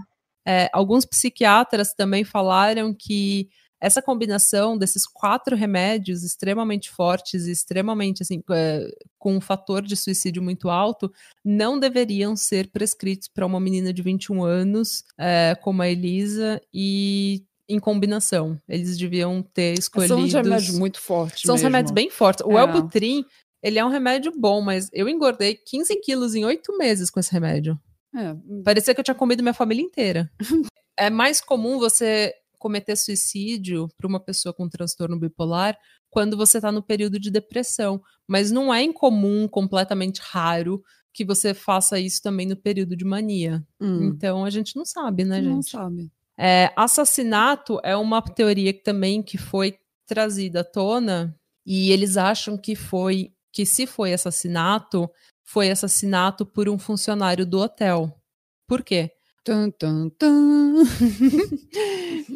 É, 0.47 0.69
alguns 0.73 1.07
psiquiatras 1.07 1.95
também 1.95 2.23
falaram 2.25 2.95
que 2.95 3.49
essa 3.81 4.01
combinação 4.01 4.79
desses 4.79 5.07
quatro 5.07 5.55
remédios 5.57 6.23
extremamente 6.23 6.91
fortes 6.91 7.47
e 7.47 7.51
extremamente 7.51 8.23
assim 8.23 8.43
é, 8.51 8.89
com 9.19 9.37
um 9.37 9.41
fator 9.41 9.83
de 9.83 9.97
suicídio 9.97 10.43
muito 10.43 10.71
alto 10.71 11.13
não 11.45 11.79
deveriam 11.79 12.35
ser 12.37 12.69
prescritos 12.71 13.29
para 13.29 13.45
uma 13.45 13.61
menina 13.61 13.93
de 13.93 14.01
21 14.03 14.43
anos 14.45 15.05
é, 15.19 15.55
como 15.61 15.83
a 15.83 15.89
Elisa 15.89 16.61
e 16.73 17.45
em 17.69 17.79
combinação 17.79 18.59
eles 18.69 18.97
deviam 18.97 19.43
ter 19.43 19.79
escolhido 19.79 20.15
São 20.15 20.23
uns 20.23 20.33
remédios 20.33 20.79
muito 20.79 21.01
fortes. 21.01 21.43
são 21.43 21.55
mesmo. 21.55 21.67
remédios 21.69 21.93
bem 21.93 22.11
fortes 22.11 22.45
o 22.47 22.59
É. 22.59 22.63
Elbutrin 22.63 23.25
ele 23.63 23.79
é 23.79 23.85
um 23.85 23.89
remédio 23.91 24.33
bom 24.37 24.61
mas 24.61 24.89
eu 24.93 25.09
engordei 25.09 25.55
15 25.55 25.97
quilos 26.01 26.35
em 26.35 26.45
oito 26.45 26.77
meses 26.79 27.11
com 27.11 27.21
esse 27.21 27.33
remédio 27.33 27.79
É, 28.17 28.35
Parecia 28.65 28.95
que 28.95 29.01
eu 29.01 29.05
tinha 29.05 29.15
comido 29.15 29.43
minha 29.43 29.53
família 29.55 29.83
inteira. 29.83 30.31
é 30.97 31.11
mais 31.11 31.41
comum 31.41 31.79
você 31.79 32.33
cometer 32.65 32.97
suicídio 32.97 33.89
para 33.95 34.07
uma 34.09 34.19
pessoa 34.19 34.55
com 34.55 34.67
transtorno 34.71 35.21
bipolar 35.21 35.77
quando 36.09 36.35
você 36.35 36.57
está 36.57 36.73
no 36.73 36.83
período 36.83 37.21
de 37.21 37.31
depressão. 37.31 38.01
Mas 38.27 38.51
não 38.51 38.73
é 38.73 38.83
incomum, 38.83 39.47
completamente 39.47 40.23
raro, 40.25 40.83
que 41.13 41.27
você 41.27 41.53
faça 41.53 42.01
isso 42.01 42.23
também 42.23 42.47
no 42.47 42.57
período 42.57 42.97
de 42.97 43.05
mania. 43.05 43.63
hum, 43.79 44.07
Então 44.07 44.47
a 44.47 44.49
gente 44.51 44.75
não 44.77 44.85
sabe, 44.87 45.25
né, 45.25 45.43
não 45.43 45.57
gente? 45.57 45.71
sabe. 45.71 46.11
É, 46.39 46.73
assassinato 46.75 47.79
é 47.85 47.95
uma 47.95 48.23
teoria 48.23 48.73
que 48.73 48.83
também 48.83 49.23
que 49.23 49.37
foi 49.37 49.77
trazida 50.07 50.61
à 50.61 50.65
tona 50.65 51.39
e 51.67 51.93
eles 51.93 52.17
acham 52.17 52.57
que 52.57 52.75
foi 52.75 53.31
que 53.53 53.67
se 53.67 53.87
foi 53.87 54.13
assassinato 54.15 55.09
foi 55.45 55.71
assassinato 55.71 56.47
por 56.47 56.69
um 56.69 56.79
funcionário 56.79 57.45
do 57.47 57.59
hotel. 57.59 58.19
Por 58.67 58.83
quê? 58.83 59.11
Tum, 59.45 59.71
tum, 59.71 60.09
tum. 60.09 60.85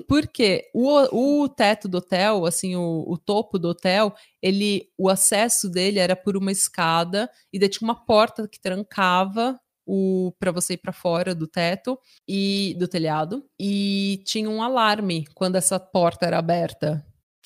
Porque 0.06 0.70
o, 0.74 1.42
o 1.42 1.48
teto 1.48 1.88
do 1.88 1.98
hotel, 1.98 2.44
assim, 2.44 2.76
o, 2.76 3.02
o 3.08 3.16
topo 3.16 3.58
do 3.58 3.68
hotel, 3.68 4.14
ele, 4.42 4.90
o 4.98 5.08
acesso 5.08 5.70
dele 5.70 5.98
era 5.98 6.14
por 6.14 6.36
uma 6.36 6.52
escada 6.52 7.30
e 7.50 7.58
daí 7.58 7.70
tinha 7.70 7.88
uma 7.88 8.04
porta 8.04 8.46
que 8.46 8.60
trancava 8.60 9.58
o 9.86 10.34
para 10.38 10.52
você 10.52 10.74
ir 10.74 10.76
para 10.76 10.92
fora 10.92 11.34
do 11.34 11.46
teto 11.46 11.98
e 12.28 12.76
do 12.78 12.86
telhado 12.86 13.42
e 13.58 14.22
tinha 14.26 14.50
um 14.50 14.62
alarme 14.62 15.26
quando 15.34 15.56
essa 15.56 15.80
porta 15.80 16.26
era 16.26 16.38
aberta. 16.38 17.02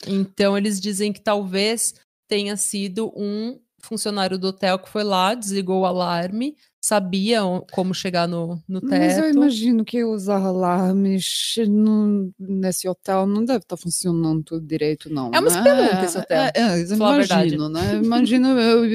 Então 0.09 0.59
eles 0.59 0.81
dizem 0.81 1.13
que 1.13 1.21
talvez 1.21 1.95
tenha 2.27 2.57
sido 2.57 3.13
um 3.17 3.61
funcionário 3.83 4.39
do 4.39 4.49
hotel 4.49 4.79
que 4.79 4.89
foi 4.89 5.03
lá, 5.05 5.35
desligou 5.35 5.81
o 5.81 5.87
alarme, 5.87 6.57
sabia 6.81 7.41
como 7.73 7.95
chegar 7.95 8.27
no, 8.27 8.61
no 8.69 8.81
teto. 8.81 8.91
Mas 8.99 9.19
eu 9.19 9.31
imagino 9.31 9.85
que 9.85 10.05
os 10.05 10.29
alarmes 10.29 11.55
no- 11.69 12.33
nesse 12.39 12.89
hotel 12.89 13.27
não 13.27 13.45
deve 13.45 13.59
estar 13.61 13.77
funcionando 13.77 14.43
tudo 14.43 14.67
direito, 14.67 15.09
não. 15.13 15.31
É 15.33 15.39
uma 15.41 15.51
né? 15.51 15.57
espelunca 15.59 16.05
esse 16.05 16.19
hotel, 16.19 16.43
É, 16.43 16.53
é, 16.55 16.81
imagino, 16.95 17.69
né? 17.69 17.95
Imagino 18.03 18.49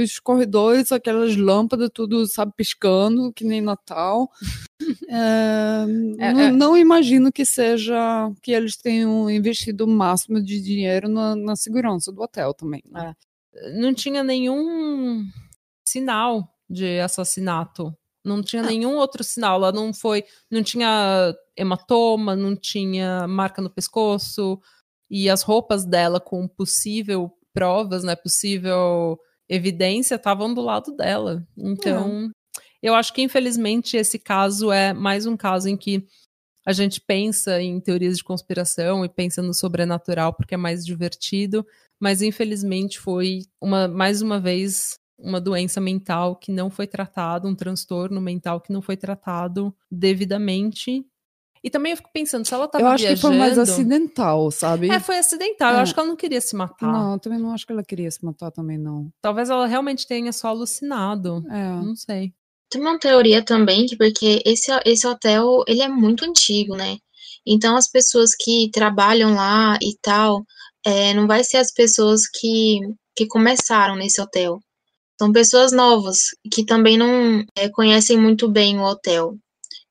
os 0.03 0.19
corredores, 0.19 0.91
aquelas 0.91 1.35
lâmpadas, 1.35 1.89
tudo, 1.93 2.25
sabe, 2.27 2.51
piscando, 2.55 3.31
que 3.33 3.43
nem 3.45 3.61
Natal. 3.61 4.29
É, 5.09 5.85
É, 6.19 6.33
não, 6.33 6.41
é. 6.41 6.51
não 6.51 6.77
imagino 6.77 7.31
que 7.31 7.43
seja 7.45 7.95
que 8.41 8.51
eles 8.51 8.77
tenham 8.77 9.29
investido 9.29 9.85
o 9.85 9.87
máximo 9.87 10.41
de 10.41 10.61
dinheiro 10.61 11.07
na, 11.09 11.35
na 11.35 11.55
segurança 11.55 12.11
do 12.11 12.21
hotel 12.21 12.53
também. 12.53 12.83
né? 12.91 13.13
Não 13.73 13.93
tinha 13.93 14.23
nenhum 14.23 15.25
sinal 15.87 16.53
de 16.69 16.99
assassinato 16.99 17.95
Não 18.25 18.41
tinha 18.41 18.61
nenhum 18.61 18.97
outro 18.97 19.23
sinal. 19.23 19.57
Ela 19.57 19.71
não 19.71 19.93
foi. 19.93 20.23
Não 20.51 20.61
tinha 20.61 21.33
hematoma, 21.55 22.35
não 22.35 22.55
tinha 22.55 23.27
marca 23.27 23.61
no 23.61 23.69
pescoço. 23.69 24.59
E 25.09 25.29
as 25.29 25.41
roupas 25.41 25.85
dela 25.85 26.19
com 26.19 26.47
possível 26.47 27.31
provas, 27.53 28.03
né? 28.03 28.15
Possível 28.15 29.17
evidência 29.49 30.15
estavam 30.15 30.53
do 30.53 30.61
lado 30.61 30.95
dela. 30.95 31.47
Então, 31.57 32.29
eu 32.81 32.93
acho 32.93 33.13
que 33.13 33.21
infelizmente 33.21 33.95
esse 33.95 34.19
caso 34.19 34.71
é 34.71 34.93
mais 34.93 35.25
um 35.25 35.37
caso 35.37 35.69
em 35.69 35.77
que 35.77 36.05
a 36.67 36.73
gente 36.73 36.99
pensa 36.99 37.61
em 37.61 37.79
teorias 37.79 38.17
de 38.17 38.23
conspiração 38.25 39.05
e 39.05 39.07
pensa 39.09 39.41
no 39.41 39.53
sobrenatural 39.53 40.33
porque 40.33 40.53
é 40.53 40.57
mais 40.57 40.85
divertido, 40.85 41.65
mas 41.97 42.21
infelizmente 42.21 42.99
foi 42.99 43.43
uma 43.61 43.87
mais 43.87 44.21
uma 44.21 44.37
vez 44.37 44.99
uma 45.17 45.39
doença 45.39 45.79
mental 45.79 46.35
que 46.35 46.51
não 46.51 46.69
foi 46.69 46.85
tratado, 46.85 47.47
um 47.47 47.55
transtorno 47.55 48.19
mental 48.19 48.59
que 48.59 48.73
não 48.73 48.81
foi 48.81 48.97
tratado 48.97 49.73
devidamente. 49.89 51.05
E 51.63 51.69
também 51.69 51.91
eu 51.91 51.97
fico 51.97 52.09
pensando, 52.13 52.45
se 52.45 52.53
ela 52.53 52.67
tava 52.67 52.83
Eu 52.83 52.87
acho 52.89 53.03
viajando... 53.03 53.21
que 53.21 53.27
foi 53.27 53.37
mais 53.37 53.57
acidental, 53.57 54.51
sabe? 54.51 54.89
É, 54.91 54.99
foi 54.99 55.17
acidental. 55.17 55.71
Eu 55.73 55.79
É. 55.79 55.81
acho 55.81 55.93
que 55.93 55.99
ela 55.99 56.09
não 56.09 56.15
queria 56.15 56.39
se 56.39 56.55
matar. 56.55 56.91
Não, 56.91 57.13
eu 57.13 57.19
também 57.19 57.39
não 57.39 57.51
acho 57.51 57.65
que 57.65 57.71
ela 57.71 57.83
queria 57.83 58.11
se 58.11 58.23
matar 58.23 58.51
também, 58.51 58.77
não. 58.77 59.09
Talvez 59.21 59.49
ela 59.49 59.65
realmente 59.65 60.05
tenha 60.05 60.31
só 60.31 60.49
alucinado. 60.49 61.43
É. 61.49 61.71
Não 61.81 61.95
sei. 61.95 62.33
Tem 62.69 62.81
uma 62.81 62.99
teoria 62.99 63.43
também 63.43 63.85
que 63.85 63.95
porque 63.95 64.41
esse, 64.45 64.71
esse 64.85 65.07
hotel, 65.07 65.63
ele 65.67 65.81
é 65.81 65.87
muito 65.87 66.25
antigo, 66.25 66.75
né? 66.75 66.97
Então 67.45 67.77
as 67.77 67.89
pessoas 67.89 68.31
que 68.35 68.69
trabalham 68.71 69.35
lá 69.35 69.77
e 69.81 69.97
tal, 70.01 70.43
é, 70.85 71.13
não 71.13 71.27
vai 71.27 71.43
ser 71.43 71.57
as 71.57 71.71
pessoas 71.71 72.23
que, 72.27 72.79
que 73.15 73.27
começaram 73.27 73.95
nesse 73.95 74.21
hotel. 74.21 74.59
São 75.19 75.31
pessoas 75.31 75.71
novas 75.71 76.19
que 76.51 76.65
também 76.65 76.97
não 76.97 77.43
é, 77.55 77.69
conhecem 77.69 78.17
muito 78.19 78.49
bem 78.49 78.79
o 78.79 78.83
hotel. 78.83 79.35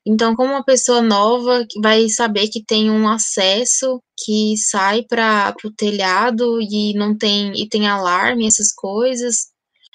Então, 0.07 0.37
como 0.37 0.53
uma 0.53 0.65
pessoa 0.65 1.03
nova 1.03 1.67
vai 1.83 2.09
saber 2.09 2.49
que 2.49 2.65
tem 2.65 2.91
um 2.91 3.09
acesso 3.09 4.01
que 4.25 4.57
sai 4.57 5.03
para 5.03 5.53
o 5.65 5.73
telhado 5.73 6.61
e 6.63 6.95
não 6.95 7.17
tem 7.17 7.53
e 7.61 7.69
tem 7.69 7.89
alarme, 7.89 8.47
essas 8.47 8.73
coisas, 8.73 9.49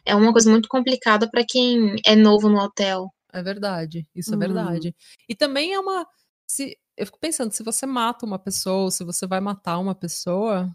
é 0.05 0.15
uma 0.15 0.31
coisa 0.31 0.49
muito 0.49 0.67
complicada 0.69 1.29
para 1.29 1.43
quem 1.47 1.95
é 2.05 2.15
novo 2.15 2.49
no 2.49 2.59
hotel. 2.59 3.07
É 3.33 3.41
verdade. 3.41 4.05
Isso 4.15 4.33
é 4.33 4.35
Hum. 4.35 4.39
verdade. 4.39 4.95
E 5.29 5.35
também 5.35 5.73
é 5.73 5.79
uma. 5.79 6.05
Se, 6.49 6.77
eu 6.97 7.05
fico 7.05 7.19
pensando, 7.19 7.51
se 7.53 7.63
você 7.63 7.85
mata 7.85 8.25
uma 8.25 8.37
pessoa, 8.39 8.83
ou 8.83 8.91
se 8.91 9.03
você 9.03 9.25
vai 9.25 9.39
matar 9.39 9.77
uma 9.79 9.95
pessoa, 9.95 10.69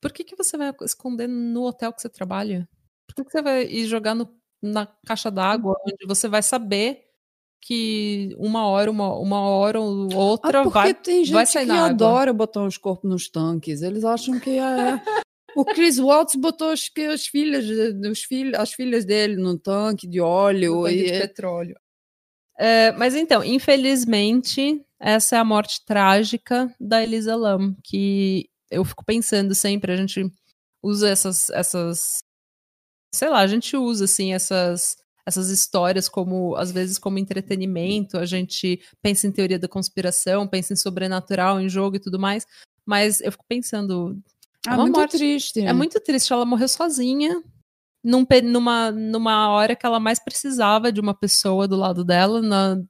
por 0.00 0.12
que, 0.12 0.22
que 0.22 0.36
você 0.36 0.56
vai 0.56 0.72
esconder 0.82 1.26
no 1.26 1.62
hotel 1.64 1.92
que 1.92 2.00
você 2.00 2.08
trabalha? 2.08 2.68
Por 3.08 3.16
que, 3.16 3.24
que 3.24 3.30
você 3.32 3.42
vai 3.42 3.64
ir 3.64 3.86
jogar 3.86 4.14
no- 4.14 4.32
na 4.62 4.86
caixa 5.04 5.30
d'água, 5.30 5.72
Uhum. 5.84 5.92
onde 5.92 6.06
você 6.06 6.28
vai 6.28 6.42
saber 6.42 7.02
que 7.60 8.28
uma 8.38 8.66
hora, 8.68 8.88
uma, 8.90 9.12
uma 9.18 9.40
hora 9.40 9.80
ou 9.80 10.12
outra 10.14 10.60
Ah, 10.60 10.62
porque 10.62 10.78
vai. 10.78 10.94
tem 10.94 11.24
gente 11.24 11.34
vai 11.34 11.46
sair 11.46 11.66
que 11.66 11.72
na 11.72 11.78
água. 11.86 11.90
adora 11.90 12.32
botar 12.32 12.62
os 12.64 12.78
corpos 12.78 13.10
nos 13.10 13.28
tanques. 13.28 13.82
Eles 13.82 14.04
acham 14.04 14.38
que 14.38 14.50
é. 14.50 15.00
O 15.56 15.64
Chris 15.64 15.98
Watts 15.98 16.36
botou 16.36 16.70
as, 16.70 16.90
as 17.12 17.26
filhas, 17.26 17.64
os 18.10 18.22
filhos, 18.22 18.54
as 18.58 18.72
filhas 18.72 19.04
dele 19.04 19.36
no 19.36 19.58
tanque 19.58 20.06
de 20.06 20.20
óleo. 20.20 20.82
tanque 20.84 20.94
e 20.94 21.04
de 21.04 21.10
é- 21.10 21.20
petróleo. 21.20 21.76
É, 22.58 22.92
mas 22.92 23.14
então, 23.14 23.44
infelizmente, 23.44 24.84
essa 24.98 25.36
é 25.36 25.38
a 25.38 25.44
morte 25.44 25.84
trágica 25.84 26.72
da 26.80 27.02
Elisa 27.02 27.36
Lam, 27.36 27.74
que 27.82 28.48
eu 28.70 28.84
fico 28.84 29.04
pensando 29.04 29.54
sempre, 29.54 29.92
a 29.92 29.96
gente 29.96 30.30
usa 30.82 31.08
essas, 31.08 31.50
essas 31.50 32.18
sei 33.14 33.28
lá, 33.28 33.40
a 33.40 33.46
gente 33.46 33.76
usa 33.76 34.04
assim 34.04 34.34
essas 34.34 34.96
essas 35.26 35.50
histórias 35.50 36.08
como 36.08 36.54
às 36.54 36.70
vezes 36.70 36.98
como 36.98 37.18
entretenimento, 37.18 38.16
a 38.16 38.24
gente 38.24 38.80
pensa 39.02 39.26
em 39.26 39.32
teoria 39.32 39.58
da 39.58 39.66
conspiração, 39.66 40.46
pensa 40.46 40.72
em 40.72 40.76
sobrenatural, 40.76 41.60
em 41.60 41.68
jogo 41.68 41.96
e 41.96 42.00
tudo 42.00 42.18
mais, 42.18 42.46
mas 42.86 43.20
eu 43.20 43.32
fico 43.32 43.44
pensando, 43.48 44.16
Uma 44.66 44.76
muito 44.78 44.98
morte- 44.98 45.16
triste. 45.16 45.60
é 45.60 45.72
muito 45.72 46.00
triste, 46.00 46.32
ela 46.32 46.44
morreu 46.44 46.68
sozinha, 46.68 47.42
num 48.02 48.24
numa, 48.44 48.90
numa 48.90 49.48
hora 49.50 49.74
que 49.76 49.84
ela 49.86 49.98
mais 50.00 50.18
precisava 50.22 50.90
de 50.92 51.00
uma 51.00 51.14
pessoa 51.14 51.66
do 51.68 51.76
lado 51.76 52.04
dela, 52.04 52.40
na, 52.42 52.80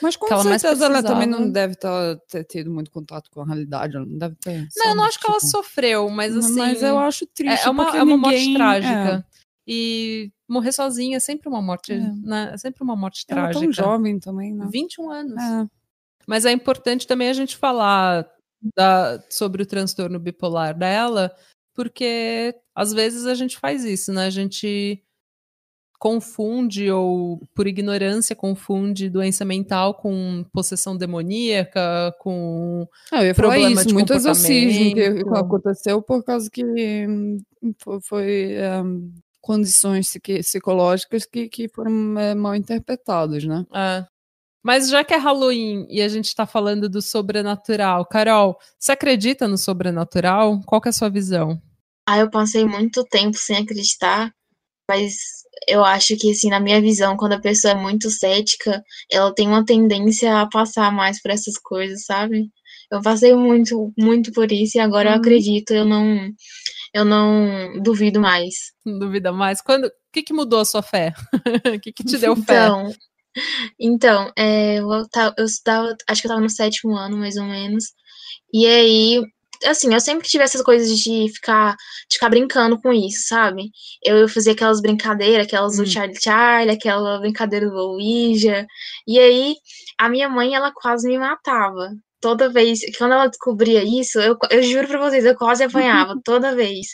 Mas 0.00 0.16
com 0.16 0.26
que 0.26 0.32
ela 0.32 0.42
certeza 0.42 0.86
ela 0.86 1.02
também 1.02 1.26
não 1.26 1.50
deve 1.50 1.74
ter 2.28 2.44
tido 2.44 2.70
muito 2.70 2.90
contato 2.90 3.30
com 3.30 3.40
a 3.42 3.46
realidade. 3.46 3.96
Ela 3.96 4.06
não 4.06 4.18
deve 4.18 4.34
ter. 4.36 4.66
Não, 4.76 4.88
eu 4.90 4.94
não 4.94 5.04
acho 5.04 5.18
que 5.20 5.26
ela 5.26 5.38
tipo, 5.38 5.50
sofreu, 5.50 6.08
mas 6.10 6.36
assim. 6.36 6.58
Mas 6.58 6.82
eu 6.82 6.98
acho 6.98 7.26
triste. 7.26 7.64
é, 7.64 7.66
é 7.66 7.70
uma, 7.70 7.96
é 7.96 8.02
uma 8.02 8.16
morte 8.16 8.36
ninguém- 8.38 8.54
trágica. 8.54 9.26
E 9.68 10.30
morrer 10.48 10.70
sozinha 10.72 11.16
é 11.16 11.20
sempre 11.20 11.48
uma 11.48 11.60
morte. 11.60 11.92
É. 11.92 11.98
né, 11.98 12.50
É 12.54 12.56
sempre 12.58 12.82
uma 12.84 12.94
morte 12.94 13.24
É. 13.28 13.32
Ela 13.32 13.40
é 13.40 13.44
trágica. 13.52 13.64
tão 13.64 13.72
jovem 13.72 14.18
também, 14.20 14.54
né? 14.54 14.68
21 14.70 15.10
anos. 15.10 15.42
É. 15.42 15.66
Mas 16.26 16.44
é 16.44 16.52
importante 16.52 17.06
também 17.06 17.28
a 17.28 17.32
gente 17.32 17.56
falar 17.56 18.26
da- 18.76 19.22
sobre 19.30 19.62
o 19.62 19.66
transtorno 19.66 20.18
bipolar 20.18 20.76
dela, 20.76 21.34
porque 21.74 22.54
às 22.74 22.92
vezes 22.92 23.26
a 23.26 23.34
gente 23.34 23.58
faz 23.58 23.84
isso, 23.84 24.12
né? 24.12 24.26
A 24.26 24.30
gente 24.30 25.02
confunde 25.98 26.90
ou 26.90 27.40
por 27.54 27.66
ignorância 27.66 28.36
confunde 28.36 29.08
doença 29.08 29.44
mental 29.44 29.94
com 29.94 30.44
possessão 30.52 30.94
demoníaca, 30.96 32.14
com 32.20 32.86
Ah, 33.10 33.22
eu 33.22 33.28
ia 33.28 33.34
falar 33.34 33.48
Problema 33.48 33.80
isso, 33.80 33.88
de 33.88 33.94
muito 33.94 34.12
exorcismo 34.12 34.94
que 34.94 35.00
aconteceu 35.38 36.02
por 36.02 36.22
causa 36.22 36.50
que 36.50 36.62
hum, 37.08 37.38
fo- 37.78 38.00
foi, 38.02 38.56
hum, 38.84 39.10
condições 39.40 40.12
psicológicas 40.42 41.24
que, 41.24 41.48
que 41.48 41.68
foram 41.68 42.18
é, 42.18 42.34
mal 42.34 42.54
interpretadas, 42.54 43.44
né? 43.44 43.64
É. 43.74 44.06
Mas 44.66 44.88
já 44.88 45.04
que 45.04 45.14
é 45.14 45.16
Halloween 45.16 45.86
e 45.88 46.02
a 46.02 46.08
gente 46.08 46.34
tá 46.34 46.44
falando 46.44 46.88
do 46.88 47.00
sobrenatural, 47.00 48.04
Carol, 48.04 48.58
você 48.76 48.90
acredita 48.90 49.46
no 49.46 49.56
sobrenatural? 49.56 50.60
Qual 50.66 50.82
é 50.84 50.88
a 50.88 50.92
sua 50.92 51.08
visão? 51.08 51.62
Aí 52.04 52.18
eu 52.18 52.28
passei 52.28 52.64
muito 52.64 53.04
tempo 53.04 53.36
sem 53.38 53.58
acreditar, 53.58 54.32
mas 54.90 55.14
eu 55.68 55.84
acho 55.84 56.16
que, 56.16 56.32
assim, 56.32 56.50
na 56.50 56.58
minha 56.58 56.80
visão, 56.80 57.16
quando 57.16 57.34
a 57.34 57.40
pessoa 57.40 57.74
é 57.74 57.76
muito 57.76 58.10
cética, 58.10 58.82
ela 59.08 59.32
tem 59.32 59.46
uma 59.46 59.64
tendência 59.64 60.36
a 60.40 60.48
passar 60.48 60.90
mais 60.90 61.22
por 61.22 61.30
essas 61.30 61.56
coisas, 61.58 62.04
sabe? 62.04 62.50
Eu 62.90 63.00
passei 63.00 63.36
muito, 63.36 63.92
muito 63.96 64.32
por 64.32 64.50
isso 64.50 64.78
e 64.78 64.80
agora 64.80 65.10
eu 65.10 65.12
Uhum. 65.12 65.18
acredito, 65.20 65.70
eu 65.70 65.84
não, 65.84 66.28
eu 66.92 67.04
não 67.04 67.80
duvido 67.80 68.18
mais. 68.18 68.72
Não 68.84 68.98
duvida 68.98 69.30
mais? 69.30 69.62
Quando, 69.62 69.84
o 69.86 69.92
que, 70.12 70.24
que 70.24 70.32
mudou 70.32 70.58
a 70.58 70.64
sua 70.64 70.82
fé? 70.82 71.14
O 71.32 71.32
que, 71.80 71.92
que 71.92 72.02
te 72.02 72.18
deu 72.18 72.34
fé? 72.34 72.66
Então, 72.66 72.92
então 73.78 74.32
é, 74.36 74.78
eu, 74.78 74.90
eu 74.90 75.04
acho 75.04 75.62
que 75.62 76.26
eu 76.26 76.30
estava 76.30 76.40
no 76.40 76.50
sétimo 76.50 76.96
ano, 76.96 77.16
mais 77.16 77.36
ou 77.36 77.44
menos. 77.44 77.92
E 78.52 78.66
aí, 78.66 79.22
assim, 79.64 79.92
eu 79.92 80.00
sempre 80.00 80.28
tive 80.28 80.44
essas 80.44 80.62
coisas 80.62 80.88
de 80.98 81.28
ficar, 81.32 81.76
de 82.08 82.14
ficar 82.14 82.28
brincando 82.30 82.80
com 82.80 82.92
isso, 82.92 83.28
sabe? 83.28 83.70
Eu, 84.04 84.16
eu 84.18 84.28
fazia 84.28 84.52
aquelas 84.52 84.80
brincadeiras, 84.80 85.46
aquelas 85.46 85.78
Hum. 85.78 85.84
do 85.84 85.86
Charlie 85.86 86.20
Charlie, 86.20 86.74
aquela 86.74 87.18
brincadeira 87.20 87.68
do 87.68 87.76
Ouija. 87.76 88.66
E 89.06 89.18
aí, 89.18 89.56
a 89.98 90.08
minha 90.08 90.28
mãe, 90.28 90.54
ela 90.54 90.72
quase 90.72 91.08
me 91.08 91.18
matava. 91.18 91.90
Toda 92.20 92.48
vez, 92.50 92.80
quando 92.98 93.12
ela 93.12 93.26
descobria 93.28 93.82
isso, 93.84 94.18
eu, 94.20 94.36
eu 94.50 94.62
juro 94.62 94.88
pra 94.88 94.98
vocês, 94.98 95.24
eu 95.24 95.36
quase 95.36 95.64
apanhava, 95.64 96.20
toda 96.24 96.54
vez. 96.56 96.86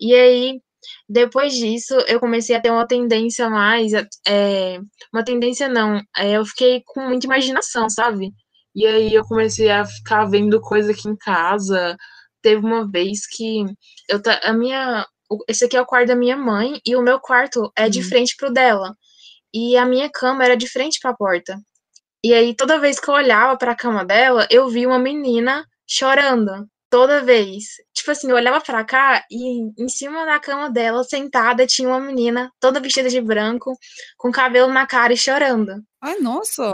E 0.00 0.14
aí, 0.14 0.60
depois 1.08 1.54
disso, 1.54 1.94
eu 2.08 2.20
comecei 2.20 2.54
a 2.56 2.60
ter 2.60 2.70
uma 2.70 2.86
tendência 2.86 3.48
mais, 3.50 3.92
é, 4.26 4.78
uma 5.12 5.24
tendência 5.24 5.68
não, 5.68 6.00
é, 6.16 6.32
eu 6.36 6.44
fiquei 6.46 6.82
com 6.86 7.00
muita 7.08 7.26
imaginação, 7.26 7.88
sabe? 7.90 8.32
E 8.74 8.86
aí 8.86 9.12
eu 9.14 9.24
comecei 9.24 9.70
a 9.70 9.84
ficar 9.84 10.24
vendo 10.26 10.60
coisa 10.60 10.92
aqui 10.92 11.08
em 11.08 11.16
casa. 11.16 11.96
Teve 12.42 12.64
uma 12.64 12.88
vez 12.90 13.26
que 13.26 13.64
eu 14.08 14.20
a 14.44 14.52
minha, 14.52 15.06
esse 15.48 15.64
aqui 15.64 15.76
é 15.76 15.80
o 15.80 15.86
quarto 15.86 16.08
da 16.08 16.16
minha 16.16 16.36
mãe 16.36 16.80
e 16.86 16.96
o 16.96 17.02
meu 17.02 17.20
quarto 17.20 17.70
é 17.76 17.88
de 17.88 18.00
Hum. 18.00 18.04
frente 18.04 18.36
pro 18.36 18.52
dela. 18.52 18.94
E 19.54 19.76
a 19.76 19.84
minha 19.86 20.10
cama 20.10 20.44
era 20.44 20.56
de 20.56 20.68
frente 20.68 20.98
pra 21.00 21.14
porta. 21.14 21.58
E 22.24 22.34
aí 22.34 22.54
toda 22.56 22.80
vez 22.80 23.00
que 23.00 23.08
eu 23.10 23.14
olhava 23.14 23.56
pra 23.58 23.74
cama 23.76 24.04
dela, 24.04 24.46
eu 24.50 24.68
vi 24.68 24.86
uma 24.86 24.98
menina 24.98 25.64
chorando. 25.88 26.66
Toda 26.90 27.22
vez. 27.24 27.64
Tipo 27.94 28.10
assim, 28.10 28.28
eu 28.30 28.36
olhava 28.36 28.60
pra 28.60 28.84
cá 28.84 29.24
e 29.30 29.60
em 29.82 29.88
cima 29.88 30.26
da 30.26 30.40
cama 30.40 30.68
dela, 30.70 31.04
sentada, 31.04 31.66
tinha 31.66 31.88
uma 31.88 32.00
menina 32.00 32.50
toda 32.60 32.80
vestida 32.80 33.08
de 33.08 33.20
branco, 33.20 33.72
com 34.18 34.32
cabelo 34.32 34.72
na 34.72 34.86
cara 34.86 35.12
e 35.12 35.16
chorando. 35.16 35.72
Ai, 36.02 36.18
nossa! 36.18 36.72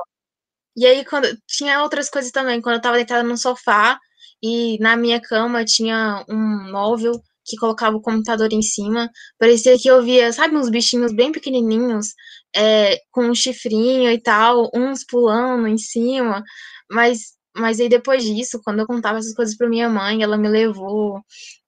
E 0.76 0.86
aí, 0.86 1.04
quando 1.04 1.28
tinha 1.46 1.82
outras 1.82 2.10
coisas 2.10 2.30
também, 2.32 2.60
quando 2.62 2.76
eu 2.76 2.82
tava 2.82 2.96
deitada 2.96 3.22
no 3.22 3.36
sofá 3.38 3.98
e 4.42 4.78
na 4.80 4.96
minha 4.96 5.20
cama 5.20 5.64
tinha 5.64 6.24
um 6.28 6.72
móvel 6.72 7.12
que 7.46 7.56
colocava 7.56 7.96
o 7.96 8.02
computador 8.02 8.52
em 8.52 8.62
cima, 8.62 9.10
parecia 9.38 9.78
que 9.78 9.88
eu 9.88 10.02
via, 10.02 10.32
sabe, 10.32 10.56
uns 10.56 10.70
bichinhos 10.70 11.14
bem 11.14 11.32
pequenininhos, 11.32 12.08
é, 12.54 12.98
com 13.10 13.26
um 13.26 13.34
chifrinho 13.34 14.10
e 14.10 14.20
tal, 14.20 14.70
uns 14.74 15.04
pulando 15.04 15.66
em 15.68 15.78
cima, 15.78 16.42
mas 16.90 17.35
Mas 17.58 17.80
aí 17.80 17.88
depois 17.88 18.22
disso, 18.22 18.60
quando 18.62 18.80
eu 18.80 18.86
contava 18.86 19.18
essas 19.18 19.34
coisas 19.34 19.56
pra 19.56 19.68
minha 19.68 19.88
mãe, 19.88 20.22
ela 20.22 20.36
me 20.36 20.48
levou 20.48 21.20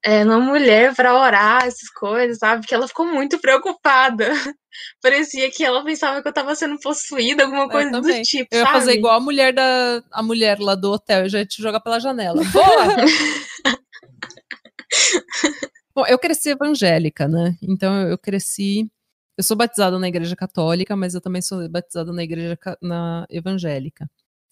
é, 0.04 0.22
numa 0.22 0.38
mulher 0.38 0.94
pra 0.94 1.18
orar, 1.18 1.66
essas 1.66 1.88
coisas, 1.90 2.38
sabe? 2.38 2.66
Que 2.66 2.74
ela 2.74 2.86
ficou 2.86 3.06
muito 3.06 3.40
preocupada. 3.40 4.28
Parecia 5.02 5.50
que 5.50 5.64
ela 5.64 5.82
pensava 5.82 6.22
que 6.22 6.28
eu 6.28 6.32
tava 6.32 6.54
sendo 6.54 6.78
possuída, 6.78 7.44
alguma 7.44 7.68
coisa 7.68 7.90
do 7.90 8.22
tipo. 8.22 8.48
Eu 8.52 8.60
ia 8.60 8.66
sabe? 8.66 8.78
fazer 8.78 8.92
igual 8.92 9.16
a 9.16 9.20
mulher 9.20 9.52
da 9.52 10.02
a 10.12 10.22
mulher 10.22 10.60
lá 10.60 10.74
do 10.74 10.92
hotel, 10.92 11.22
eu 11.22 11.28
já 11.28 11.38
ia 11.40 11.46
te 11.46 11.60
jogar 11.60 11.80
pela 11.80 11.98
janela. 11.98 12.42
Boa! 12.44 12.62
Bom, 15.94 16.06
eu 16.06 16.18
cresci 16.18 16.50
evangélica, 16.50 17.26
né? 17.26 17.56
Então 17.62 18.08
eu 18.08 18.16
cresci. 18.16 18.88
Eu 19.36 19.42
sou 19.42 19.56
batizada 19.56 19.98
na 19.98 20.08
igreja 20.08 20.36
católica, 20.36 20.94
mas 20.94 21.14
eu 21.14 21.20
também 21.20 21.42
sou 21.42 21.68
batizada 21.68 22.12
na 22.12 22.22
igreja 22.22 22.56
na 22.80 23.26
evangélica. 23.30 24.08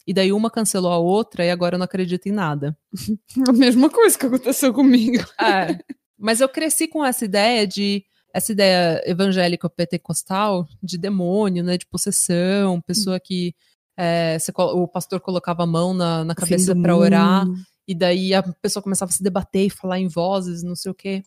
E 0.06 0.14
daí 0.14 0.32
uma 0.32 0.50
cancelou 0.50 0.92
a 0.92 0.98
outra 0.98 1.44
e 1.44 1.50
agora 1.50 1.74
eu 1.74 1.78
não 1.78 1.84
acredito 1.84 2.26
em 2.26 2.32
nada. 2.32 2.76
A 3.48 3.52
mesma 3.52 3.90
coisa 3.90 4.16
que 4.16 4.26
aconteceu 4.26 4.72
comigo. 4.72 5.24
É, 5.40 5.78
mas 6.18 6.40
eu 6.40 6.48
cresci 6.48 6.86
com 6.86 7.04
essa 7.04 7.24
ideia 7.24 7.66
de 7.66 8.04
essa 8.32 8.52
ideia 8.52 9.02
evangélica 9.06 9.68
pentecostal 9.68 10.66
de 10.82 10.98
demônio, 10.98 11.64
né, 11.64 11.78
de 11.78 11.86
possessão, 11.86 12.82
pessoa 12.82 13.18
que 13.18 13.54
é, 13.96 14.38
você, 14.38 14.52
o 14.54 14.86
pastor 14.86 15.20
colocava 15.20 15.62
a 15.62 15.66
mão 15.66 15.94
na, 15.94 16.22
na 16.22 16.34
cabeça 16.34 16.76
para 16.76 16.94
orar 16.94 17.46
e 17.88 17.94
daí 17.94 18.34
a 18.34 18.42
pessoa 18.42 18.82
começava 18.82 19.10
a 19.10 19.14
se 19.14 19.22
debater 19.22 19.66
e 19.66 19.70
falar 19.70 19.98
em 19.98 20.08
vozes, 20.08 20.62
não 20.62 20.76
sei 20.76 20.90
o 20.90 20.94
quê. 20.94 21.22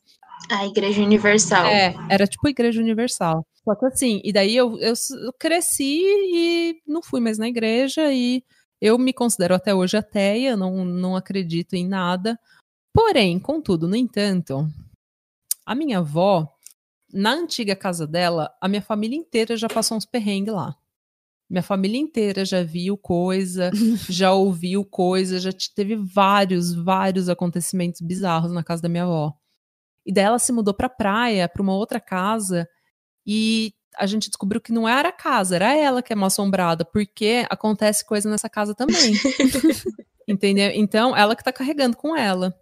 A 0.52 0.68
Igreja 0.68 1.02
Universal. 1.02 1.66
É, 1.66 1.96
era 2.10 2.28
tipo 2.28 2.48
a 2.48 2.52
Igreja 2.52 2.80
Universal. 2.80 3.46
Só 3.64 3.76
que 3.76 3.86
assim, 3.86 4.22
e 4.24 4.32
daí 4.32 4.56
eu, 4.56 4.80
eu, 4.80 4.94
eu 5.24 5.34
cresci 5.34 6.02
e 6.04 6.82
não 6.88 7.02
fui 7.02 7.20
mais 7.20 7.38
na 7.38 7.48
igreja 7.48 8.12
e 8.12 8.44
eu 8.82 8.98
me 8.98 9.14
considero 9.14 9.56
até 9.56 9.74
hoje 9.74 9.98
ateia, 9.98 10.56
não, 10.56 10.86
não 10.86 11.16
acredito 11.16 11.74
em 11.74 11.88
nada. 11.88 12.40
Porém, 12.94 13.40
contudo, 13.40 13.88
no 13.88 13.96
entanto, 13.96 14.68
a 15.66 15.76
minha 15.76 16.00
avó, 16.00 16.52
na 17.12 17.32
antiga 17.32 17.76
casa 17.76 18.08
dela, 18.08 18.52
a 18.62 18.68
minha 18.68 18.82
família 18.82 19.18
inteira 19.18 19.56
já 19.58 19.68
passou 19.68 19.98
uns 19.98 20.06
perrengues 20.06 20.54
lá. 20.54 20.76
Minha 21.50 21.64
família 21.64 22.00
inteira 22.00 22.46
já 22.46 22.64
viu 22.64 22.98
coisa, 22.98 23.72
já 24.10 24.32
ouviu 24.34 24.86
coisa, 24.86 25.40
já 25.40 25.52
teve 25.76 25.96
vários, 25.96 26.74
vários 26.74 27.28
acontecimentos 27.28 28.02
bizarros 28.02 28.52
na 28.52 28.64
casa 28.64 28.84
da 28.84 28.90
minha 28.90 29.04
avó. 29.04 29.34
E 30.06 30.14
daí 30.14 30.26
ela 30.26 30.40
se 30.40 30.52
mudou 30.52 30.74
pra 30.74 30.90
praia, 30.90 31.50
pra 31.50 31.62
uma 31.62 31.74
outra 31.74 32.00
casa, 32.00 32.68
e 33.26 33.74
a 33.98 34.06
gente 34.06 34.30
descobriu 34.30 34.62
que 34.62 34.72
não 34.72 34.88
era 34.88 35.10
a 35.10 35.14
casa, 35.14 35.56
era 35.56 35.76
ela 35.76 36.02
que 36.02 36.14
é 36.14 36.16
mal 36.16 36.28
assombrada, 36.28 36.86
porque 36.86 37.46
acontece 37.50 38.06
coisa 38.06 38.30
nessa 38.30 38.50
casa 38.50 38.76
também. 38.76 39.14
Entendeu? 40.28 40.72
Então, 40.76 41.16
ela 41.16 41.36
que 41.36 41.44
tá 41.44 41.52
carregando 41.52 41.98
com 41.98 42.16
ela. 42.16 42.56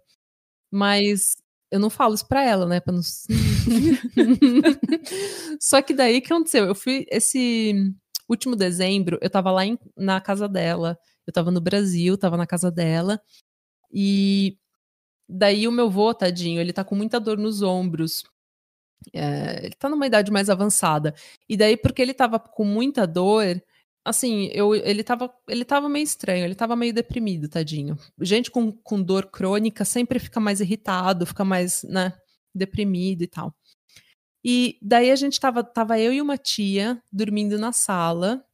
Mas 0.70 1.36
eu 1.70 1.78
não 1.78 1.90
falo 1.90 2.14
isso 2.14 2.26
pra 2.26 2.42
ela, 2.42 2.66
né? 2.66 2.80
Pra 2.80 2.92
não... 2.92 3.02
Só 5.60 5.82
que 5.82 5.92
daí 5.92 6.18
o 6.18 6.22
que 6.22 6.32
aconteceu? 6.32 6.64
Eu 6.64 6.74
fui 6.74 7.06
esse 7.10 7.74
último 8.28 8.56
dezembro, 8.56 9.18
eu 9.20 9.30
tava 9.30 9.50
lá 9.50 9.66
em, 9.66 9.78
na 9.96 10.20
casa 10.20 10.48
dela. 10.48 10.98
Eu 11.26 11.32
tava 11.32 11.50
no 11.50 11.60
Brasil, 11.60 12.16
tava 12.16 12.38
na 12.38 12.46
casa 12.46 12.70
dela. 12.70 13.20
E 13.92 14.56
daí 15.28 15.68
o 15.68 15.72
meu 15.72 15.90
vô, 15.90 16.14
tadinho, 16.14 16.60
ele 16.60 16.72
tá 16.72 16.84
com 16.84 16.94
muita 16.94 17.20
dor 17.20 17.36
nos 17.36 17.62
ombros. 17.62 18.24
É, 19.12 19.64
ele 19.64 19.74
tá 19.74 19.88
numa 19.88 20.06
idade 20.06 20.30
mais 20.30 20.50
avançada. 20.50 21.14
E 21.48 21.56
daí, 21.56 21.76
porque 21.76 22.02
ele 22.02 22.14
tava 22.14 22.38
com 22.38 22.64
muita 22.64 23.06
dor, 23.06 23.62
assim, 24.04 24.48
eu, 24.52 24.74
ele, 24.74 25.04
tava, 25.04 25.32
ele 25.48 25.64
tava 25.64 25.88
meio 25.88 26.04
estranho, 26.04 26.44
ele 26.44 26.54
tava 26.54 26.76
meio 26.76 26.92
deprimido, 26.92 27.48
tadinho. 27.48 27.96
Gente 28.20 28.50
com, 28.50 28.72
com 28.72 29.02
dor 29.02 29.26
crônica 29.26 29.84
sempre 29.84 30.18
fica 30.18 30.40
mais 30.40 30.60
irritado, 30.60 31.26
fica 31.26 31.44
mais, 31.44 31.82
né, 31.84 32.12
deprimido 32.54 33.22
e 33.22 33.26
tal. 33.26 33.54
E 34.44 34.78
daí 34.82 35.10
a 35.10 35.16
gente 35.16 35.38
tava, 35.40 35.64
tava 35.64 35.98
eu 35.98 36.12
e 36.12 36.22
uma 36.22 36.38
tia 36.38 37.02
dormindo 37.12 37.58
na 37.58 37.72
sala, 37.72 38.44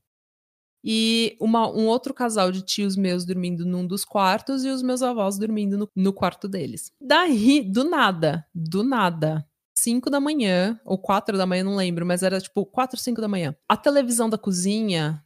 e 0.84 1.34
uma, 1.40 1.66
um 1.66 1.86
outro 1.86 2.12
casal 2.12 2.52
de 2.52 2.60
tios 2.60 2.94
meus 2.94 3.24
dormindo 3.24 3.64
num 3.64 3.86
dos 3.86 4.04
quartos 4.04 4.66
e 4.66 4.68
os 4.68 4.82
meus 4.82 5.00
avós 5.00 5.38
dormindo 5.38 5.78
no, 5.78 5.88
no 5.96 6.12
quarto 6.12 6.46
deles. 6.46 6.92
Daí, 7.00 7.62
do 7.62 7.84
nada, 7.84 8.46
do 8.54 8.84
nada, 8.84 9.48
5 9.84 10.08
da 10.08 10.18
manhã, 10.18 10.80
ou 10.82 10.96
4 10.96 11.36
da 11.36 11.44
manhã, 11.44 11.62
não 11.62 11.76
lembro, 11.76 12.06
mas 12.06 12.22
era 12.22 12.40
tipo 12.40 12.64
4, 12.64 12.98
5 12.98 13.20
da 13.20 13.28
manhã. 13.28 13.54
A 13.68 13.76
televisão 13.76 14.30
da 14.30 14.38
cozinha 14.38 15.22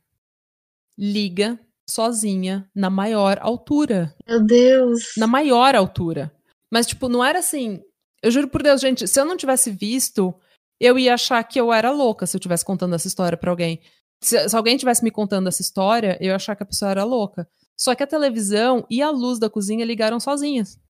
liga 0.98 1.56
sozinha 1.88 2.68
na 2.74 2.90
maior 2.90 3.38
altura. 3.40 4.16
Meu 4.26 4.44
Deus. 4.44 5.12
Na 5.16 5.28
maior 5.28 5.76
altura. 5.76 6.34
Mas, 6.72 6.88
tipo, 6.88 7.08
não 7.08 7.24
era 7.24 7.38
assim. 7.38 7.80
Eu 8.20 8.32
juro 8.32 8.48
por 8.48 8.60
Deus, 8.60 8.80
gente, 8.80 9.06
se 9.06 9.20
eu 9.20 9.24
não 9.24 9.36
tivesse 9.36 9.70
visto, 9.70 10.34
eu 10.80 10.98
ia 10.98 11.14
achar 11.14 11.42
que 11.44 11.60
eu 11.60 11.72
era 11.72 11.92
louca 11.92 12.26
se 12.26 12.36
eu 12.36 12.40
estivesse 12.40 12.64
contando 12.64 12.96
essa 12.96 13.06
história 13.06 13.38
para 13.38 13.50
alguém. 13.50 13.80
Se, 14.20 14.48
se 14.48 14.56
alguém 14.56 14.76
tivesse 14.76 15.04
me 15.04 15.12
contando 15.12 15.46
essa 15.46 15.62
história, 15.62 16.18
eu 16.20 16.26
ia 16.26 16.36
achar 16.36 16.56
que 16.56 16.64
a 16.64 16.66
pessoa 16.66 16.90
era 16.90 17.04
louca. 17.04 17.48
Só 17.78 17.94
que 17.94 18.02
a 18.02 18.08
televisão 18.08 18.84
e 18.90 19.00
a 19.00 19.08
luz 19.08 19.38
da 19.38 19.48
cozinha 19.48 19.84
ligaram 19.84 20.18
sozinhas. 20.18 20.80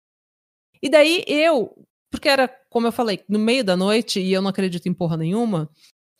E 0.83 0.89
daí 0.89 1.23
eu, 1.27 1.77
porque 2.11 2.29
era, 2.29 2.49
como 2.71 2.87
eu 2.87 2.93
falei, 2.93 3.25
no 3.29 3.39
meio 3.39 3.65
da 3.65 3.77
noite 3.77 4.21
e 4.21 4.33
eu 4.33 4.43
não 4.43 4.51
acredito 4.51 4.89
em 4.89 4.95
porra 4.95 5.17
nenhuma. 5.17 5.71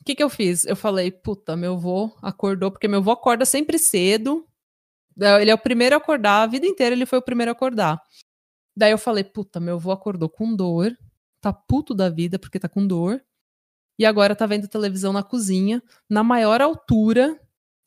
O 0.01 0.05
que, 0.05 0.15
que 0.15 0.23
eu 0.23 0.29
fiz? 0.29 0.65
Eu 0.65 0.75
falei, 0.75 1.11
puta, 1.11 1.55
meu 1.55 1.73
avô 1.73 2.15
acordou, 2.21 2.71
porque 2.71 2.87
meu 2.87 2.99
avô 2.99 3.11
acorda 3.11 3.45
sempre 3.45 3.77
cedo. 3.77 4.47
Ele 5.17 5.51
é 5.51 5.53
o 5.53 5.57
primeiro 5.57 5.95
a 5.95 5.97
acordar, 5.97 6.43
a 6.43 6.47
vida 6.47 6.65
inteira 6.65 6.95
ele 6.95 7.05
foi 7.05 7.19
o 7.19 7.21
primeiro 7.21 7.51
a 7.51 7.53
acordar. 7.53 8.01
Daí 8.75 8.91
eu 8.91 8.97
falei, 8.97 9.23
puta, 9.23 9.59
meu 9.59 9.75
avô 9.75 9.91
acordou 9.91 10.29
com 10.29 10.55
dor, 10.55 10.97
tá 11.41 11.51
puto 11.51 11.93
da 11.93 12.09
vida 12.09 12.39
porque 12.39 12.59
tá 12.59 12.69
com 12.69 12.85
dor. 12.87 13.21
E 13.99 14.05
agora 14.05 14.35
tá 14.35 14.45
vendo 14.45 14.67
televisão 14.69 15.11
na 15.11 15.21
cozinha, 15.21 15.83
na 16.09 16.23
maior 16.23 16.61
altura, 16.61 17.37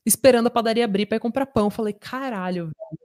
esperando 0.05 0.49
a 0.49 0.51
padaria 0.51 0.85
abrir 0.85 1.07
pra 1.07 1.17
ir 1.17 1.21
comprar 1.21 1.47
pão. 1.47 1.67
Eu 1.67 1.71
falei, 1.71 1.95
caralho, 1.95 2.67
velho. 2.67 3.03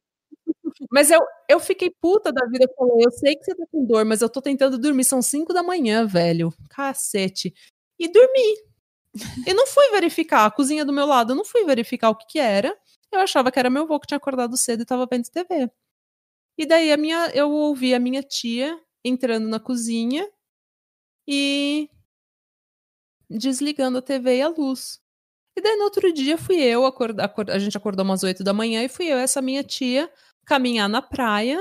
Mas 0.91 1.11
eu, 1.11 1.19
eu 1.49 1.59
fiquei 1.59 1.91
puta 2.01 2.31
da 2.31 2.45
vida. 2.45 2.65
Eu 2.65 2.75
falei, 2.75 3.05
eu 3.05 3.11
sei 3.11 3.35
que 3.35 3.43
você 3.43 3.55
tá 3.55 3.65
com 3.71 3.85
dor, 3.85 4.05
mas 4.05 4.21
eu 4.21 4.29
tô 4.29 4.41
tentando 4.41 4.77
dormir. 4.77 5.03
São 5.03 5.21
5 5.21 5.53
da 5.53 5.63
manhã, 5.63 6.05
velho. 6.05 6.53
Cacete. 6.69 7.53
E 7.99 8.07
dormi. 8.11 8.57
E 9.47 9.53
não 9.53 9.67
fui 9.67 9.89
verificar 9.91 10.45
a 10.45 10.51
cozinha 10.51 10.85
do 10.85 10.93
meu 10.93 11.05
lado. 11.05 11.31
Eu 11.33 11.35
não 11.35 11.45
fui 11.45 11.65
verificar 11.65 12.09
o 12.09 12.15
que 12.15 12.27
que 12.27 12.39
era. 12.39 12.77
Eu 13.11 13.19
achava 13.21 13.51
que 13.51 13.59
era 13.59 13.69
meu 13.69 13.83
avô 13.83 13.99
que 13.99 14.07
tinha 14.07 14.17
acordado 14.17 14.57
cedo 14.57 14.83
e 14.83 14.85
tava 14.85 15.07
vendo 15.09 15.29
TV. 15.29 15.69
E 16.57 16.65
daí 16.65 16.91
a 16.91 16.97
minha, 16.97 17.31
eu 17.33 17.51
ouvi 17.51 17.93
a 17.93 17.99
minha 17.99 18.23
tia 18.23 18.79
entrando 19.03 19.47
na 19.47 19.59
cozinha 19.59 20.27
e 21.27 21.89
desligando 23.29 23.97
a 23.97 24.01
TV 24.01 24.37
e 24.37 24.41
a 24.41 24.49
luz. 24.49 24.99
E 25.55 25.61
daí 25.61 25.75
no 25.77 25.85
outro 25.85 26.13
dia 26.13 26.37
fui 26.37 26.57
eu, 26.61 26.85
acordar, 26.85 27.33
a 27.49 27.59
gente 27.59 27.77
acordou 27.77 28.05
umas 28.05 28.23
8 28.23 28.43
da 28.43 28.53
manhã 28.53 28.83
e 28.83 28.89
fui 28.89 29.07
eu, 29.07 29.17
essa 29.17 29.41
minha 29.41 29.63
tia, 29.63 30.11
caminhar 30.47 30.87
na 30.89 31.01
praia. 31.01 31.59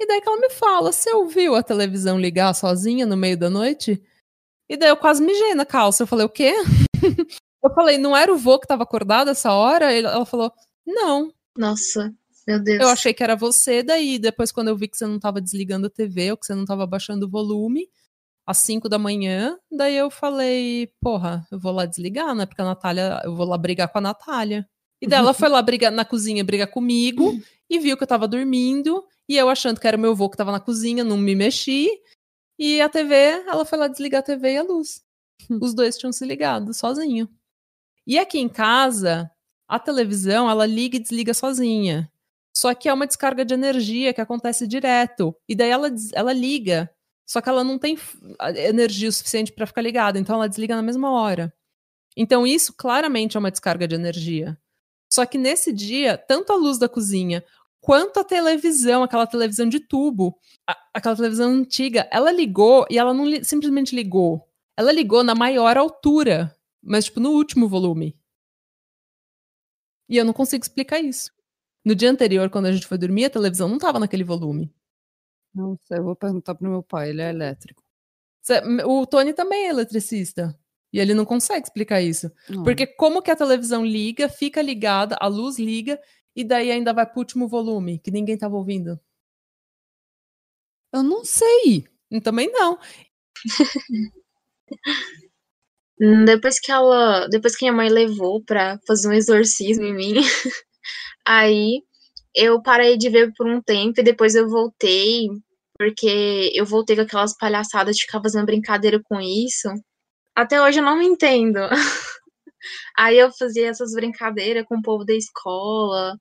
E 0.00 0.06
daí 0.06 0.20
que 0.20 0.28
ela 0.28 0.40
me 0.40 0.50
fala: 0.50 0.92
Você 0.92 1.10
ouviu 1.14 1.54
a 1.54 1.62
televisão 1.62 2.18
ligar 2.18 2.54
sozinha 2.54 3.06
no 3.06 3.16
meio 3.16 3.38
da 3.38 3.48
noite? 3.48 4.02
E 4.68 4.76
daí 4.76 4.90
eu 4.90 4.96
quase 4.96 5.22
mijei 5.22 5.54
na 5.54 5.64
calça. 5.64 6.02
Eu 6.02 6.06
falei: 6.06 6.26
O 6.26 6.28
quê? 6.28 6.54
eu 7.64 7.74
falei: 7.74 7.96
Não 7.96 8.16
era 8.16 8.32
o 8.32 8.36
vô 8.36 8.58
que 8.58 8.66
tava 8.66 8.82
acordado 8.82 9.30
essa 9.30 9.52
hora? 9.52 9.92
Ela 9.92 10.26
falou: 10.26 10.52
Não. 10.84 11.32
Nossa, 11.56 12.12
meu 12.46 12.62
Deus. 12.62 12.80
Eu 12.80 12.88
achei 12.88 13.14
que 13.14 13.22
era 13.22 13.34
você. 13.34 13.82
Daí, 13.82 14.18
depois, 14.18 14.52
quando 14.52 14.68
eu 14.68 14.76
vi 14.76 14.88
que 14.88 14.96
você 14.96 15.06
não 15.06 15.18
tava 15.18 15.40
desligando 15.40 15.86
a 15.86 15.90
TV 15.90 16.32
ou 16.32 16.36
que 16.36 16.46
você 16.46 16.54
não 16.54 16.64
tava 16.64 16.86
baixando 16.86 17.26
o 17.26 17.30
volume, 17.30 17.88
às 18.46 18.58
5 18.58 18.88
da 18.88 18.98
manhã, 18.98 19.58
daí 19.70 19.96
eu 19.96 20.10
falei: 20.10 20.92
Porra, 21.00 21.46
eu 21.50 21.58
vou 21.58 21.72
lá 21.72 21.86
desligar, 21.86 22.34
né? 22.34 22.46
Porque 22.46 22.62
a 22.62 22.64
Natália, 22.64 23.20
eu 23.24 23.34
vou 23.34 23.46
lá 23.46 23.58
brigar 23.58 23.88
com 23.88 23.98
a 23.98 24.02
Natália. 24.02 24.68
E 25.00 25.06
daí 25.06 25.20
ela 25.20 25.32
foi 25.32 25.48
lá 25.48 25.62
brigar 25.62 25.92
na 25.92 26.04
cozinha, 26.04 26.44
brigar 26.44 26.68
comigo 26.68 27.40
e 27.70 27.78
viu 27.78 27.96
que 27.96 28.02
eu 28.02 28.06
tava 28.06 28.26
dormindo. 28.26 29.04
E 29.28 29.36
eu 29.36 29.48
achando 29.48 29.78
que 29.78 29.86
era 29.86 29.96
meu 29.96 30.12
avô 30.12 30.28
que 30.28 30.36
tava 30.36 30.52
na 30.52 30.60
cozinha, 30.60 31.04
não 31.04 31.16
me 31.16 31.34
mexi. 31.34 31.88
E 32.58 32.80
a 32.80 32.88
TV, 32.88 33.14
ela 33.46 33.64
foi 33.64 33.78
lá 33.78 33.86
desligar 33.86 34.20
a 34.20 34.22
TV 34.22 34.54
e 34.54 34.56
a 34.56 34.62
luz. 34.62 35.04
Os 35.60 35.74
dois 35.74 35.96
tinham 35.96 36.12
se 36.12 36.24
ligado, 36.24 36.74
sozinho. 36.74 37.28
E 38.06 38.18
aqui 38.18 38.38
em 38.38 38.48
casa, 38.48 39.30
a 39.68 39.78
televisão, 39.78 40.50
ela 40.50 40.66
liga 40.66 40.96
e 40.96 41.00
desliga 41.00 41.32
sozinha. 41.34 42.10
Só 42.56 42.74
que 42.74 42.88
é 42.88 42.92
uma 42.92 43.06
descarga 43.06 43.44
de 43.44 43.54
energia 43.54 44.12
que 44.12 44.20
acontece 44.20 44.66
direto. 44.66 45.36
E 45.48 45.54
daí 45.54 45.70
ela, 45.70 45.88
ela 46.12 46.32
liga, 46.32 46.90
só 47.24 47.40
que 47.40 47.48
ela 47.48 47.62
não 47.62 47.78
tem 47.78 47.96
energia 48.56 49.12
suficiente 49.12 49.52
para 49.52 49.66
ficar 49.66 49.82
ligada, 49.82 50.18
então 50.18 50.34
ela 50.34 50.48
desliga 50.48 50.74
na 50.74 50.82
mesma 50.82 51.12
hora. 51.12 51.54
Então 52.16 52.44
isso 52.44 52.72
claramente 52.72 53.36
é 53.36 53.40
uma 53.40 53.50
descarga 53.50 53.86
de 53.86 53.94
energia. 53.94 54.58
Só 55.18 55.26
que 55.26 55.36
nesse 55.36 55.72
dia, 55.72 56.16
tanto 56.16 56.52
a 56.52 56.56
luz 56.56 56.78
da 56.78 56.88
cozinha 56.88 57.44
quanto 57.80 58.20
a 58.20 58.24
televisão, 58.24 59.02
aquela 59.02 59.26
televisão 59.26 59.68
de 59.68 59.80
tubo, 59.80 60.38
a, 60.64 60.78
aquela 60.94 61.16
televisão 61.16 61.50
antiga, 61.50 62.08
ela 62.12 62.30
ligou 62.30 62.86
e 62.88 62.96
ela 62.96 63.12
não 63.12 63.26
li, 63.26 63.44
simplesmente 63.44 63.96
ligou. 63.96 64.48
Ela 64.76 64.92
ligou 64.92 65.24
na 65.24 65.34
maior 65.34 65.76
altura, 65.76 66.56
mas 66.80 67.06
tipo 67.06 67.18
no 67.18 67.30
último 67.30 67.66
volume. 67.66 68.16
E 70.08 70.16
eu 70.16 70.24
não 70.24 70.32
consigo 70.32 70.62
explicar 70.62 71.00
isso. 71.00 71.32
No 71.84 71.96
dia 71.96 72.12
anterior, 72.12 72.48
quando 72.48 72.66
a 72.66 72.72
gente 72.72 72.86
foi 72.86 72.96
dormir, 72.96 73.24
a 73.24 73.30
televisão 73.30 73.68
não 73.68 73.76
tava 73.76 73.98
naquele 73.98 74.22
volume. 74.22 74.72
Não 75.52 75.76
sei, 75.82 75.98
eu 75.98 76.04
vou 76.04 76.14
perguntar 76.14 76.54
pro 76.54 76.70
meu 76.70 76.84
pai, 76.84 77.10
ele 77.10 77.22
é 77.22 77.30
elétrico. 77.30 77.82
O 78.86 79.04
Tony 79.04 79.34
também 79.34 79.66
é 79.66 79.70
eletricista. 79.70 80.56
E 80.92 80.98
ele 80.98 81.14
não 81.14 81.24
consegue 81.24 81.66
explicar 81.66 82.00
isso. 82.00 82.30
Não. 82.48 82.62
Porque 82.64 82.86
como 82.86 83.22
que 83.22 83.30
a 83.30 83.36
televisão 83.36 83.84
liga, 83.84 84.28
fica 84.28 84.62
ligada, 84.62 85.16
a 85.20 85.26
luz 85.26 85.58
liga, 85.58 86.00
e 86.34 86.44
daí 86.44 86.70
ainda 86.70 86.92
vai 86.92 87.06
pro 87.06 87.18
último 87.20 87.48
volume, 87.48 87.98
que 87.98 88.10
ninguém 88.10 88.38
tava 88.38 88.56
ouvindo? 88.56 88.98
Eu 90.92 91.02
não 91.02 91.24
sei. 91.24 91.86
E 92.10 92.20
também 92.20 92.50
não. 92.50 92.78
Hum, 96.00 96.24
Depois 96.24 96.60
que 96.60 96.70
ela, 96.70 97.26
depois 97.28 97.56
que 97.56 97.64
minha 97.64 97.72
mãe 97.76 97.88
levou 97.88 98.42
pra 98.44 98.78
fazer 98.86 99.08
um 99.08 99.12
exorcismo 99.12 99.84
em 99.84 99.94
mim, 99.94 100.14
aí 101.26 101.82
eu 102.34 102.62
parei 102.62 102.98
de 102.98 103.10
ver 103.10 103.32
por 103.36 103.46
um 103.48 103.62
tempo 103.62 104.00
e 104.00 104.04
depois 104.04 104.34
eu 104.34 104.48
voltei, 104.48 105.28
porque 105.78 106.52
eu 106.54 106.66
voltei 106.66 106.96
com 106.96 107.02
aquelas 107.02 107.36
palhaçadas 107.38 107.96
de 107.96 108.02
ficar 108.04 108.22
fazendo 108.22 108.46
brincadeira 108.46 109.00
com 109.04 109.20
isso. 109.20 109.68
Até 110.38 110.62
hoje 110.62 110.78
eu 110.78 110.84
não 110.84 110.96
me 110.96 111.04
entendo. 111.04 111.58
Aí 112.96 113.18
eu 113.18 113.32
fazia 113.32 113.70
essas 113.70 113.92
brincadeiras 113.92 114.64
com 114.68 114.76
o 114.76 114.82
povo 114.82 115.04
da 115.04 115.12
escola. 115.12 116.16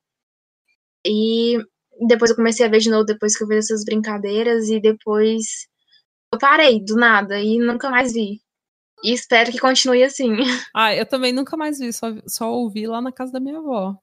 E 1.05 1.59
depois 2.07 2.31
eu 2.31 2.35
comecei 2.35 2.65
a 2.65 2.69
ver 2.69 2.79
de 2.79 2.89
novo 2.89 3.05
depois 3.05 3.37
que 3.37 3.43
eu 3.43 3.47
fiz 3.47 3.65
essas 3.65 3.85
brincadeiras 3.85 4.69
e 4.69 4.79
depois 4.81 5.67
eu 6.33 6.39
parei 6.39 6.83
do 6.83 6.95
nada 6.95 7.39
e 7.39 7.59
nunca 7.59 7.91
mais 7.91 8.11
vi. 8.11 8.41
E 9.03 9.13
espero 9.13 9.51
que 9.51 9.59
continue 9.59 10.03
assim. 10.03 10.35
Ah, 10.75 10.95
eu 10.95 11.05
também 11.05 11.31
nunca 11.31 11.55
mais 11.55 11.77
vi, 11.77 11.93
só, 11.93 12.07
só 12.27 12.51
ouvi 12.51 12.87
lá 12.87 12.99
na 12.99 13.11
casa 13.11 13.33
da 13.33 13.39
minha 13.39 13.59
avó. 13.59 13.95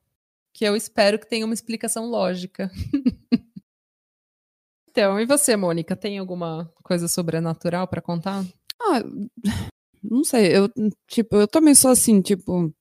Que 0.52 0.64
eu 0.64 0.76
espero 0.76 1.18
que 1.18 1.28
tenha 1.28 1.44
uma 1.44 1.54
explicação 1.54 2.06
lógica. 2.06 2.70
então, 4.88 5.18
e 5.18 5.26
você, 5.26 5.56
Mônica, 5.56 5.96
tem 5.96 6.20
alguma 6.20 6.72
coisa 6.84 7.08
sobrenatural 7.08 7.88
pra 7.88 8.00
contar? 8.00 8.44
Ah, 8.80 9.02
não 10.10 10.24
sei, 10.24 10.56
eu, 10.56 10.68
tipo, 11.08 11.36
eu 11.36 11.48
também 11.48 11.74
sou 11.74 11.90
assim, 11.90 12.20
tipo, 12.22 12.72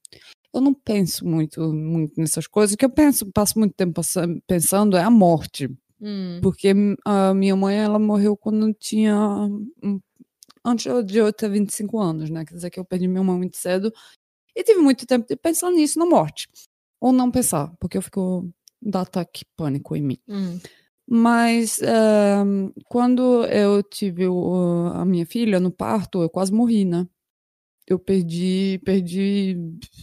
eu 0.54 0.62
não 0.62 0.74
penso 0.74 1.26
muito, 1.26 1.74
muito 1.74 2.14
nessas 2.20 2.48
coisas. 2.48 2.74
O 2.74 2.78
que 2.78 2.86
eu 2.86 2.90
penso, 2.90 3.32
passo 3.32 3.58
muito 3.60 3.74
tempo 3.76 4.02
pensando 4.48 4.96
é 4.98 5.04
a 5.04 5.10
morte. 5.10 5.68
Hum, 6.02 6.40
Porque 6.42 6.74
a 7.06 7.34
minha 7.34 7.56
mãe, 7.56 7.78
ela 7.78 7.98
morreu 8.00 8.36
quando 8.38 8.68
eu 8.68 8.74
tinha. 8.74 9.16
hum, 9.84 10.00
Antes 10.66 10.86
de 11.06 11.18
eu 11.18 11.34
ter 11.34 11.50
25 11.50 12.00
anos, 12.00 12.30
né? 12.30 12.46
Quer 12.46 12.54
dizer 12.56 12.70
que 12.70 12.80
eu 12.80 12.86
perdi 12.86 13.08
minha 13.08 13.24
mãe 13.24 13.38
muito 13.38 13.58
cedo. 13.58 13.92
E 14.56 14.64
tive 14.64 14.80
muito 14.80 15.06
tempo 15.06 15.26
de 15.28 15.36
pensar 15.36 15.72
nisso, 15.72 15.98
na 16.00 16.06
morte. 16.06 16.48
Ou 17.02 17.12
não 17.12 17.32
pensar, 17.32 17.74
porque 17.80 17.98
eu 17.98 18.02
fico. 18.02 18.50
dá 18.82 19.02
ataque 19.02 19.44
pânico 19.58 19.96
em 19.96 20.02
mim. 20.04 20.18
hum, 20.28 20.60
Mas 21.08 21.80
eh, 21.82 22.44
quando 22.90 23.46
eu 23.46 23.82
tive 23.84 24.28
o- 24.28 24.88
a 24.94 25.04
minha 25.06 25.26
filha 25.26 25.60
no 25.60 25.72
parto, 25.72 26.22
eu 26.22 26.30
quase 26.30 26.52
morri, 26.54 26.86
né? 26.86 27.06
Eu 27.88 28.00
perdi, 28.00 28.80
perdi 28.86 29.58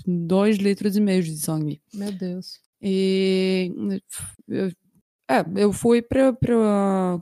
dois 0.07 0.59
litros 0.59 0.97
e 0.97 1.01
meio 1.01 1.23
de 1.23 1.37
sangue. 1.39 1.81
meu 1.95 2.13
Deus. 2.13 2.61
E 2.83 3.73
eu, 4.49 4.71
é, 5.31 5.45
eu 5.57 5.73
fui 5.73 6.03
para 6.03 6.33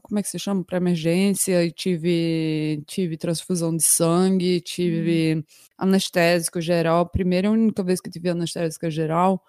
como 0.03 0.19
é 0.19 0.23
que 0.23 0.29
se 0.29 0.39
chama? 0.39 0.65
Para 0.65 0.79
emergência 0.79 1.65
e 1.65 1.71
tive 1.71 2.83
tive 2.87 3.17
transfusão 3.17 3.77
de 3.77 3.85
sangue, 3.85 4.61
tive 4.61 5.45
anestésico 5.77 6.61
geral, 6.61 7.09
primeira 7.09 7.49
e 7.49 7.51
única 7.51 7.83
vez 7.83 8.01
que 8.01 8.11
tive 8.11 8.31
anestésico 8.31 8.91
geral. 8.91 9.45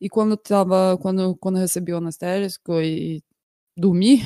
E 0.00 0.08
quando 0.08 0.36
tava, 0.36 0.98
quando, 0.98 1.36
quando 1.36 1.56
eu 1.56 1.62
recebi 1.62 1.92
o 1.92 1.96
anestésico 1.96 2.80
e 2.80 3.22
dormi, 3.76 4.20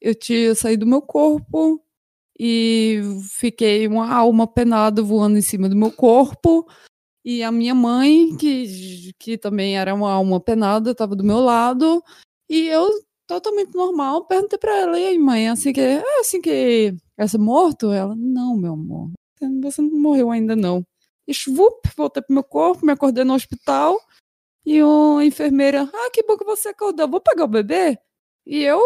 eu 0.00 0.14
tinha 0.14 0.54
saído 0.54 0.84
do 0.84 0.90
meu 0.90 1.02
corpo 1.02 1.83
e 2.38 3.00
fiquei 3.30 3.86
uma 3.86 4.12
alma 4.12 4.46
penada 4.46 5.02
voando 5.02 5.38
em 5.38 5.42
cima 5.42 5.68
do 5.68 5.76
meu 5.76 5.92
corpo. 5.92 6.66
E 7.24 7.42
a 7.42 7.50
minha 7.50 7.74
mãe, 7.74 8.36
que, 8.36 9.12
que 9.18 9.38
também 9.38 9.78
era 9.78 9.94
uma 9.94 10.12
alma 10.12 10.40
penada, 10.40 10.90
estava 10.90 11.16
do 11.16 11.24
meu 11.24 11.38
lado. 11.38 12.02
E 12.48 12.66
eu, 12.68 12.88
totalmente 13.26 13.74
normal, 13.74 14.26
perguntei 14.26 14.58
pra 14.58 14.76
ela: 14.76 14.98
e 14.98 15.06
aí, 15.08 15.18
mãe, 15.18 15.48
assim 15.48 15.72
que, 15.72 15.80
é 15.80 16.20
assim 16.20 16.40
que 16.40 16.94
essa 17.16 17.38
morto? 17.38 17.92
Ela: 17.92 18.14
não, 18.16 18.56
meu 18.56 18.74
amor, 18.74 19.10
você 19.62 19.80
não 19.80 19.90
morreu 19.98 20.30
ainda 20.30 20.54
não. 20.54 20.84
E 21.26 21.32
shvup, 21.32 21.88
voltei 21.96 22.22
pro 22.22 22.34
meu 22.34 22.44
corpo, 22.44 22.84
me 22.84 22.92
acordei 22.92 23.24
no 23.24 23.34
hospital. 23.34 23.98
E 24.66 24.80
a 24.80 25.24
enfermeira: 25.24 25.88
ah, 25.92 26.10
que 26.12 26.22
bom 26.24 26.36
que 26.36 26.44
você 26.44 26.68
acordou, 26.70 27.08
vou 27.08 27.20
pegar 27.20 27.44
o 27.44 27.48
bebê? 27.48 27.98
E 28.46 28.62
eu: 28.62 28.80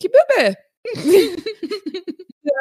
que 0.00 0.08
bebê? 0.08 0.69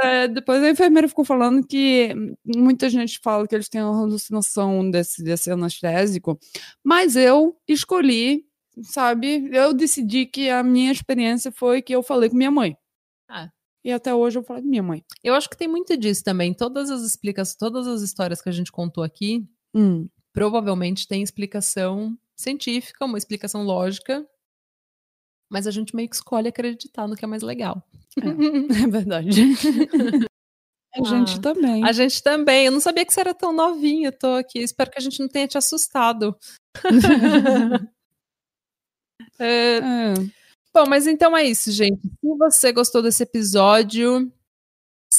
É, 0.03 0.27
depois 0.29 0.61
a 0.61 0.69
enfermeira 0.69 1.07
ficou 1.07 1.25
falando 1.25 1.65
que 1.65 2.13
muita 2.45 2.89
gente 2.89 3.19
fala 3.23 3.47
que 3.47 3.55
eles 3.55 3.69
têm 3.69 3.81
uma 3.81 4.01
alucinação 4.01 4.89
desse, 4.89 5.23
desse 5.23 5.51
anestésico, 5.51 6.37
mas 6.83 7.15
eu 7.15 7.57
escolhi, 7.67 8.45
sabe? 8.83 9.49
Eu 9.51 9.73
decidi 9.73 10.25
que 10.25 10.49
a 10.49 10.61
minha 10.63 10.91
experiência 10.91 11.51
foi 11.51 11.81
que 11.81 11.95
eu 11.95 12.03
falei 12.03 12.29
com 12.29 12.35
minha 12.35 12.51
mãe. 12.51 12.75
Ah. 13.29 13.49
E 13.83 13.91
até 13.91 14.13
hoje 14.13 14.37
eu 14.37 14.43
falei 14.43 14.61
com 14.61 14.69
minha 14.69 14.83
mãe. 14.83 15.03
Eu 15.23 15.33
acho 15.33 15.49
que 15.49 15.57
tem 15.57 15.67
muito 15.67 15.95
disso 15.95 16.23
também. 16.23 16.53
Todas 16.53 16.89
as 16.89 17.01
explicações, 17.01 17.55
todas 17.55 17.87
as 17.87 18.01
histórias 18.01 18.41
que 18.41 18.49
a 18.49 18.51
gente 18.51 18.71
contou 18.71 19.03
aqui, 19.03 19.47
Hum, 19.73 20.09
provavelmente 20.33 21.07
tem 21.07 21.21
explicação 21.21 22.17
científica, 22.35 23.05
uma 23.05 23.17
explicação 23.17 23.63
lógica, 23.63 24.25
mas 25.49 25.65
a 25.67 25.71
gente 25.71 25.95
meio 25.95 26.07
que 26.09 26.15
escolhe 26.15 26.47
acreditar 26.47 27.07
no 27.07 27.15
que 27.15 27.25
é 27.25 27.27
mais 27.27 27.41
legal. 27.43 27.83
é 28.17 28.21
verdade. 28.87 29.29
a 30.93 31.03
gente 31.03 31.37
Ah, 31.37 31.41
também. 31.41 31.83
A 31.83 31.91
gente 31.91 32.21
também. 32.23 32.65
Eu 32.65 32.71
não 32.71 32.79
sabia 32.79 33.05
que 33.05 33.13
você 33.13 33.19
era 33.21 33.33
tão 33.33 33.51
novinha. 33.51 34.11
Tô 34.11 34.35
aqui. 34.35 34.59
Espero 34.59 34.91
que 34.91 34.97
a 34.97 35.01
gente 35.01 35.19
não 35.19 35.27
tenha 35.27 35.47
te 35.47 35.57
assustado. 35.57 36.35
É, 39.41 39.77
É. 39.77 40.13
Bom, 40.73 40.85
mas 40.87 41.07
então 41.07 41.35
é 41.35 41.43
isso, 41.45 41.71
gente. 41.71 42.01
Se 42.01 42.35
você 42.37 42.71
gostou 42.71 43.01
desse 43.01 43.23
episódio, 43.23 44.31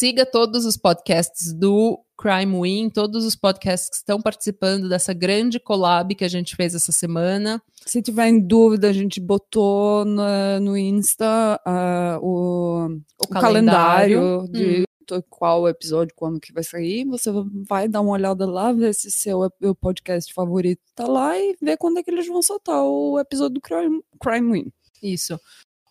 siga 0.00 0.24
todos 0.24 0.64
os 0.64 0.78
podcasts 0.78 1.52
do 1.52 2.00
Crime 2.16 2.58
Win, 2.62 2.88
todos 2.88 3.22
os 3.26 3.36
podcasts 3.36 3.90
que 3.90 3.96
estão 3.96 4.18
participando 4.18 4.88
dessa 4.88 5.12
grande 5.12 5.60
collab 5.60 6.14
que 6.14 6.24
a 6.24 6.28
gente 6.28 6.56
fez 6.56 6.74
essa 6.74 6.90
semana. 6.90 7.62
Se 7.84 8.00
tiver 8.00 8.28
em 8.28 8.40
dúvida, 8.40 8.88
a 8.88 8.92
gente 8.94 9.20
botou 9.20 10.06
na- 10.06 10.58
no 10.58 10.74
Insta 10.74 11.60
ah, 11.66 12.18
o, 12.22 12.86
O, 12.88 13.24
o 13.24 13.28
calendário, 13.28 14.46
de 14.50 14.86
Hum. 15.12 15.22
qual 15.28 15.68
episódio, 15.68 16.14
quando 16.16 16.40
que 16.40 16.50
vai 16.52 16.62
sair. 16.64 17.04
Você 17.04 17.30
vai 17.68 17.86
dar 17.86 18.00
uma 18.00 18.12
olhada 18.12 18.46
lá, 18.46 18.72
ver 18.72 18.94
se 18.94 19.10
seu 19.10 19.40
o 19.62 19.74
podcast 19.74 20.32
favorito 20.32 20.80
tá 20.94 21.06
lá 21.06 21.38
e 21.38 21.56
ver 21.60 21.76
quando 21.76 21.98
é 21.98 22.02
que 22.02 22.10
eles 22.10 22.26
vão 22.26 22.40
soltar 22.40 22.82
o 22.82 23.18
episódio 23.18 23.54
do 23.56 23.60
Crime, 23.60 24.00
Crime 24.18 24.50
Win. 24.52 24.72
Isso. 25.02 25.38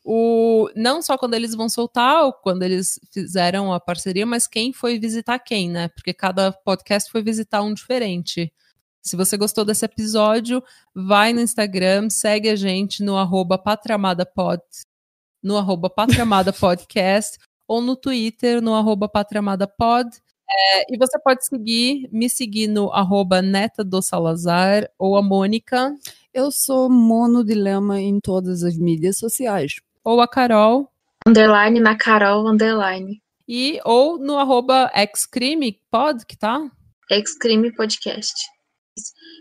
O, 0.04 0.70
não 0.76 1.02
só 1.02 1.18
quando 1.18 1.34
eles 1.34 1.54
vão 1.54 1.70
soltar, 1.70 2.24
ou 2.24 2.34
quando 2.34 2.64
eles 2.64 3.00
fizeram 3.12 3.74
a 3.74 3.80
parceria, 3.80 4.26
mas 4.26 4.48
quem 4.48 4.72
foi 4.74 4.98
visitar 4.98 5.40
quem, 5.40 5.70
né? 5.70 5.90
Porque 5.90 6.14
cada 6.14 6.52
podcast 6.52 7.12
foi 7.12 7.22
visitar 7.22 7.62
um 7.62 7.74
diferente. 7.74 8.52
Se 9.02 9.16
você 9.16 9.38
gostou 9.38 9.64
desse 9.66 9.86
episódio, 9.86 10.64
vai 10.94 11.34
no 11.34 11.42
Instagram, 11.42 12.10
segue 12.10 12.50
a 12.50 12.56
gente 12.56 13.04
no 13.04 13.18
arroba 13.18 13.58
patramadapod, 13.58 14.62
no 15.42 15.58
arroba 15.58 15.90
patramadapodcast, 15.90 17.38
ou 17.68 17.82
no 17.82 17.96
Twitter, 17.96 18.62
no 18.62 18.76
arroba 18.76 19.08
patramadapod. 19.08 20.10
É, 20.52 20.94
e 20.94 20.98
você 20.98 21.20
pode 21.20 21.46
seguir, 21.46 22.10
me 22.12 22.30
seguir 22.30 22.68
no 22.68 22.92
arroba 22.92 23.42
neta 23.42 23.84
do 23.84 24.02
Salazar, 24.02 24.90
ou 24.98 25.16
a 25.16 25.22
Mônica, 25.22 25.96
Eu 26.34 26.52
sou 26.52 26.90
monodilema 26.90 28.00
em 28.02 28.20
todas 28.20 28.64
as 28.64 28.78
mídias 28.78 29.18
sociais. 29.18 29.76
Ou 30.10 30.22
a 30.22 30.28
Carol, 30.28 30.90
Underline 31.28 31.80
na 31.80 31.96
Carol, 31.96 32.48
underline. 32.48 33.22
E 33.48 33.80
ou 33.84 34.18
no 34.18 34.38
arroba 34.38 34.92
xcrime, 35.16 35.80
pode 35.92 36.26
que 36.26 36.38
tá? 36.38 36.60
Xcrime 37.12 37.72
Podcast. 37.76 38.34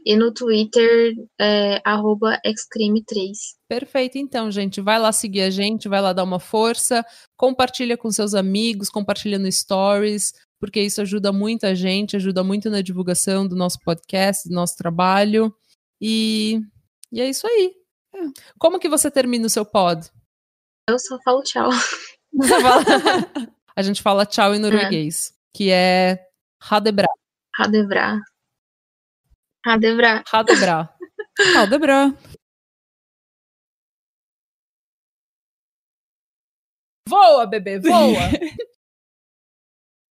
E 0.04 0.16
no 0.16 0.32
Twitter, 0.32 1.14
é, 1.40 1.80
arroba 1.84 2.38
Xcrime3. 2.46 3.32
Perfeito, 3.68 4.18
então, 4.18 4.50
gente. 4.50 4.80
Vai 4.80 4.98
lá 4.98 5.12
seguir 5.12 5.42
a 5.42 5.50
gente, 5.50 5.88
vai 5.88 6.00
lá 6.00 6.12
dar 6.12 6.24
uma 6.24 6.38
força, 6.38 7.04
compartilha 7.36 7.96
com 7.96 8.10
seus 8.10 8.34
amigos, 8.34 8.88
compartilha 8.88 9.38
no 9.38 9.50
Stories, 9.50 10.32
porque 10.60 10.80
isso 10.80 11.00
ajuda 11.00 11.32
muito 11.32 11.64
a 11.64 11.74
gente, 11.74 12.16
ajuda 12.16 12.42
muito 12.44 12.70
na 12.70 12.80
divulgação 12.80 13.46
do 13.46 13.56
nosso 13.56 13.78
podcast, 13.80 14.48
do 14.48 14.54
nosso 14.54 14.76
trabalho. 14.76 15.54
E, 16.00 16.60
e 17.12 17.20
é 17.20 17.28
isso 17.28 17.46
aí. 17.46 17.72
É. 18.14 18.18
Como 18.58 18.78
que 18.78 18.88
você 18.88 19.10
termina 19.10 19.46
o 19.46 19.50
seu 19.50 19.64
pod? 19.64 20.10
Eu 20.88 20.98
só 20.98 21.20
falo 21.20 21.42
tchau. 21.42 21.68
Fala... 22.48 22.80
a 23.76 23.82
gente 23.82 24.02
fala 24.02 24.24
tchau 24.24 24.54
em 24.54 24.58
norueguês, 24.58 25.30
é. 25.30 25.34
que 25.52 25.70
é 25.70 26.26
Hadebra. 26.58 27.06
Hadebra. 27.54 28.20
Hadebra. 29.66 30.24
Hadebra. 30.32 30.88
Hadebra. 31.56 32.14
Voa, 37.06 37.46
bebê, 37.46 37.78
voa! 37.80 38.18